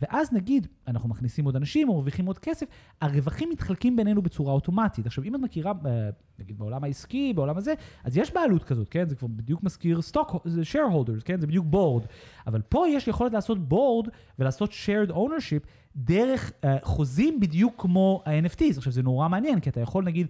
ואז 0.01 0.33
נגיד, 0.33 0.67
אנחנו 0.87 1.09
מכניסים 1.09 1.45
עוד 1.45 1.55
אנשים 1.55 1.89
או 1.89 1.93
מרוויחים 1.93 2.25
עוד 2.25 2.39
כסף, 2.39 2.65
הרווחים 3.01 3.49
מתחלקים 3.49 3.95
בינינו 3.95 4.21
בצורה 4.21 4.53
אוטומטית. 4.53 5.05
עכשיו, 5.05 5.23
אם 5.23 5.35
את 5.35 5.39
מכירה, 5.39 5.73
אה, 5.85 6.09
נגיד 6.39 6.57
בעולם 6.57 6.83
העסקי, 6.83 7.33
בעולם 7.33 7.57
הזה, 7.57 7.73
אז 8.03 8.17
יש 8.17 8.33
בעלות 8.33 8.63
כזאת, 8.63 8.89
כן? 8.89 9.09
זה 9.09 9.15
כבר 9.15 9.27
בדיוק 9.27 9.63
מזכיר 9.63 10.01
סטוק, 10.01 10.35
זה 10.45 10.61
shareholders, 10.61 11.23
כן? 11.25 11.39
זה 11.39 11.47
בדיוק 11.47 11.65
בורד. 11.65 12.03
אבל 12.47 12.61
פה 12.61 12.85
יש 12.89 13.07
יכולת 13.07 13.33
לעשות 13.33 13.67
בורד 13.67 14.07
ולעשות 14.39 14.71
shared 14.71 15.11
ownership 15.11 15.67
דרך 15.95 16.51
uh, 16.51 16.67
חוזים 16.83 17.39
בדיוק 17.39 17.73
כמו 17.77 18.23
ה-NFTs. 18.25 18.77
עכשיו, 18.77 18.93
זה 18.93 19.03
נורא 19.03 19.27
מעניין, 19.27 19.59
כי 19.59 19.69
אתה 19.69 19.79
יכול, 19.79 20.03
נגיד, 20.03 20.27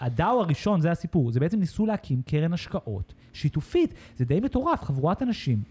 הדאו 0.00 0.40
הראשון, 0.40 0.80
זה 0.80 0.90
הסיפור, 0.90 1.30
זה 1.32 1.40
בעצם 1.40 1.58
ניסו 1.58 1.86
להקים 1.86 2.22
קרן 2.22 2.52
השקעות 2.52 3.14
שיתופית. 3.32 3.94
זה 4.16 4.24
די 4.24 4.40
מטורף, 4.40 4.82
חבורת 4.82 5.22
אנשים. 5.22 5.62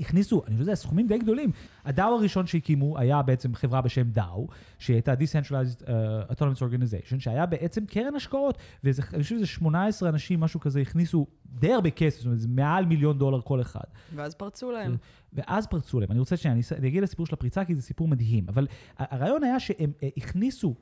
הכניסו, 0.00 0.42
אני 0.46 0.56
לא 0.56 0.60
יודע, 0.60 0.74
סכומים 0.74 1.06
די 1.06 1.18
גדולים. 1.18 1.50
הדאו 1.84 2.04
הראשון 2.06 2.46
שהקימו 2.46 2.98
היה 2.98 3.22
בעצם 3.22 3.54
חברה 3.54 3.80
בשם 3.80 4.10
דאו, 4.10 4.48
שהייתה 4.78 5.12
Decentralized 5.12 5.82
uh, 5.82 5.86
Autonomous 6.32 6.58
Organization, 6.58 7.18
שהיה 7.18 7.46
בעצם 7.46 7.86
קרן 7.86 8.14
השקעות, 8.14 8.58
ואני 8.84 9.22
חושב 9.22 9.36
שזה 9.36 9.46
18 9.46 10.08
אנשים, 10.08 10.40
משהו 10.40 10.60
כזה, 10.60 10.80
הכניסו 10.80 11.26
די 11.46 11.72
הרבה 11.72 11.90
כסף, 11.90 12.18
זאת 12.18 12.26
אומרת, 12.26 12.40
זה 12.40 12.48
מעל 12.48 12.84
מיליון 12.84 13.18
דולר 13.18 13.40
כל 13.40 13.60
אחד. 13.60 13.84
ואז 14.14 14.34
פרצו 14.34 14.72
להם. 14.72 14.96
ואז 15.32 15.66
פרצו 15.66 16.00
להם. 16.00 16.10
אני 16.10 16.18
רוצה 16.18 16.36
שאני 16.36 16.60
אני 16.78 16.88
אגיע 16.88 17.00
לסיפור 17.00 17.26
של 17.26 17.34
הפריצה, 17.34 17.64
כי 17.64 17.74
זה 17.74 17.82
סיפור 17.82 18.08
מדהים. 18.08 18.44
אבל 18.48 18.66
הרעיון 18.98 19.44
היה 19.44 19.60
שהם 19.60 19.92
uh, 20.00 20.04
הכניסו 20.16 20.74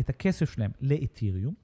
את 0.00 0.10
הכסף 0.10 0.50
שלהם 0.50 0.70
לאתיריום, 0.80 1.54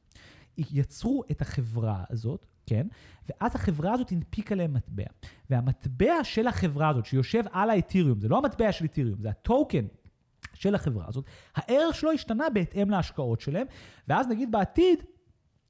יצרו 0.70 1.22
את 1.30 1.42
החברה 1.42 2.04
הזאת, 2.10 2.46
כן? 2.66 2.86
ואז 3.28 3.54
החברה 3.54 3.92
הזאת 3.92 4.12
הנפיקה 4.12 4.54
להם 4.54 4.74
מטבע. 4.74 5.04
והמטבע 5.50 6.24
של 6.24 6.46
החברה 6.46 6.88
הזאת, 6.88 7.06
שיושב 7.06 7.44
על 7.52 7.70
האתיריום, 7.70 8.20
זה 8.20 8.28
לא 8.28 8.38
המטבע 8.38 8.72
של 8.72 8.84
אתיריום, 8.84 9.22
זה 9.22 9.30
הטוקן 9.30 9.86
של 10.54 10.74
החברה 10.74 11.04
הזאת, 11.08 11.24
הערך 11.54 11.94
שלו 11.94 12.12
השתנה 12.12 12.50
בהתאם 12.50 12.90
להשקעות 12.90 13.40
שלהם, 13.40 13.66
ואז 14.08 14.28
נגיד 14.28 14.52
בעתיד, 14.52 15.02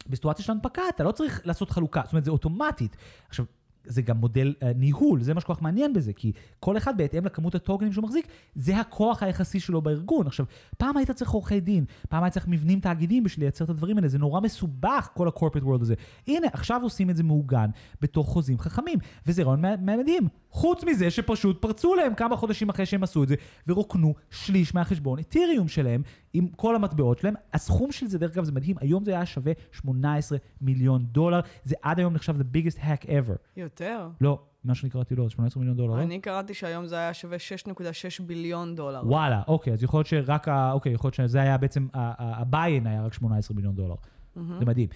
בסיטואציה 0.07 0.45
של 0.45 0.53
הנפקה, 0.53 0.83
אתה 0.89 1.05
לא 1.05 1.13
צריך 1.13 1.47
לעשות 1.47 1.71
חלוקה, 1.71 2.03
זאת 2.05 2.13
אומרת, 2.13 2.25
זה 2.25 2.31
אוטומטית. 2.31 2.97
עכשיו, 3.29 3.47
זה 3.85 4.03
גם 4.03 4.17
מודל 4.17 4.55
uh, 4.61 4.65
ניהול, 4.77 5.23
זה 5.23 5.35
מה 5.35 5.41
שכל 5.41 5.55
כך 5.55 5.63
מעניין 5.63 5.93
בזה, 5.93 6.13
כי 6.13 6.33
כל 6.61 6.77
אחד 6.77 6.97
בהתאם 6.97 7.27
לכמות 7.27 7.55
הטוקנים 7.55 7.93
שהוא 7.93 8.05
מחזיק, 8.05 8.27
זה 8.55 8.79
הכוח 8.79 9.23
היחסי 9.23 9.61
שלו 9.61 9.83
בארגון. 9.83 10.27
עכשיו, 10.27 10.47
פעם 10.79 10.97
היית 10.97 11.11
צריך 11.11 11.31
עורכי 11.31 11.61
דין, 11.61 11.85
פעם 12.09 12.23
היית 12.23 12.35
צריך 12.35 12.49
מבנים 12.49 12.81
תאגידים 12.81 13.25
בשביל 13.25 13.45
לייצר 13.45 13.65
את 13.65 13.71
הדברים 13.71 13.97
האלה, 13.97 14.09
זה 14.09 14.19
נורא 14.19 14.41
מסובך, 14.41 15.09
כל 15.15 15.29
ה-corporate 15.29 15.65
world 15.65 15.83
הזה. 15.83 15.95
הנה, 16.29 16.47
עכשיו 16.53 16.81
עושים 16.83 17.11
את 17.11 17.17
זה 17.17 17.23
מעוגן 17.23 17.71
בתוך 18.01 18.29
חוזים 18.29 18.59
חכמים, 18.59 18.99
וזה 19.27 19.43
רעיון 19.43 19.63
מדהים. 19.81 20.29
חוץ 20.51 20.85
מזה 20.85 21.11
שפשוט 21.11 21.63
פרצו 21.63 21.95
להם 21.95 22.15
כמה 22.15 22.37
חודשים 22.37 22.69
אחרי 22.69 22.87
שהם 22.87 23.03
עשו 23.03 23.23
את 23.23 23.29
זה, 23.29 23.35
ורוקנו 23.67 24.15
שליש 24.31 24.75
מהחשבון 24.75 25.19
אתיריום 25.19 25.69
שלהם, 25.69 26.03
עם 26.33 26.49
כל 26.49 26.77
המטבעות 26.77 27.19
שלהם. 27.19 27.35
הסכום 27.53 27.93
של 27.93 28.07
זה, 28.07 28.19
דרך 28.19 28.33
אגב, 28.33 28.45
זה 28.45 28.53
מדהים, 28.53 28.77
היום 28.81 29.05
זה 29.05 29.11
היה 29.11 29.27
שווה 29.27 29.53
18 29.73 30.39
מיליון 30.61 31.05
דולר, 31.05 31.41
זה 31.65 31.75
עד 31.83 31.99
היום 31.99 32.15
נחשב 32.15 32.41
the 32.41 32.45
biggest 32.57 32.79
hack 32.79 33.07
ever. 33.07 33.37
יותר. 33.57 34.09
לא, 34.21 34.39
מה 34.65 34.75
שאני 34.75 34.91
קראתי 34.91 35.17
לא, 35.17 35.25
זה 35.25 35.31
18 35.31 35.61
מיליון 35.61 35.77
דולר, 35.77 35.95
לא? 35.95 36.03
אני 36.03 36.21
קראתי 36.21 36.55
שהיום 36.55 36.87
זה 36.87 36.97
היה 36.97 37.15
שווה 37.15 37.37
6.6 37.67 38.23
ביליון 38.27 38.75
דולר. 38.75 39.03
וואלה, 39.07 39.43
אוקיי, 39.49 39.73
אז 39.73 39.83
יכול 39.83 39.99
להיות 39.99 40.07
שרק 40.07 40.49
ה... 40.49 40.73
אוקיי, 40.73 40.93
יכול 40.93 41.09
להיות 41.09 41.15
שזה 41.15 41.41
היה 41.41 41.59
בעצם, 41.59 41.87
ה-buy-in 41.95 42.89
היה 42.89 43.05
רק 43.05 43.13
18 43.13 43.55
מיליון 43.55 43.75
דולר. 43.75 43.95
זה 44.35 44.65
מדהים. 44.67 44.89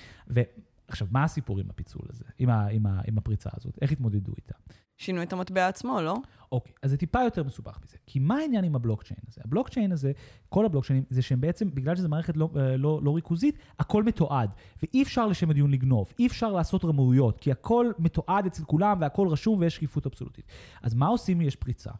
ועכשיו, 0.88 1.08
מה 1.10 1.24
הסיפור 1.24 1.60
עם 1.60 1.70
הפיצול 1.70 2.02
הזה, 2.10 2.24
עם, 2.38 2.50
ה, 2.50 2.66
עם, 2.66 2.86
ה, 2.86 3.00
עם 3.06 3.18
הפריצה 3.18 3.50
הזאת? 3.56 3.78
איך 3.82 3.92
התמודדו 3.92 4.32
איתה? 4.36 4.54
שינו 4.96 5.22
את 5.22 5.32
המטבע 5.32 5.68
עצמו, 5.68 6.00
לא? 6.02 6.16
אוקיי, 6.52 6.74
אז 6.82 6.90
זה 6.90 6.96
טיפה 6.96 7.22
יותר 7.22 7.44
מסובך 7.44 7.78
מזה. 7.84 7.96
כי 8.06 8.18
מה 8.18 8.36
העניין 8.36 8.64
עם 8.64 8.76
הבלוקצ'יין 8.76 9.20
הזה? 9.28 9.40
הבלוקצ'יין 9.44 9.92
הזה, 9.92 10.12
כל 10.48 10.66
הבלוקצ'יינים, 10.66 11.04
זה 11.10 11.22
שהם 11.22 11.40
בעצם, 11.40 11.70
בגלל 11.74 11.96
שזו 11.96 12.08
מערכת 12.08 12.36
לא, 12.36 12.50
לא, 12.78 13.00
לא 13.02 13.14
ריכוזית, 13.14 13.58
הכל 13.78 14.02
מתועד. 14.02 14.50
ואי 14.82 15.02
אפשר 15.02 15.26
לשם 15.26 15.50
הדיון 15.50 15.70
לגנוב, 15.70 16.12
אי 16.18 16.26
אפשר 16.26 16.52
לעשות 16.52 16.84
רמאויות, 16.84 17.40
כי 17.40 17.52
הכל 17.52 17.92
מתועד 17.98 18.46
אצל 18.46 18.64
כולם 18.64 19.00
והכל 19.00 19.28
רשום 19.28 19.58
ויש 19.60 19.74
שקיפות 19.74 20.06
אבסולוטית. 20.06 20.44
אז 20.82 20.94
מה 20.94 21.06
עושים 21.06 21.40
אם 21.40 21.46
יש 21.46 21.56
פריצה? 21.56 21.90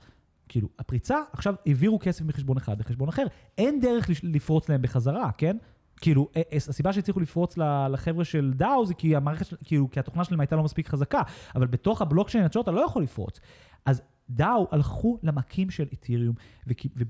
כאילו, 0.49 0.69
הפריצה, 0.79 1.19
עכשיו 1.33 1.55
העבירו 1.67 1.99
כסף 1.99 2.25
מחשבון 2.25 2.57
אחד 2.57 2.81
לחשבון 2.81 3.09
אחר, 3.09 3.27
אין 3.59 3.81
דרך 3.81 4.11
לפרוץ 4.23 4.69
להם 4.69 4.83
בחזרה, 4.83 5.31
כן? 5.39 5.57
כאילו, 6.01 6.29
הסיבה 6.69 6.93
שהצליחו 6.93 7.21
לפרוץ 7.21 7.59
לחבר'ה 7.91 8.25
של 8.25 8.53
דאו 8.57 8.87
זה 8.87 8.95
כי 8.95 9.17
המערכת, 9.17 9.47
כאילו, 9.65 9.91
כי 9.91 10.01
התוכנה 10.01 10.25
שלהם 10.25 10.41
הייתה 10.41 10.57
לא 10.57 10.63
מספיק 10.63 10.89
חזקה, 10.89 11.23
אבל 11.55 11.67
בתוך 11.67 12.03
הבלוקצ'יין 12.03 12.45
עצמו 12.45 12.63
אתה 12.63 12.71
לא 12.71 12.81
יכול 12.81 13.03
לפרוץ. 13.03 13.41
אז 13.85 14.03
דאו 14.31 14.69
הלכו 14.71 15.19
למקימים 15.23 15.71
של 15.71 15.87
אתיריום 15.93 16.35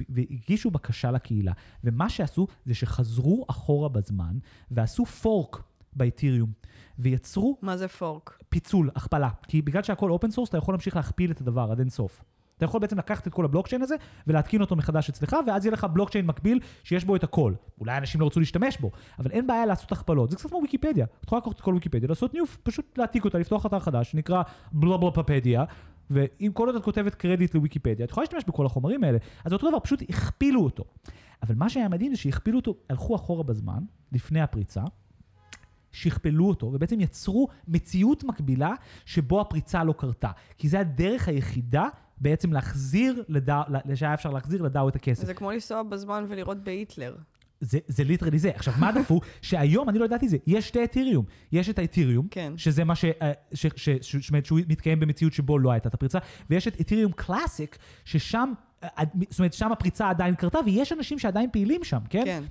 והגישו 0.08 0.70
בקשה 0.70 1.10
לקהילה, 1.10 1.52
ומה 1.84 2.08
שעשו 2.08 2.46
זה 2.64 2.74
שחזרו 2.74 3.44
אחורה 3.48 3.88
בזמן 3.88 4.38
ועשו 4.70 5.06
fork 5.06 5.62
באתיריום, 5.92 6.52
ויצרו... 6.98 7.58
מה 7.62 7.76
זה 7.76 7.88
fork? 7.88 8.38
פיצול, 8.48 8.90
הכפלה. 8.94 9.28
כי 9.48 9.62
בגלל 9.62 9.82
שהכל 9.82 10.10
open 10.10 10.30
source, 10.30 10.48
אתה 10.48 10.58
יכול 10.58 10.74
להמשיך 10.74 10.96
להכפיל 10.96 11.30
את 11.30 11.40
הדבר 11.40 11.68
עד 11.70 11.78
אין 11.78 11.88
סוף. 11.88 12.24
אתה 12.56 12.64
יכול 12.64 12.80
בעצם 12.80 12.98
לקחת 12.98 13.26
את 13.26 13.32
כל 13.32 13.44
הבלוקצ'יין 13.44 13.82
הזה 13.82 13.94
ולהתקין 14.26 14.60
אותו 14.60 14.76
מחדש 14.76 15.10
אצלך, 15.10 15.36
ואז 15.46 15.64
יהיה 15.64 15.72
לך 15.72 15.84
בלוקצ'יין 15.84 16.26
מקביל 16.26 16.60
שיש 16.84 17.04
בו 17.04 17.16
את 17.16 17.24
הכל. 17.24 17.52
אולי 17.80 17.98
אנשים 17.98 18.20
לא 18.20 18.26
רצו 18.26 18.40
להשתמש 18.40 18.78
בו, 18.78 18.90
אבל 19.18 19.30
אין 19.30 19.46
בעיה 19.46 19.66
לעשות 19.66 19.92
הכפלות. 19.92 20.30
זה 20.30 20.36
קצת 20.36 20.50
כמו 20.50 20.58
ויקיפדיה. 20.62 21.06
אתה 21.20 21.26
יכול 21.26 21.38
לקחת 21.38 21.52
את 21.52 21.60
כל 21.60 21.74
ויקיפדיה, 21.74 22.08
לעשות 22.08 22.34
ניוף, 22.34 22.58
פשוט 22.62 22.98
להעתיק 22.98 23.24
אותה, 23.24 23.38
לפתוח 23.38 23.66
אתר 23.66 23.78
חדש, 23.78 24.10
שנקרא 24.10 24.42
בלובלפפדיה, 24.72 25.64
ואם 26.10 26.50
כל 26.54 26.66
עוד 26.66 26.76
את 26.76 26.84
כותבת 26.84 27.14
קרדיט 27.14 27.54
לוויקיפדיה, 27.54 28.04
את 28.04 28.10
יכולה 28.10 28.24
להשתמש 28.24 28.44
בכל 28.44 28.66
החומרים 28.66 29.04
האלה. 29.04 29.18
אז 29.44 29.52
אותו 29.52 29.68
דבר, 29.68 29.80
פשוט 29.80 30.02
הכפילו 30.08 30.64
אותו. 30.64 30.84
אבל 31.42 31.54
מה 31.54 31.68
שהיה 31.68 31.88
מדהים 31.88 32.14
זה 32.14 32.20
שהכפילו 32.20 32.58
אותו, 32.58 32.74
הלכו 32.90 33.16
אחורה 33.16 33.42
בזמן, 33.42 33.82
לפני 34.12 34.40
הפריצה, 34.40 34.82
שכפלו 35.92 36.48
אותו, 36.48 36.66
ובעצם 36.66 37.00
יצרו 37.00 37.48
מציאות 37.68 38.24
מקבילה 38.24 38.72
שבו 39.04 39.40
הפריצה 39.40 39.84
לא 39.84 39.94
קרתה. 39.98 40.30
כי 40.58 40.68
זה 40.68 40.80
הדרך 40.80 41.28
היחידה 41.28 41.88
בעצם 42.24 42.52
להחזיר, 42.52 43.24
לדאו, 43.28 43.62
שהיה 43.94 44.14
אפשר 44.14 44.30
להחזיר 44.30 44.62
לדאו 44.62 44.88
את 44.88 44.96
הכסף. 44.96 45.26
זה 45.26 45.34
כמו 45.34 45.50
לנסוע 45.50 45.82
בזמן 45.82 46.26
ולראות 46.28 46.64
בהיטלר. 46.64 47.16
זה, 47.60 47.78
זה 47.88 48.04
ליטרלי 48.04 48.38
זה. 48.38 48.50
עכשיו, 48.54 48.74
מה 48.78 48.92
דפו? 48.92 49.20
שהיום, 49.42 49.88
אני 49.88 49.98
לא 49.98 50.04
ידעתי 50.04 50.28
זה, 50.28 50.36
יש 50.46 50.68
שתי 50.68 50.84
אתיריום. 50.84 51.24
יש 51.52 51.68
את 51.68 51.78
האתיריום, 51.78 52.28
כן. 52.30 52.52
שזה 52.56 52.84
מה 52.84 52.94
ש... 52.94 53.04
אה, 53.04 53.32
ש, 53.54 53.66
ש, 53.76 53.90
ש, 54.00 54.16
ש, 54.16 54.30
שהוא 54.44 54.60
מתקיים 54.68 55.00
במציאות 55.00 55.32
שבו 55.32 55.58
לא 55.58 55.72
הייתה 55.72 55.88
את 55.88 55.94
הפריצה, 55.94 56.18
ויש 56.50 56.68
את 56.68 56.80
אתיריום 56.80 57.12
קלאסיק, 57.12 57.78
ששם, 58.04 58.52
אה, 58.84 58.88
זאת 59.30 59.38
אומרת, 59.38 59.52
שם 59.52 59.72
הפריצה 59.72 60.10
עדיין 60.10 60.34
קרתה, 60.34 60.58
ויש 60.66 60.92
אנשים 60.92 61.18
שעדיין 61.18 61.50
פעילים 61.52 61.84
שם, 61.84 62.00
כן? 62.10 62.22
כן. 62.24 62.42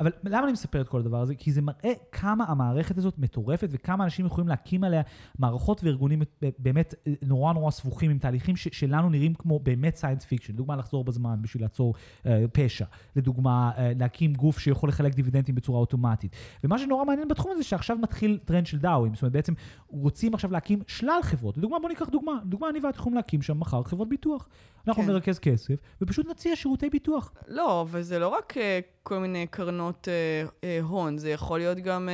אבל 0.00 0.10
למה 0.24 0.44
אני 0.44 0.52
מספר 0.52 0.80
את 0.80 0.88
כל 0.88 1.00
הדבר 1.00 1.20
הזה? 1.20 1.34
כי 1.34 1.52
זה 1.52 1.62
מראה 1.62 1.92
כמה 2.12 2.44
המערכת 2.44 2.98
הזאת 2.98 3.18
מטורפת 3.18 3.68
וכמה 3.70 4.04
אנשים 4.04 4.26
יכולים 4.26 4.48
להקים 4.48 4.84
עליה 4.84 5.02
מערכות 5.38 5.84
וארגונים 5.84 6.22
באמת 6.58 6.94
אה, 7.06 7.12
נורא 7.26 7.52
נורא 7.52 7.70
סבוכים 7.70 8.10
עם 8.10 8.18
תהליכים 8.18 8.56
ש- 8.56 8.68
שלנו 8.72 9.10
נראים 9.10 9.34
כמו 9.34 9.58
באמת 9.58 9.96
science 9.96 10.24
fiction. 10.24 10.52
לדוגמה, 10.52 10.76
לחזור 10.76 11.04
בזמן 11.04 11.38
בשביל 11.42 11.62
לעצור 11.62 11.94
אה, 12.26 12.44
פשע. 12.52 12.84
לדוגמה, 13.16 13.70
אה, 13.78 13.92
להקים 13.98 14.32
גוף 14.34 14.58
שיכול 14.58 14.88
לחלק 14.88 15.14
דיבידנדים 15.14 15.54
בצורה 15.54 15.78
אוטומטית. 15.78 16.36
ומה 16.64 16.78
שנורא 16.78 17.04
מעניין 17.04 17.28
בתחום 17.28 17.52
הזה, 17.52 17.62
שעכשיו 17.62 17.96
מתחיל 17.96 18.38
טרנד 18.44 18.66
של 18.66 18.78
דאווים. 18.78 19.14
זאת 19.14 19.22
אומרת, 19.22 19.32
בעצם 19.32 19.52
רוצים 19.88 20.34
עכשיו 20.34 20.52
להקים 20.52 20.82
שלל 20.86 21.20
חברות. 21.22 21.56
לדוגמה, 21.56 21.78
בוא 21.78 21.88
ניקח 21.88 22.08
דוגמה. 22.08 22.32
לדוגמה, 22.46 22.68
אני 22.68 22.80
ואת 22.80 22.96
יכולים 22.96 23.16
להקים 23.16 23.42
שם 23.42 23.60
מחר 23.60 23.82
חברות 23.82 24.08
ביטוח. 24.08 24.48
אנחנו 24.88 25.02
כן. 25.02 25.08
נרכז 25.08 25.38
כסף, 25.38 25.74
ופשוט 26.02 26.26
נציע 26.26 26.56
שירותי 26.56 26.90
ביטוח. 26.90 27.32
לא, 27.48 27.86
וזה 27.90 28.18
לא 28.18 28.28
רק 28.28 28.54
uh, 28.56 28.60
כל 29.02 29.18
מיני 29.18 29.46
קרנות 29.46 29.89
uh, 29.90 30.50
uh, 30.50 30.84
הון, 30.84 31.18
זה 31.18 31.30
יכול 31.30 31.58
להיות 31.58 31.78
גם 31.78 32.08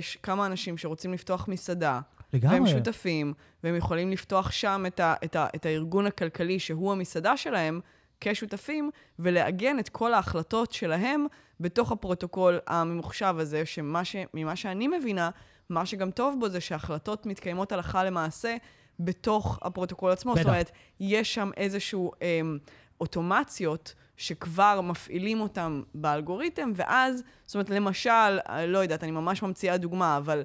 ש- 0.00 0.16
כמה 0.22 0.46
אנשים 0.46 0.78
שרוצים 0.78 1.12
לפתוח 1.12 1.48
מסעדה. 1.48 2.00
לגמרי. 2.34 2.54
והם 2.54 2.66
שותפים, 2.66 3.34
והם 3.64 3.76
יכולים 3.76 4.10
לפתוח 4.10 4.50
שם 4.50 4.84
את, 4.86 5.00
ה, 5.00 5.14
את, 5.24 5.36
ה, 5.36 5.46
את 5.54 5.66
הארגון 5.66 6.06
הכלכלי 6.06 6.58
שהוא 6.58 6.92
המסעדה 6.92 7.36
שלהם, 7.36 7.80
כשותפים, 8.20 8.90
ולעגן 9.18 9.78
את 9.78 9.88
כל 9.88 10.14
ההחלטות 10.14 10.72
שלהם 10.72 11.26
בתוך 11.60 11.92
הפרוטוקול 11.92 12.58
הממוחשב 12.66 13.34
הזה, 13.38 13.66
שממה 13.66 14.56
שאני 14.56 14.88
מבינה, 14.88 15.30
מה 15.68 15.86
שגם 15.86 16.10
טוב 16.10 16.36
בו 16.40 16.48
זה 16.48 16.60
שהחלטות 16.60 17.26
מתקיימות 17.26 17.72
הלכה 17.72 18.04
למעשה 18.04 18.56
בתוך 19.00 19.58
הפרוטוקול 19.62 20.12
עצמו. 20.12 20.32
בטח. 20.32 20.42
זאת 20.42 20.48
אומרת, 20.48 20.70
יש 21.00 21.34
שם 21.34 21.50
איזשהו 21.56 22.12
אה, 22.22 22.40
אוטומציות 23.00 23.94
שכבר 24.16 24.80
מפעילים 24.80 25.40
אותם 25.40 25.82
באלגוריתם, 25.94 26.72
ואז, 26.74 27.22
זאת 27.44 27.54
אומרת, 27.54 27.70
למשל, 27.70 28.38
אה, 28.48 28.66
לא 28.66 28.78
יודעת, 28.78 29.04
אני 29.04 29.10
ממש 29.10 29.42
ממציאה 29.42 29.76
דוגמה, 29.76 30.16
אבל 30.16 30.42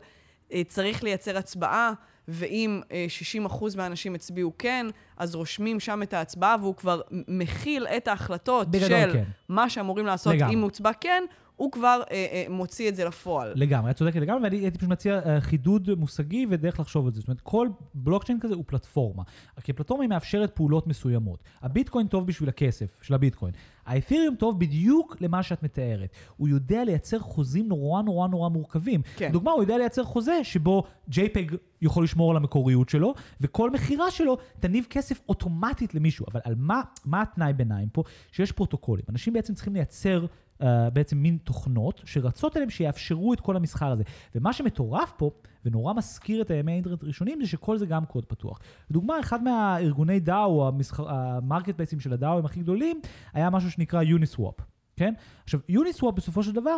אה, 0.54 0.62
צריך 0.68 1.04
לייצר 1.04 1.38
הצבעה, 1.38 1.94
ואם 2.28 2.82
אה, 2.92 3.06
60% 3.48 3.78
מהאנשים 3.78 4.16
הצביעו 4.16 4.52
כן, 4.58 4.86
אז 5.18 5.36
רושמים 5.36 5.80
שם 5.80 6.04
את 6.04 6.14
ההצבעה, 6.14 6.56
והוא 6.60 6.76
כבר 6.76 7.02
מכיל 7.12 7.88
את 7.88 8.08
ההחלטות 8.08 8.68
של 8.80 9.14
כן. 9.14 9.24
מה 9.50 9.70
שאמורים 9.70 10.06
לעשות 10.06 10.34
לגמרי. 10.34 10.54
אם 10.54 10.62
הוצבע 10.62 10.92
כן, 11.02 11.24
הוא 11.60 11.72
כבר 11.72 12.02
אה, 12.12 12.28
אה, 12.32 12.46
מוציא 12.50 12.90
את 12.90 12.96
זה 12.96 13.06
לפועל. 13.06 13.54
לגמרי, 13.56 13.92
את 13.92 13.96
צודקת 13.96 14.20
לגמרי, 14.20 14.44
ואני 14.44 14.58
הייתי 14.58 14.78
פשוט 14.78 14.90
מציע 14.90 15.20
אה, 15.26 15.42
חידוד 15.42 15.90
מושגי 15.98 16.46
ודרך 16.50 16.80
לחשוב 16.80 17.06
על 17.06 17.14
זה. 17.14 17.20
זאת 17.20 17.28
אומרת, 17.28 17.42
כל 17.42 17.68
בלוקצ'יין 17.94 18.40
כזה 18.40 18.54
הוא 18.54 18.64
פלטפורמה. 18.68 19.24
כי 19.64 19.72
הפלטפורמה 19.72 20.04
היא 20.04 20.10
מאפשרת 20.10 20.56
פעולות 20.56 20.88
מסוימות. 20.88 21.44
הביטקוין 21.62 22.08
טוב 22.08 22.28
בשביל 22.28 22.50
הכסף 22.50 22.98
של 23.02 23.14
הביטקוין. 23.14 23.54
האת'יריום 23.86 24.36
טוב 24.36 24.60
בדיוק 24.60 25.18
למה 25.22 25.44
שאת 25.44 25.64
מתארת. 25.64 26.10
הוא 26.38 26.48
יודע 26.48 26.84
לייצר 26.84 27.20
חוזים 27.20 27.68
נורא 27.68 28.02
נורא 28.02 28.28
נורא 28.28 28.50
מורכבים. 28.50 29.02
כן. 29.16 29.30
לדוגמה, 29.30 29.52
הוא 29.52 29.62
יודע 29.62 29.78
לייצר 29.78 30.04
חוזה 30.04 30.44
שבו 30.44 30.84
JPEG 31.12 31.56
יכול 31.82 32.04
לשמור 32.04 32.32
על 32.32 32.38
המקוריות 32.38 32.90
שלו, 32.90 33.14
וכל 33.42 33.70
מכירה 33.70 34.12
שלו 34.12 34.38
תניב 34.60 34.86
כסף 34.90 35.22
אוטומטית 35.30 35.96
למישהו. 35.96 36.26
אבל 36.32 36.40
על 36.44 36.56
מה, 36.58 36.82
מה 37.06 37.22
התנאי 37.22 37.54
ביניים 37.54 37.90
פה? 37.90 38.04
שיש 38.32 38.52
פרוטוקולים. 38.52 39.06
אנשים 39.10 39.34
בעצם 39.34 39.54
צריכים 39.54 39.74
לייצר 39.74 40.26
uh, 40.62 40.66
בעצם 40.94 41.18
מין 41.18 41.38
תוכנות 41.44 42.02
שרצות 42.06 42.56
עליהם 42.56 42.70
שיאפשרו 42.70 43.34
את 43.34 43.40
כל 43.40 43.56
המסחר 43.56 43.92
הזה. 43.92 44.04
ומה 44.36 44.54
שמטורף 44.54 45.14
פה, 45.18 45.32
ונורא 45.66 45.94
מזכיר 45.94 46.42
את 46.42 46.52
הימי 46.52 46.72
האינטרנט 46.72 47.04
הראשונים, 47.04 47.42
זה 47.42 47.48
שכל 47.48 47.78
זה 47.78 47.86
גם 47.86 48.06
קוד 48.06 48.26
פתוח. 48.26 48.60
לדוגמה, 48.90 49.20
אחד 49.20 49.44
מהארגוני 49.44 50.20
דאו, 50.20 50.72
ה 51.08 51.76
marketплייסים 51.76 52.00
של 52.00 52.14
הדאו 52.14 52.38
הם 52.38 52.46
הכי 52.46 52.60
גדולים, 52.60 53.02
היה 53.34 53.50
משהו 53.50 53.72
שנקרא 53.72 54.02
יוניסוואפ, 54.02 54.56
כן? 54.96 55.14
עכשיו, 55.44 55.60
יוניסוואפ 55.70 56.16
בסופו 56.16 56.44
של 56.44 56.52
דבר, 56.52 56.78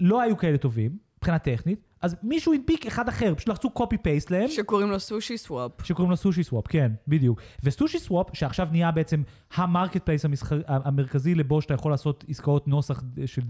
לא 0.00 0.20
היו 0.20 0.36
כאלה 0.36 0.58
טובים, 0.58 0.96
מבחינה 1.16 1.38
טכנית, 1.38 1.91
אז 2.02 2.16
מישהו 2.22 2.52
הנפיק 2.54 2.86
אחד 2.86 3.08
אחר, 3.08 3.34
פשוט 3.34 3.48
לחצו 3.48 3.70
copy 3.70 3.98
paste 3.98 4.30
להם. 4.30 4.48
שקוראים 4.48 4.90
לו 4.90 5.00
סושי 5.00 5.38
סוואפ. 5.38 5.70
שקוראים 5.82 6.10
לו 6.10 6.16
סושי 6.16 6.44
סוואפ, 6.44 6.66
כן, 6.66 6.92
בדיוק. 7.08 7.40
וסושי 7.62 7.98
סוואפ, 7.98 8.26
שעכשיו 8.32 8.68
נהיה 8.70 8.90
בעצם 8.90 9.22
ה 9.54 9.61
market 9.61 10.02
place 10.04 10.24
המסחר, 10.24 10.60
המרכזי 10.66 11.34
לבו 11.34 11.62
שאתה 11.62 11.74
יכול 11.74 11.92
לעשות 11.92 12.24
עסקאות 12.28 12.68
נוסח 12.68 13.02
של 13.26 13.42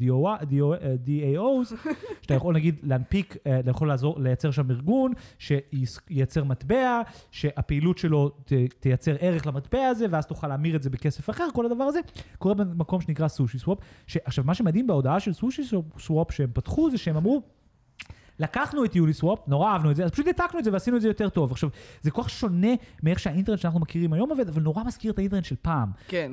DAOs, 1.06 1.74
שאתה 2.22 2.34
יכול 2.34 2.54
נגיד 2.54 2.76
להנפיק, 2.82 3.36
אתה 3.60 3.70
יכול 3.70 3.88
לעזור, 3.88 4.20
לייצר 4.20 4.50
שם 4.50 4.70
ארגון 4.70 5.12
שייצר 5.38 6.44
מטבע, 6.44 7.00
שהפעילות 7.30 7.98
שלו 7.98 8.28
ת, 8.28 8.52
תייצר 8.80 9.16
ערך 9.20 9.46
למטבע 9.46 9.86
הזה, 9.86 10.06
ואז 10.10 10.26
תוכל 10.26 10.48
להמיר 10.48 10.76
את 10.76 10.82
זה 10.82 10.90
בכסף 10.90 11.30
אחר, 11.30 11.48
כל 11.54 11.66
הדבר 11.66 11.84
הזה, 11.84 12.00
קורה 12.38 12.54
במקום 12.54 13.00
שנקרא 13.00 13.28
סושי 13.28 13.58
סוואפ. 13.58 13.78
עכשיו, 14.24 14.44
מה 14.44 14.54
שמדהים 14.54 14.86
בהודעה 14.86 15.20
של 15.20 15.32
סושי 15.32 15.62
סוואפ 15.98 16.32
שהם 16.32 16.50
פתחו, 16.54 16.90
זה 16.90 16.98
שהם 16.98 17.16
אמרו, 17.16 17.42
לקחנו 18.38 18.84
את 18.84 18.96
יוניסוואפ, 18.96 19.38
נורא 19.46 19.72
אהבנו 19.72 19.90
את 19.90 19.96
זה, 19.96 20.04
אז 20.04 20.10
פשוט 20.10 20.26
העתקנו 20.26 20.58
את 20.58 20.64
זה 20.64 20.72
ועשינו 20.72 20.96
את 20.96 21.02
זה 21.02 21.08
יותר 21.08 21.28
טוב. 21.28 21.52
עכשיו, 21.52 21.68
זה 22.02 22.10
כל 22.10 22.22
כך 22.22 22.30
שונה 22.30 22.74
מאיך 23.02 23.18
שהאינטרנט 23.18 23.58
שאנחנו 23.58 23.80
מכירים 23.80 24.12
היום 24.12 24.30
עובד, 24.30 24.48
אבל 24.48 24.62
נורא 24.62 24.84
מזכיר 24.84 25.12
את 25.12 25.18
האינטרנט 25.18 25.44
של 25.44 25.56
פעם. 25.62 25.90
כן. 26.08 26.32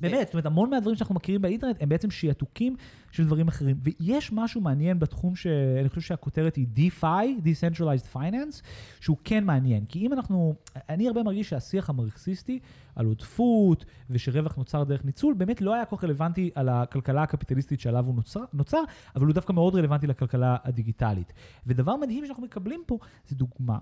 באמת, 0.00 0.26
זאת 0.26 0.34
אומרת, 0.34 0.46
המון 0.46 0.70
מהדברים 0.70 0.96
שאנחנו 0.96 1.14
מכירים 1.14 1.42
באינטרנט 1.42 1.82
הם 1.82 1.88
בעצם 1.88 2.10
שעתוקים 2.10 2.76
של 3.10 3.26
דברים 3.26 3.48
אחרים. 3.48 3.76
ויש 3.82 4.32
משהו 4.32 4.60
מעניין 4.60 4.98
בתחום 4.98 5.36
שאני 5.36 5.88
חושב 5.88 6.00
שהכותרת 6.00 6.56
היא 6.56 6.66
DeFi, 6.76 7.44
Decentralized 7.44 8.16
Finance, 8.16 8.62
שהוא 9.00 9.16
כן 9.24 9.44
מעניין. 9.44 9.84
כי 9.84 10.06
אם 10.06 10.12
אנחנו, 10.12 10.54
אני 10.88 11.08
הרבה 11.08 11.22
מרגיש 11.22 11.48
שהשיח 11.48 11.90
המרקסיסטי 11.90 12.58
על 12.94 13.06
עודפות 13.06 13.84
ושרווח 14.10 14.56
נוצר 14.56 14.84
דרך 14.84 15.04
ניצול, 15.04 15.34
באמת 15.34 15.60
לא 15.60 15.74
היה 15.74 15.84
כל 15.84 15.96
כך 15.96 16.04
רלוונטי 16.04 16.50
על 16.54 16.68
הכלכלה 16.68 17.22
הקפיטליסטית 17.22 17.80
שעליו 17.80 18.06
הוא 18.06 18.14
נוצר, 18.14 18.44
נוצר, 18.52 18.82
אבל 19.16 19.26
הוא 19.26 19.34
דווקא 19.34 19.52
מאוד 19.52 19.74
רלוונטי 19.74 20.06
לכלכלה 20.06 20.56
הדיגיטלית. 20.64 21.32
ודבר 21.66 21.96
מדהים 21.96 22.26
שאנחנו 22.26 22.42
מקבלים 22.42 22.82
פה, 22.86 22.98
זה 23.26 23.36
דוגמה, 23.36 23.78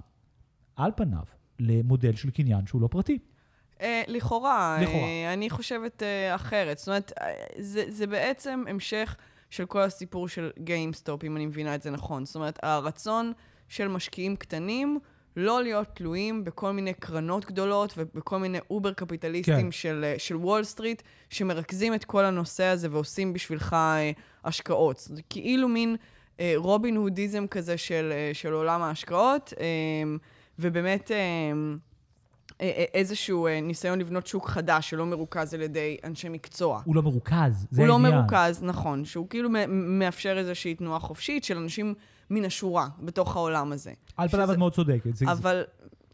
על 0.76 0.90
פניו, 0.96 1.24
למודל 1.58 2.14
של 2.14 2.30
קניין 2.30 2.66
שהוא 2.66 2.80
לא 2.80 2.88
פרטי. 2.88 3.18
אה, 3.80 4.02
לכאורה, 4.06 4.78
לכאורה. 4.82 5.04
אה, 5.04 5.32
אני 5.32 5.50
חושבת 5.50 6.02
אה, 6.02 6.34
אחרת. 6.34 6.78
זאת 6.78 6.88
אומרת, 6.88 7.12
אה, 7.20 7.32
זה, 7.58 7.84
זה 7.88 8.06
בעצם 8.06 8.64
המשך 8.68 9.16
של 9.50 9.66
כל 9.66 9.80
הסיפור 9.80 10.28
של 10.28 10.50
גיימסטופ, 10.58 11.24
אם 11.24 11.36
אני 11.36 11.46
מבינה 11.46 11.74
את 11.74 11.82
זה 11.82 11.90
נכון. 11.90 12.24
זאת 12.24 12.34
אומרת, 12.34 12.58
הרצון 12.62 13.32
של 13.68 13.88
משקיעים 13.88 14.36
קטנים 14.36 14.98
לא 15.36 15.62
להיות 15.62 15.88
תלויים 15.94 16.44
בכל 16.44 16.72
מיני 16.72 16.94
קרנות 16.94 17.44
גדולות 17.44 17.94
ובכל 17.96 18.38
מיני 18.38 18.58
over 18.70 18.92
קפיטליסטים 18.92 19.56
כן. 19.56 19.70
של, 19.70 20.14
של 20.18 20.36
וול 20.36 20.64
סטריט, 20.64 21.02
שמרכזים 21.30 21.94
את 21.94 22.04
כל 22.04 22.24
הנושא 22.24 22.64
הזה 22.64 22.88
ועושים 22.90 23.32
בשבילך 23.32 23.72
אה, 23.72 24.10
השקעות. 24.44 24.98
זה 24.98 25.22
כאילו 25.30 25.68
מין 25.68 25.96
אה, 26.40 26.52
רובין 26.56 26.96
הודיזם 26.96 27.46
כזה 27.46 27.78
של, 27.78 28.12
אה, 28.12 28.30
של 28.32 28.52
עולם 28.52 28.82
ההשקעות, 28.82 29.52
אה, 29.60 29.64
ובאמת... 30.58 31.10
אה, 31.10 31.52
איזשהו 32.94 33.46
אה, 33.46 33.60
ניסיון 33.60 33.98
לבנות 33.98 34.26
שוק 34.26 34.48
חדש 34.48 34.90
שלא 34.90 35.06
מרוכז 35.06 35.54
על 35.54 35.60
ידי 35.60 35.96
אנשי 36.04 36.28
מקצוע. 36.28 36.80
הוא 36.84 36.96
לא 36.96 37.02
מרוכז, 37.02 37.66
זה 37.70 37.80
הוא 37.80 37.88
לא 37.88 37.94
העניין. 37.94 38.14
מרוכז, 38.14 38.62
נכון, 38.62 39.04
שהוא 39.04 39.28
כאילו 39.28 39.48
מאפשר 39.68 40.38
איזושהי 40.38 40.74
תנועה 40.74 40.98
חופשית 40.98 41.44
של 41.44 41.56
אנשים 41.56 41.94
מן 42.30 42.44
השורה 42.44 42.88
בתוך 43.00 43.36
העולם 43.36 43.72
הזה. 43.72 43.92
על 44.16 44.28
פניו 44.28 44.52
את 44.52 44.58
מאוד 44.58 44.72
צודקת. 44.72 45.10
אבל 45.26 45.64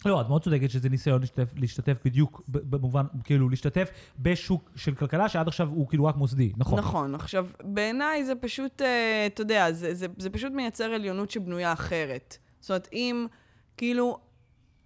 לא, 0.05 0.21
את 0.21 0.29
מאוד 0.29 0.43
צודקת 0.43 0.71
שזה 0.71 0.89
ניסיון 0.89 1.21
להשתתף, 1.21 1.53
להשתתף 1.57 1.97
בדיוק, 2.05 2.43
במובן, 2.49 3.05
כאילו, 3.25 3.49
להשתתף 3.49 3.91
בשוק 4.19 4.71
של 4.77 4.95
כלכלה 4.95 5.29
שעד 5.29 5.49
עכשיו 5.49 5.69
הוא 5.69 5.89
כאילו 5.89 6.05
רק 6.05 6.17
מוסדי, 6.17 6.53
נכון? 6.57 6.79
נכון. 6.79 7.15
עכשיו, 7.15 7.47
בעיניי 7.65 8.25
זה 8.25 8.35
פשוט, 8.35 8.83
אה, 8.83 9.27
אתה 9.27 9.41
יודע, 9.41 9.73
זה, 9.73 9.95
זה, 9.95 10.07
זה 10.19 10.31
פשוט 10.31 10.53
מייצר 10.53 10.85
עליונות 10.85 11.31
שבנויה 11.31 11.73
אחרת. 11.73 12.37
זאת 12.61 12.71
אומרת, 12.71 12.89
אם, 12.93 13.27
כאילו, 13.77 14.19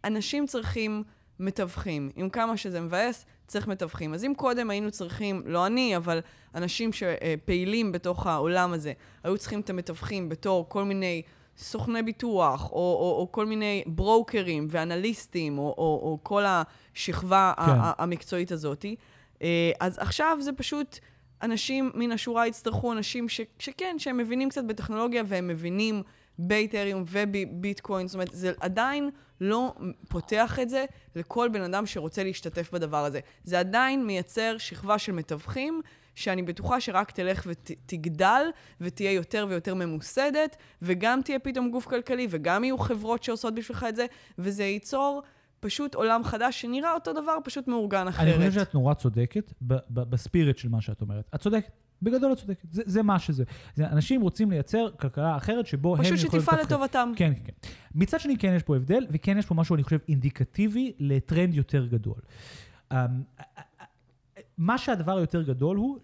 אנשים 0.05 0.46
צריכים 0.46 1.02
מתווכים. 1.41 2.11
עם 2.16 2.28
כמה 2.28 2.57
שזה 2.57 2.80
מבאס, 2.80 3.26
צריך 3.47 3.68
מתווכים. 3.68 4.14
אז 4.14 4.24
אם 4.24 4.32
קודם 4.37 4.70
היינו 4.70 4.91
צריכים, 4.91 5.43
לא 5.47 5.66
אני, 5.66 5.97
אבל 5.97 6.20
אנשים 6.55 6.91
שפעילים 6.93 7.93
בתוך 7.93 8.26
העולם 8.26 8.72
הזה, 8.72 8.93
היו 9.24 9.39
צריכים 9.39 9.61
את 9.61 9.70
המתווכים 9.70 10.28
בתור 10.28 10.68
כל 10.68 10.85
מיני 10.85 11.22
סוכני 11.57 12.03
ביטוח, 12.03 12.70
או, 12.70 12.76
או, 12.76 13.16
או 13.20 13.28
כל 13.32 13.47
מיני 13.47 13.85
ברוקרים 13.87 14.66
ואנליסטים, 14.70 15.59
או, 15.59 15.62
או, 15.62 16.01
או 16.03 16.18
כל 16.22 16.45
השכבה 16.47 17.53
כן. 17.57 17.72
המקצועית 17.76 18.53
הזאת, 18.53 18.85
אה, 19.43 19.70
אז 19.80 19.99
עכשיו 19.99 20.39
זה 20.41 20.53
פשוט... 20.53 20.99
אנשים 21.43 21.91
מן 21.95 22.12
השורה 22.12 22.47
יצטרכו 22.47 22.93
אנשים 22.93 23.28
ש, 23.28 23.41
שכן, 23.59 23.97
שהם 23.99 24.16
מבינים 24.16 24.49
קצת 24.49 24.64
בטכנולוגיה 24.64 25.22
והם 25.26 25.49
מבינים 25.49 26.03
באתריום 26.39 27.05
וביטקוין, 27.07 28.09
זאת 28.09 28.14
אומרת, 28.14 28.30
זה 28.32 28.53
עדיין 28.61 29.11
לא 29.41 29.74
פותח 30.09 30.59
את 30.62 30.68
זה 30.68 30.85
לכל 31.16 31.49
בן 31.53 31.62
אדם 31.62 31.87
שרוצה 31.87 32.24
להשתתף 32.24 32.70
בדבר 32.72 33.05
הזה. 33.05 33.20
זה 33.45 33.59
עדיין 33.59 34.07
מייצר 34.07 34.59
שכבה 34.59 34.99
של 34.99 35.12
מתווכים, 35.12 35.80
שאני 36.14 36.43
בטוחה 36.43 36.80
שרק 36.80 37.11
תלך 37.11 37.47
ותגדל 37.47 38.47
ותהיה 38.80 39.12
יותר 39.12 39.47
ויותר 39.49 39.74
ממוסדת, 39.74 40.57
וגם 40.82 41.20
תהיה 41.22 41.39
פתאום 41.39 41.70
גוף 41.70 41.87
כלכלי, 41.87 42.26
וגם 42.30 42.64
יהיו 42.64 42.78
חברות 42.78 43.22
שעושות 43.22 43.55
בשבילך 43.55 43.87
את 43.89 43.97
זה, 43.97 44.07
וזה 44.39 44.64
ייצור 44.64 45.22
פשוט 45.61 45.95
עולם 45.95 46.24
חדש 46.24 46.61
שנראה 46.61 46.93
אותו 46.95 47.12
דבר, 47.12 47.39
פשוט 47.45 47.68
מאורגן 47.68 48.09
אחרת. 48.09 48.35
אני 48.37 48.49
חושב 48.49 48.61
שאת 48.61 48.74
נורא 48.74 48.95
צודקת 48.95 49.53
ב- 49.62 49.74
ב- 49.74 50.11
בספיריט 50.11 50.59
של 50.59 50.68
מה 50.68 50.80
שאת 50.80 51.01
אומרת. 51.01 51.24
את 51.35 51.41
צודקת. 51.41 51.70
בגדול 52.05 52.32
את 52.32 52.38
צודקת. 52.38 52.72
זה, 52.72 52.82
זה 52.86 53.02
מה 53.02 53.18
שזה. 53.18 53.44
זה, 53.74 53.86
אנשים 53.86 54.20
רוצים 54.20 54.50
לייצר 54.50 54.88
כלכלה 55.00 55.36
אחרת 55.36 55.66
שבו 55.66 55.96
הם 55.96 56.02
יכולים... 56.02 56.16
פשוט 56.16 56.32
שתפעל. 56.32 56.61
לטובתם. 56.61 57.12
כן, 57.16 57.32
כן, 57.34 57.40
כן. 57.44 57.68
מצד 57.94 58.20
שני, 58.20 58.38
כן 58.38 58.52
יש 58.57 58.62
פה 58.62 58.76
הבדל, 58.76 59.07
וכן 59.11 59.38
יש 59.38 59.46
פה 59.46 59.55
משהו, 59.55 59.74
אני 59.74 59.82
חושב, 59.82 59.98
אינדיקטיבי 60.09 60.92
לטרנד 60.98 61.55
יותר 61.55 61.86
גדול. 61.86 62.18
אמ, 62.92 62.96
מה 64.59 64.78
שהדבר 64.78 65.16
היותר 65.16 65.42
גדול 65.42 65.76
הוא, 65.76 65.98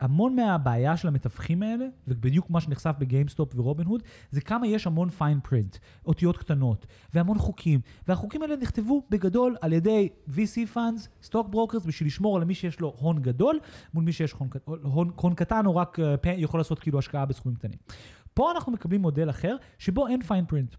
שהמון 0.00 0.36
מהבעיה 0.36 0.96
של 0.96 1.08
המתווכים 1.08 1.62
האלה, 1.62 1.86
ובדיוק 2.08 2.50
מה 2.50 2.60
שנחשף 2.60 2.94
ב 2.98 3.03
GameStop 3.03 3.47
ו 3.47 3.52
Robinhood, 3.56 4.02
זה 4.30 4.40
כמה 4.40 4.66
יש 4.66 4.86
המון 4.86 5.10
fine 5.10 5.40
print, 5.40 5.76
אותיות 6.06 6.36
קטנות, 6.38 6.86
והמון 7.14 7.38
חוקים. 7.38 7.80
והחוקים 8.08 8.42
האלה 8.42 8.56
נכתבו 8.56 9.02
בגדול 9.10 9.56
על 9.60 9.72
ידי 9.72 10.08
VC 10.28 10.74
funds, 10.74 11.08
stock 11.22 11.48
brokers, 11.48 11.86
בשביל 11.86 12.06
לשמור 12.06 12.36
על 12.36 12.44
מי 12.44 12.54
שיש 12.54 12.80
לו 12.80 12.94
הון 12.98 13.22
גדול, 13.22 13.58
מול 13.94 14.04
מי 14.04 14.12
שיש 14.12 14.32
הון, 14.32 14.48
הון, 14.64 15.10
הון 15.16 15.34
קטן, 15.34 15.66
או 15.66 15.76
רק 15.76 15.98
אה, 16.00 16.32
יכול 16.36 16.60
לעשות 16.60 16.78
כאילו 16.78 16.98
השקעה 16.98 17.26
בסכומים 17.26 17.56
קטנים. 17.56 17.78
פה 18.34 18.50
אנחנו 18.50 18.72
מקבלים 18.72 19.02
מודל 19.02 19.30
אחר, 19.30 19.56
שבו 19.78 20.08
אין 20.08 20.22
fine 20.22 20.46
print. 20.46 20.74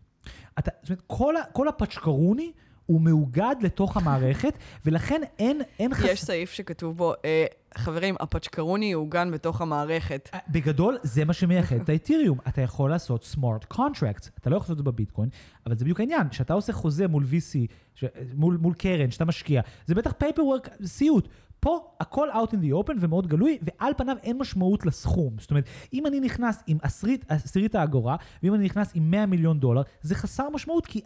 אתה, 0.59 0.71
זאת 0.81 0.89
אומרת, 0.89 1.03
כל, 1.07 1.35
כל 1.53 1.67
הפצ'קרוני 1.67 2.51
הוא 2.89 3.01
מאוגד 3.01 3.55
לתוך 3.61 3.97
המערכת, 3.97 4.53
ולכן 4.85 5.21
אין, 5.39 5.61
אין 5.79 5.93
חס... 5.93 6.09
יש 6.09 6.23
סעיף 6.23 6.51
שכתוב 6.51 6.97
בו, 6.97 7.13
אה, 7.25 7.45
חברים, 7.77 8.15
הפצ'קרוני 8.19 8.85
יעוגן 8.85 9.31
בתוך 9.31 9.61
המערכת. 9.61 10.29
אה, 10.33 10.39
בגדול, 10.49 10.97
זה 11.03 11.25
מה 11.25 11.33
שמייחד 11.33 11.75
את 11.75 11.89
האתיריום. 11.89 12.37
אתה 12.47 12.61
יכול 12.61 12.89
לעשות 12.89 13.35
smart 13.35 13.73
contracts. 13.73 14.29
אתה 14.39 14.49
לא 14.49 14.55
יכול 14.55 14.63
לעשות 14.63 14.71
את 14.71 14.77
זה 14.77 14.83
בביטקוין, 14.83 15.29
אבל 15.65 15.75
זה 15.75 15.85
בדיוק 15.85 15.99
העניין. 15.99 16.29
כשאתה 16.29 16.53
עושה 16.53 16.73
חוזה 16.73 17.07
מול 17.07 17.23
VC, 17.23 17.71
ש... 17.95 18.05
מול, 18.35 18.57
מול 18.61 18.73
קרן, 18.73 19.11
שאתה 19.11 19.25
משקיע, 19.25 19.61
זה 19.85 19.95
בטח 19.95 20.11
paperwork, 20.11 20.85
סיוט. 20.85 21.27
פה 21.59 21.79
הכל 21.99 22.29
out 22.31 22.49
in 22.49 22.55
the 22.55 22.87
open 22.87 22.93
ומאוד 22.99 23.27
גלוי, 23.27 23.57
ועל 23.61 23.93
פניו 23.97 24.17
אין 24.23 24.37
משמעות 24.37 24.85
לסכום. 24.85 25.33
זאת 25.39 25.51
אומרת, 25.51 25.65
אם 25.93 26.05
אני 26.05 26.19
נכנס 26.19 26.63
עם 26.67 26.77
עשירית, 26.81 27.25
עשירית 27.27 27.75
האגורה, 27.75 28.15
ואם 28.43 28.53
אני 28.53 28.65
נכנס 28.65 28.91
עם 28.95 29.11
100 29.11 29.25
מיליון 29.25 29.59
דולר, 29.59 29.81
זה 30.01 30.15
חסר 30.15 30.49
משמעות, 30.49 30.85
כי 30.85 31.01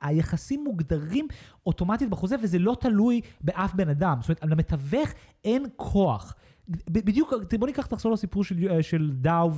היחסים 0.00 0.64
מוגדרים 0.64 1.26
אוטומטית 1.66 2.10
בחוזה, 2.10 2.36
וזה 2.42 2.58
לא 2.58 2.76
תלוי 2.80 3.20
באף 3.40 3.74
בן 3.74 3.88
אדם. 3.88 4.18
זאת 4.20 4.28
אומרת, 4.28 4.44
למתווך 4.52 5.10
אין 5.44 5.66
כוח. 5.76 6.34
בדיוק, 6.90 7.32
בוא 7.58 7.66
ניקח, 7.66 7.86
תחזור 7.86 8.12
לסיפור 8.12 8.44
של, 8.44 8.68
אה, 8.70 8.82
של 8.82 9.10
דאו 9.14 9.50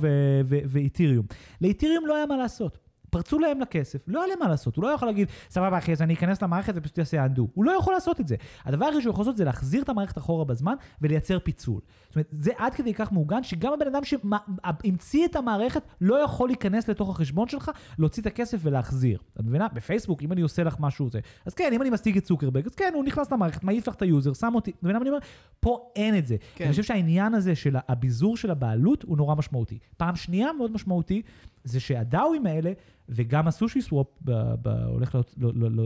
ואיתיריום. 0.45 1.25
לאיתיריום 1.61 2.07
לא 2.07 2.15
היה 2.15 2.25
מה 2.25 2.37
לעשות. 2.37 2.84
פרצו 3.15 3.39
להם 3.39 3.59
לכסף, 3.61 3.99
לא 4.07 4.19
היה 4.19 4.27
להם 4.27 4.39
מה 4.39 4.47
לעשות, 4.47 4.75
הוא 4.75 4.83
לא 4.83 4.87
יכול 4.87 5.07
להגיד, 5.07 5.27
סבבה 5.49 5.77
אחי, 5.77 5.91
אז 5.91 6.01
אני 6.01 6.13
אכנס 6.13 6.41
למערכת 6.41 6.73
ופשוט 6.75 6.99
אעשה 6.99 7.25
undo. 7.25 7.41
הוא 7.53 7.65
לא 7.65 7.71
יכול 7.71 7.93
לעשות 7.93 8.19
את 8.19 8.27
זה. 8.27 8.35
הדבר 8.65 8.85
היחיד 8.85 9.01
שהוא 9.01 9.11
יכול 9.11 9.21
לעשות 9.21 9.37
זה 9.37 9.45
להחזיר 9.45 9.83
את 9.83 9.89
המערכת 9.89 10.17
אחורה 10.17 10.45
בזמן 10.45 10.75
ולייצר 11.01 11.39
פיצול. 11.39 11.81
זאת 12.07 12.15
אומרת, 12.15 12.27
זה 12.31 12.51
עד 12.57 12.73
כדי 12.73 12.93
כך 12.93 13.11
מעוגן, 13.11 13.43
שגם 13.43 13.73
הבן 13.73 13.87
אדם 13.87 14.01
שהמציא 14.03 15.25
את 15.25 15.35
המערכת 15.35 15.81
לא 16.01 16.15
יכול 16.15 16.49
להיכנס 16.49 16.89
לתוך 16.89 17.09
החשבון 17.09 17.47
שלך, 17.47 17.71
להוציא 17.99 18.21
את 18.21 18.27
הכסף 18.27 18.57
ולהחזיר. 18.61 19.19
את 19.39 19.45
מבינה? 19.45 19.67
בפייסבוק, 19.73 20.21
אם 20.21 20.31
אני 20.31 20.41
עושה 20.41 20.63
לך 20.63 20.75
משהו 20.79 21.09
זה. 21.09 21.19
אז 21.45 21.53
כן, 21.53 21.69
אם 21.73 21.81
אני 21.81 21.89
מסתיק 21.89 22.17
את 22.17 22.23
צוקרברג, 22.23 22.65
אז 22.65 22.75
כן, 22.75 22.91
הוא 22.95 23.03
נכנס 23.03 23.31
למערכת, 23.31 23.63
מעיף 23.63 23.87
לך 23.87 23.95
את 23.95 24.01
היוזר, 24.01 24.33
שם 24.33 24.51
אותי. 24.55 24.71
את 24.71 24.83
מבינה 24.83 24.99
מה 24.99 25.03
אני 25.03 25.09
אומר? 25.09 25.21
פה 25.59 25.91
אין 25.95 26.17
את 26.17 26.27
זה. 26.27 26.35
כן. 26.55 26.63
אני 26.63 26.71
חושב 26.71 26.83
שהעניין 26.83 27.33
הזה 27.33 27.55
של 27.55 27.75
הביזור 27.87 28.37
של 28.37 28.51
הבעלות 28.51 29.03
הוא 29.03 29.17
נורא 29.17 29.35
משמעותי. 29.35 29.77
פעם 29.97 30.15
שנייה 30.15 30.53
מאוד 30.53 30.71
משמעותי, 30.71 31.21
זה 31.65 31.79
שהדאווים 31.79 32.45
האלה, 32.45 32.71
וגם 33.09 33.47
ה 33.47 33.81
SushiSwap 33.81 34.07
ב- 34.21 34.53
ב- 34.61 34.67
הולך 34.87 35.15
לה- 35.15 35.21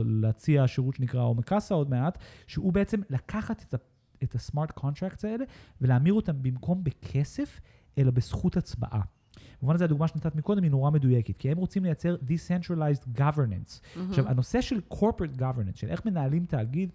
להציע 0.04 0.66
שירות 0.68 0.94
שנקרא 0.94 1.22
Omakase 1.22 1.74
עוד 1.74 1.90
מעט, 1.90 2.18
שהוא 2.46 2.72
בעצם 2.72 3.00
לקחת 3.10 3.62
את, 3.68 3.74
ה- 3.74 3.78
את 4.22 4.34
ה 4.34 4.40
smart 4.40 4.70
contracts 4.70 5.24
האלה 5.24 5.44
ולהמיר 5.80 6.14
אותם 6.14 6.42
במקום 6.42 6.84
בכסף, 6.84 7.60
אלא 7.98 8.10
בזכות 8.10 8.56
הצבעה. 8.56 9.00
במובן 9.60 9.74
הזה 9.74 9.84
הדוגמה 9.84 10.08
שנתת 10.08 10.34
מקודם 10.36 10.62
היא 10.62 10.70
נורא 10.70 10.90
מדויקת, 10.90 11.36
כי 11.36 11.50
הם 11.50 11.58
רוצים 11.58 11.84
לייצר 11.84 12.16
Decentralized 12.28 13.18
Governance. 13.18 13.98
עכשיו, 14.10 14.28
הנושא 14.28 14.60
של 14.60 14.80
corporate 14.94 15.38
governance, 15.40 15.74
של 15.76 15.88
איך 15.88 16.06
מנהלים 16.06 16.44
תאגיד, 16.44 16.92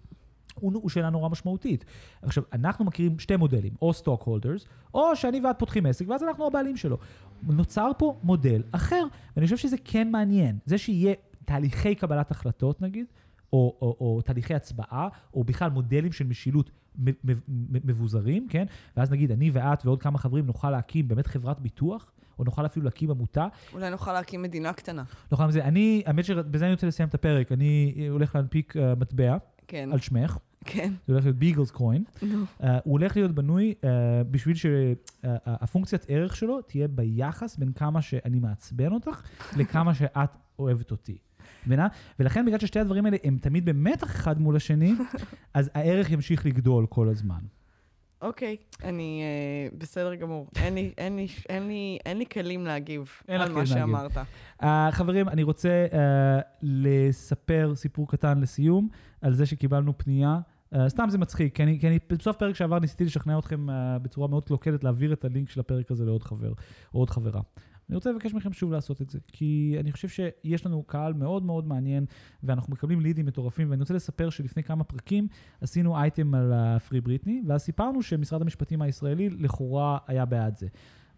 הוא, 0.60 0.90
שאלה 0.90 1.10
נורא 1.10 1.28
משמעותית. 1.28 1.84
עכשיו, 2.22 2.42
אנחנו 2.52 2.84
מכירים 2.84 3.18
שתי 3.18 3.36
מודלים, 3.36 3.72
או 3.82 3.92
stock 3.92 4.22
holders, 4.22 4.66
או 4.94 5.16
שאני 5.16 5.40
ואת 5.40 5.58
פותחים 5.58 5.86
עסק, 5.86 6.08
ואז 6.08 6.22
אנחנו 6.22 6.46
הבעלים 6.46 6.76
שלו. 6.76 6.98
נוצר 7.42 7.90
פה 7.98 8.16
מודל 8.22 8.62
אחר, 8.72 9.04
ואני 9.36 9.46
חושב 9.46 9.56
שזה 9.56 9.76
כן 9.84 10.10
מעניין. 10.10 10.58
זה 10.64 10.78
שיהיה 10.78 11.14
תהליכי 11.44 11.94
קבלת 11.94 12.30
החלטות, 12.30 12.82
נגיד, 12.82 13.06
או, 13.52 13.76
או, 13.82 13.96
או 14.00 14.22
תהליכי 14.22 14.54
הצבעה, 14.54 15.08
או 15.34 15.44
בכלל 15.44 15.70
מודלים 15.70 16.12
של 16.12 16.26
משילות 16.26 16.70
מבוזרים, 17.84 18.46
כן? 18.48 18.64
ואז 18.96 19.10
נגיד, 19.10 19.30
אני 19.30 19.50
ואת 19.52 19.86
ועוד 19.86 20.02
כמה 20.02 20.18
חברים 20.18 20.46
נוכל 20.46 20.70
להקים 20.70 21.08
באמת 21.08 21.26
חברת 21.26 21.60
ביטוח, 21.60 22.12
או 22.38 22.44
נוכל 22.44 22.66
אפילו 22.66 22.84
להקים 22.84 23.10
עמותה. 23.10 23.46
אולי 23.72 23.90
נוכל 23.90 24.12
להקים 24.12 24.42
מדינה 24.42 24.72
קטנה. 24.72 25.04
לא 25.32 25.36
חייב 25.36 25.50
זה, 25.50 25.64
אני, 25.64 26.02
האמת 26.06 26.24
שבזה 26.24 26.64
אני 26.64 26.72
רוצה 26.72 26.86
לסיים 26.86 27.08
את 27.08 27.14
הפרק, 27.14 27.52
אני 27.52 27.94
הולך 28.10 28.34
להנפיק 28.34 28.76
uh, 28.76 28.80
מטבע 29.00 29.36
כן, 29.68 29.88
על 29.92 29.98
שמך. 29.98 30.38
כן. 30.64 30.92
זה 31.06 31.12
הולך 31.12 31.24
להיות 31.24 31.36
ביגלס 31.36 31.70
קוין. 31.70 32.04
נו. 32.22 32.44
Uh, 32.44 32.64
הוא 32.84 32.92
הולך 32.92 33.16
להיות 33.16 33.32
בנוי 33.32 33.74
uh, 33.80 33.84
בשביל 34.30 34.54
שהפונקציית 34.54 36.04
ערך 36.08 36.36
שלו 36.36 36.62
תהיה 36.62 36.88
ביחס 36.88 37.56
בין 37.56 37.72
כמה 37.72 38.02
שאני 38.02 38.38
מעצבן 38.38 38.92
אותך 38.92 39.22
לכמה 39.56 39.94
שאת 39.94 40.30
אוהבת 40.58 40.90
אותי. 40.90 41.18
מבינה? 41.66 41.88
ולכן 42.18 42.46
בגלל 42.46 42.58
ששתי 42.58 42.80
הדברים 42.80 43.06
האלה 43.06 43.16
הם 43.24 43.38
תמיד 43.40 43.64
במתח 43.64 44.10
אחד 44.10 44.40
מול 44.40 44.56
השני, 44.56 44.94
אז 45.54 45.70
הערך 45.74 46.10
ימשיך 46.10 46.46
לגדול 46.46 46.86
כל 46.86 47.08
הזמן. 47.08 47.40
אוקיי, 48.22 48.56
אני 48.84 49.22
אה, 49.22 49.78
בסדר 49.78 50.14
גמור. 50.14 50.46
אין 50.56 50.74
לי- 50.74 50.92
אין 50.98 51.16
לי- 51.16 51.26
אין 51.48 51.66
לי- 51.68 51.98
אין 52.06 52.18
לי 52.18 52.24
כלים 52.26 52.64
להגיב 52.64 53.12
על 53.28 53.38
מה 53.38 53.44
להגיב. 53.58 53.64
שאמרת. 53.74 54.16
Uh, 54.62 54.64
חברים, 54.90 55.28
אני 55.28 55.42
רוצה 55.42 55.86
uh, 55.90 55.94
לספר 56.62 57.72
סיפור 57.74 58.08
קטן 58.08 58.40
לסיום, 58.40 58.88
על 59.20 59.34
זה 59.34 59.46
שקיבלנו 59.46 59.98
פנייה. 59.98 60.38
Uh, 60.74 60.78
סתם 60.88 61.06
זה 61.08 61.18
מצחיק, 61.18 61.56
כי 61.56 61.62
אני, 61.62 61.80
כי 61.80 61.88
אני 61.88 61.98
בסוף 62.10 62.36
פרק 62.36 62.54
שעבר 62.54 62.78
ניסיתי 62.78 63.04
לשכנע 63.04 63.38
אתכם 63.38 63.68
uh, 63.70 63.72
בצורה 64.02 64.28
מאוד 64.28 64.44
קלוקלת 64.44 64.84
להעביר 64.84 65.12
את 65.12 65.24
הלינק 65.24 65.50
של 65.50 65.60
הפרק 65.60 65.90
הזה 65.90 66.04
לעוד 66.04 66.22
חבר 66.22 66.52
או 66.94 66.98
עוד 66.98 67.10
חברה. 67.10 67.40
אני 67.88 67.96
רוצה 67.96 68.12
לבקש 68.12 68.34
מכם 68.34 68.52
שוב 68.52 68.72
לעשות 68.72 69.02
את 69.02 69.10
זה, 69.10 69.18
כי 69.26 69.76
אני 69.80 69.92
חושב 69.92 70.08
שיש 70.08 70.66
לנו 70.66 70.82
קהל 70.82 71.12
מאוד 71.12 71.42
מאוד 71.42 71.66
מעניין, 71.66 72.04
ואנחנו 72.42 72.72
מקבלים 72.72 73.00
לידים 73.00 73.26
מטורפים, 73.26 73.70
ואני 73.70 73.80
רוצה 73.80 73.94
לספר 73.94 74.30
שלפני 74.30 74.62
כמה 74.62 74.84
פרקים 74.84 75.28
עשינו 75.60 75.96
אייטם 75.96 76.34
על 76.34 76.52
הפרי 76.54 77.00
בריטני, 77.00 77.42
ואז 77.46 77.62
סיפרנו 77.62 78.02
שמשרד 78.02 78.42
המשפטים 78.42 78.82
הישראלי 78.82 79.30
לכאורה 79.30 79.98
היה 80.06 80.24
בעד 80.24 80.56
זה. 80.56 80.66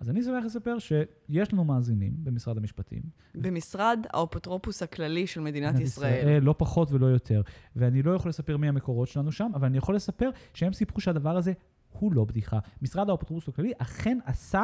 אז 0.01 0.11
אני 0.11 0.23
שמח 0.23 0.45
לספר 0.45 0.79
שיש 0.79 1.53
לנו 1.53 1.65
מאזינים 1.65 2.13
במשרד 2.19 2.59
המשפטים, 2.59 3.03
במשרד 3.35 4.07
האפוטרופוס 4.13 4.83
הכללי 4.83 5.27
של 5.27 5.41
מדינת 5.41 5.81
ישראל. 5.81 6.39
לא 6.43 6.55
פחות 6.59 6.93
ולא 6.93 7.07
יותר. 7.07 7.43
ואני 7.77 8.03
לא 8.03 8.11
יכול 8.11 8.29
לספר 8.29 8.57
מי 8.57 8.69
המקורות 8.69 9.09
שלנו 9.09 9.33
שם, 9.33 9.51
אבל 9.55 9.67
אני 9.67 9.79
יכול 9.79 9.95
לספר 9.95 10.31
שהם 10.55 10.73
סיפרו 10.73 11.01
שהדבר 11.01 11.37
הזה 11.37 11.53
הוא 11.91 12.13
לא 12.13 12.25
בדיחה. 12.25 12.59
משרד 12.83 13.11
האפוטרופוס 13.11 13.49
הכללי 13.49 13.73
אכן 13.79 14.19
עשה... 14.25 14.63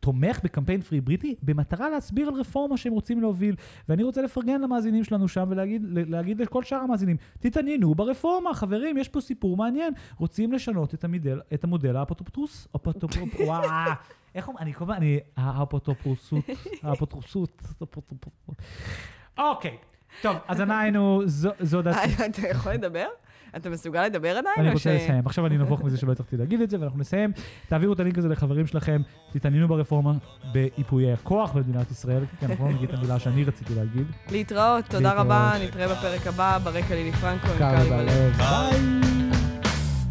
תומך 0.00 0.40
בקמפיין 0.44 0.80
פרי 0.80 1.00
בריטי 1.00 1.34
במטרה 1.42 1.90
להסביר 1.90 2.28
על 2.28 2.34
רפורמה 2.34 2.76
שהם 2.76 2.92
רוצים 2.92 3.20
להוביל. 3.20 3.54
ואני 3.88 4.02
רוצה 4.02 4.22
לפרגן 4.22 4.60
למאזינים 4.60 5.04
שלנו 5.04 5.28
שם 5.28 5.46
ולהגיד 5.50 5.82
להגיד 5.92 6.40
לכל 6.40 6.62
שאר 6.62 6.78
המאזינים, 6.78 7.16
תתעניינו 7.38 7.94
ברפורמה, 7.94 8.54
חברים, 8.54 8.96
יש 8.96 9.08
פה 9.08 9.20
סיפור 9.20 9.56
מעניין. 9.56 9.92
רוצים 10.18 10.52
לשנות 10.52 10.94
את 10.94 11.04
המודל, 11.04 11.40
את 11.54 11.64
המודל 11.64 11.96
האפוטרופוס, 11.96 12.68
אפוטרופוס, 12.76 13.40
וואו, 13.46 13.62
איך 14.34 14.48
אומרים, 14.48 14.62
אני 14.64 14.74
כל 14.74 14.84
הזמן, 14.84 14.96
אני, 14.96 15.18
האפוטרופוסות, 15.36 16.44
האפוטרופסות, 16.82 17.62
אפוטרופוס. 17.82 18.56
אוקיי, 19.38 19.76
טוב, 20.22 20.36
אז 20.48 20.60
אנחנו, 20.60 21.22
זו 21.26 21.50
זו 21.60 21.82
דעתי. 21.82 21.98
אה, 21.98 22.26
אתה 22.26 22.48
יכול 22.48 22.72
לדבר? 22.72 23.06
אתה 23.56 23.70
מסוגל 23.70 24.04
לדבר 24.06 24.28
עדיין? 24.28 24.54
אני 24.58 24.68
רוצה 24.68 24.80
ש- 24.80 24.86
לסיים. 24.86 25.22
עכשיו 25.26 25.46
אני 25.46 25.58
נבוך 25.58 25.82
מזה 25.84 25.96
שלא 25.98 26.12
הצלחתי 26.12 26.36
להגיד 26.36 26.60
את 26.60 26.70
זה, 26.70 26.80
ואנחנו 26.80 26.98
נסיים. 26.98 27.32
תעבירו 27.68 27.92
את 27.92 28.00
הלינק 28.00 28.18
הזה 28.18 28.28
לחברים 28.28 28.66
שלכם, 28.66 29.02
תתעניינו 29.32 29.68
ברפורמה 29.68 30.12
באיפויי 30.52 31.12
הכוח 31.12 31.52
במדינת 31.52 31.90
ישראל, 31.90 32.22
כי 32.40 32.46
אנחנו 32.46 32.66
לא 32.68 32.72
נגיד 32.74 32.88
את 32.88 32.94
המילה 32.94 33.18
שאני 33.18 33.44
רציתי 33.44 33.74
להגיד. 33.74 34.06
להתראות, 34.30 34.84
תודה. 34.84 35.12
רבה, 35.12 35.52
נתראה 35.64 35.88
בפרק 35.88 36.26
הבא, 36.26 36.58
ברקע 36.64 36.94
לילי 36.94 37.12
פרנקו 37.12 37.46
עם 37.48 37.58
קר 37.58 37.76
קאלי 37.76 37.90
בלב. 37.90 38.36
ביי. 38.36 38.80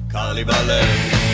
קר 0.09 0.33
לי 0.33 0.43
בלב 0.43 1.30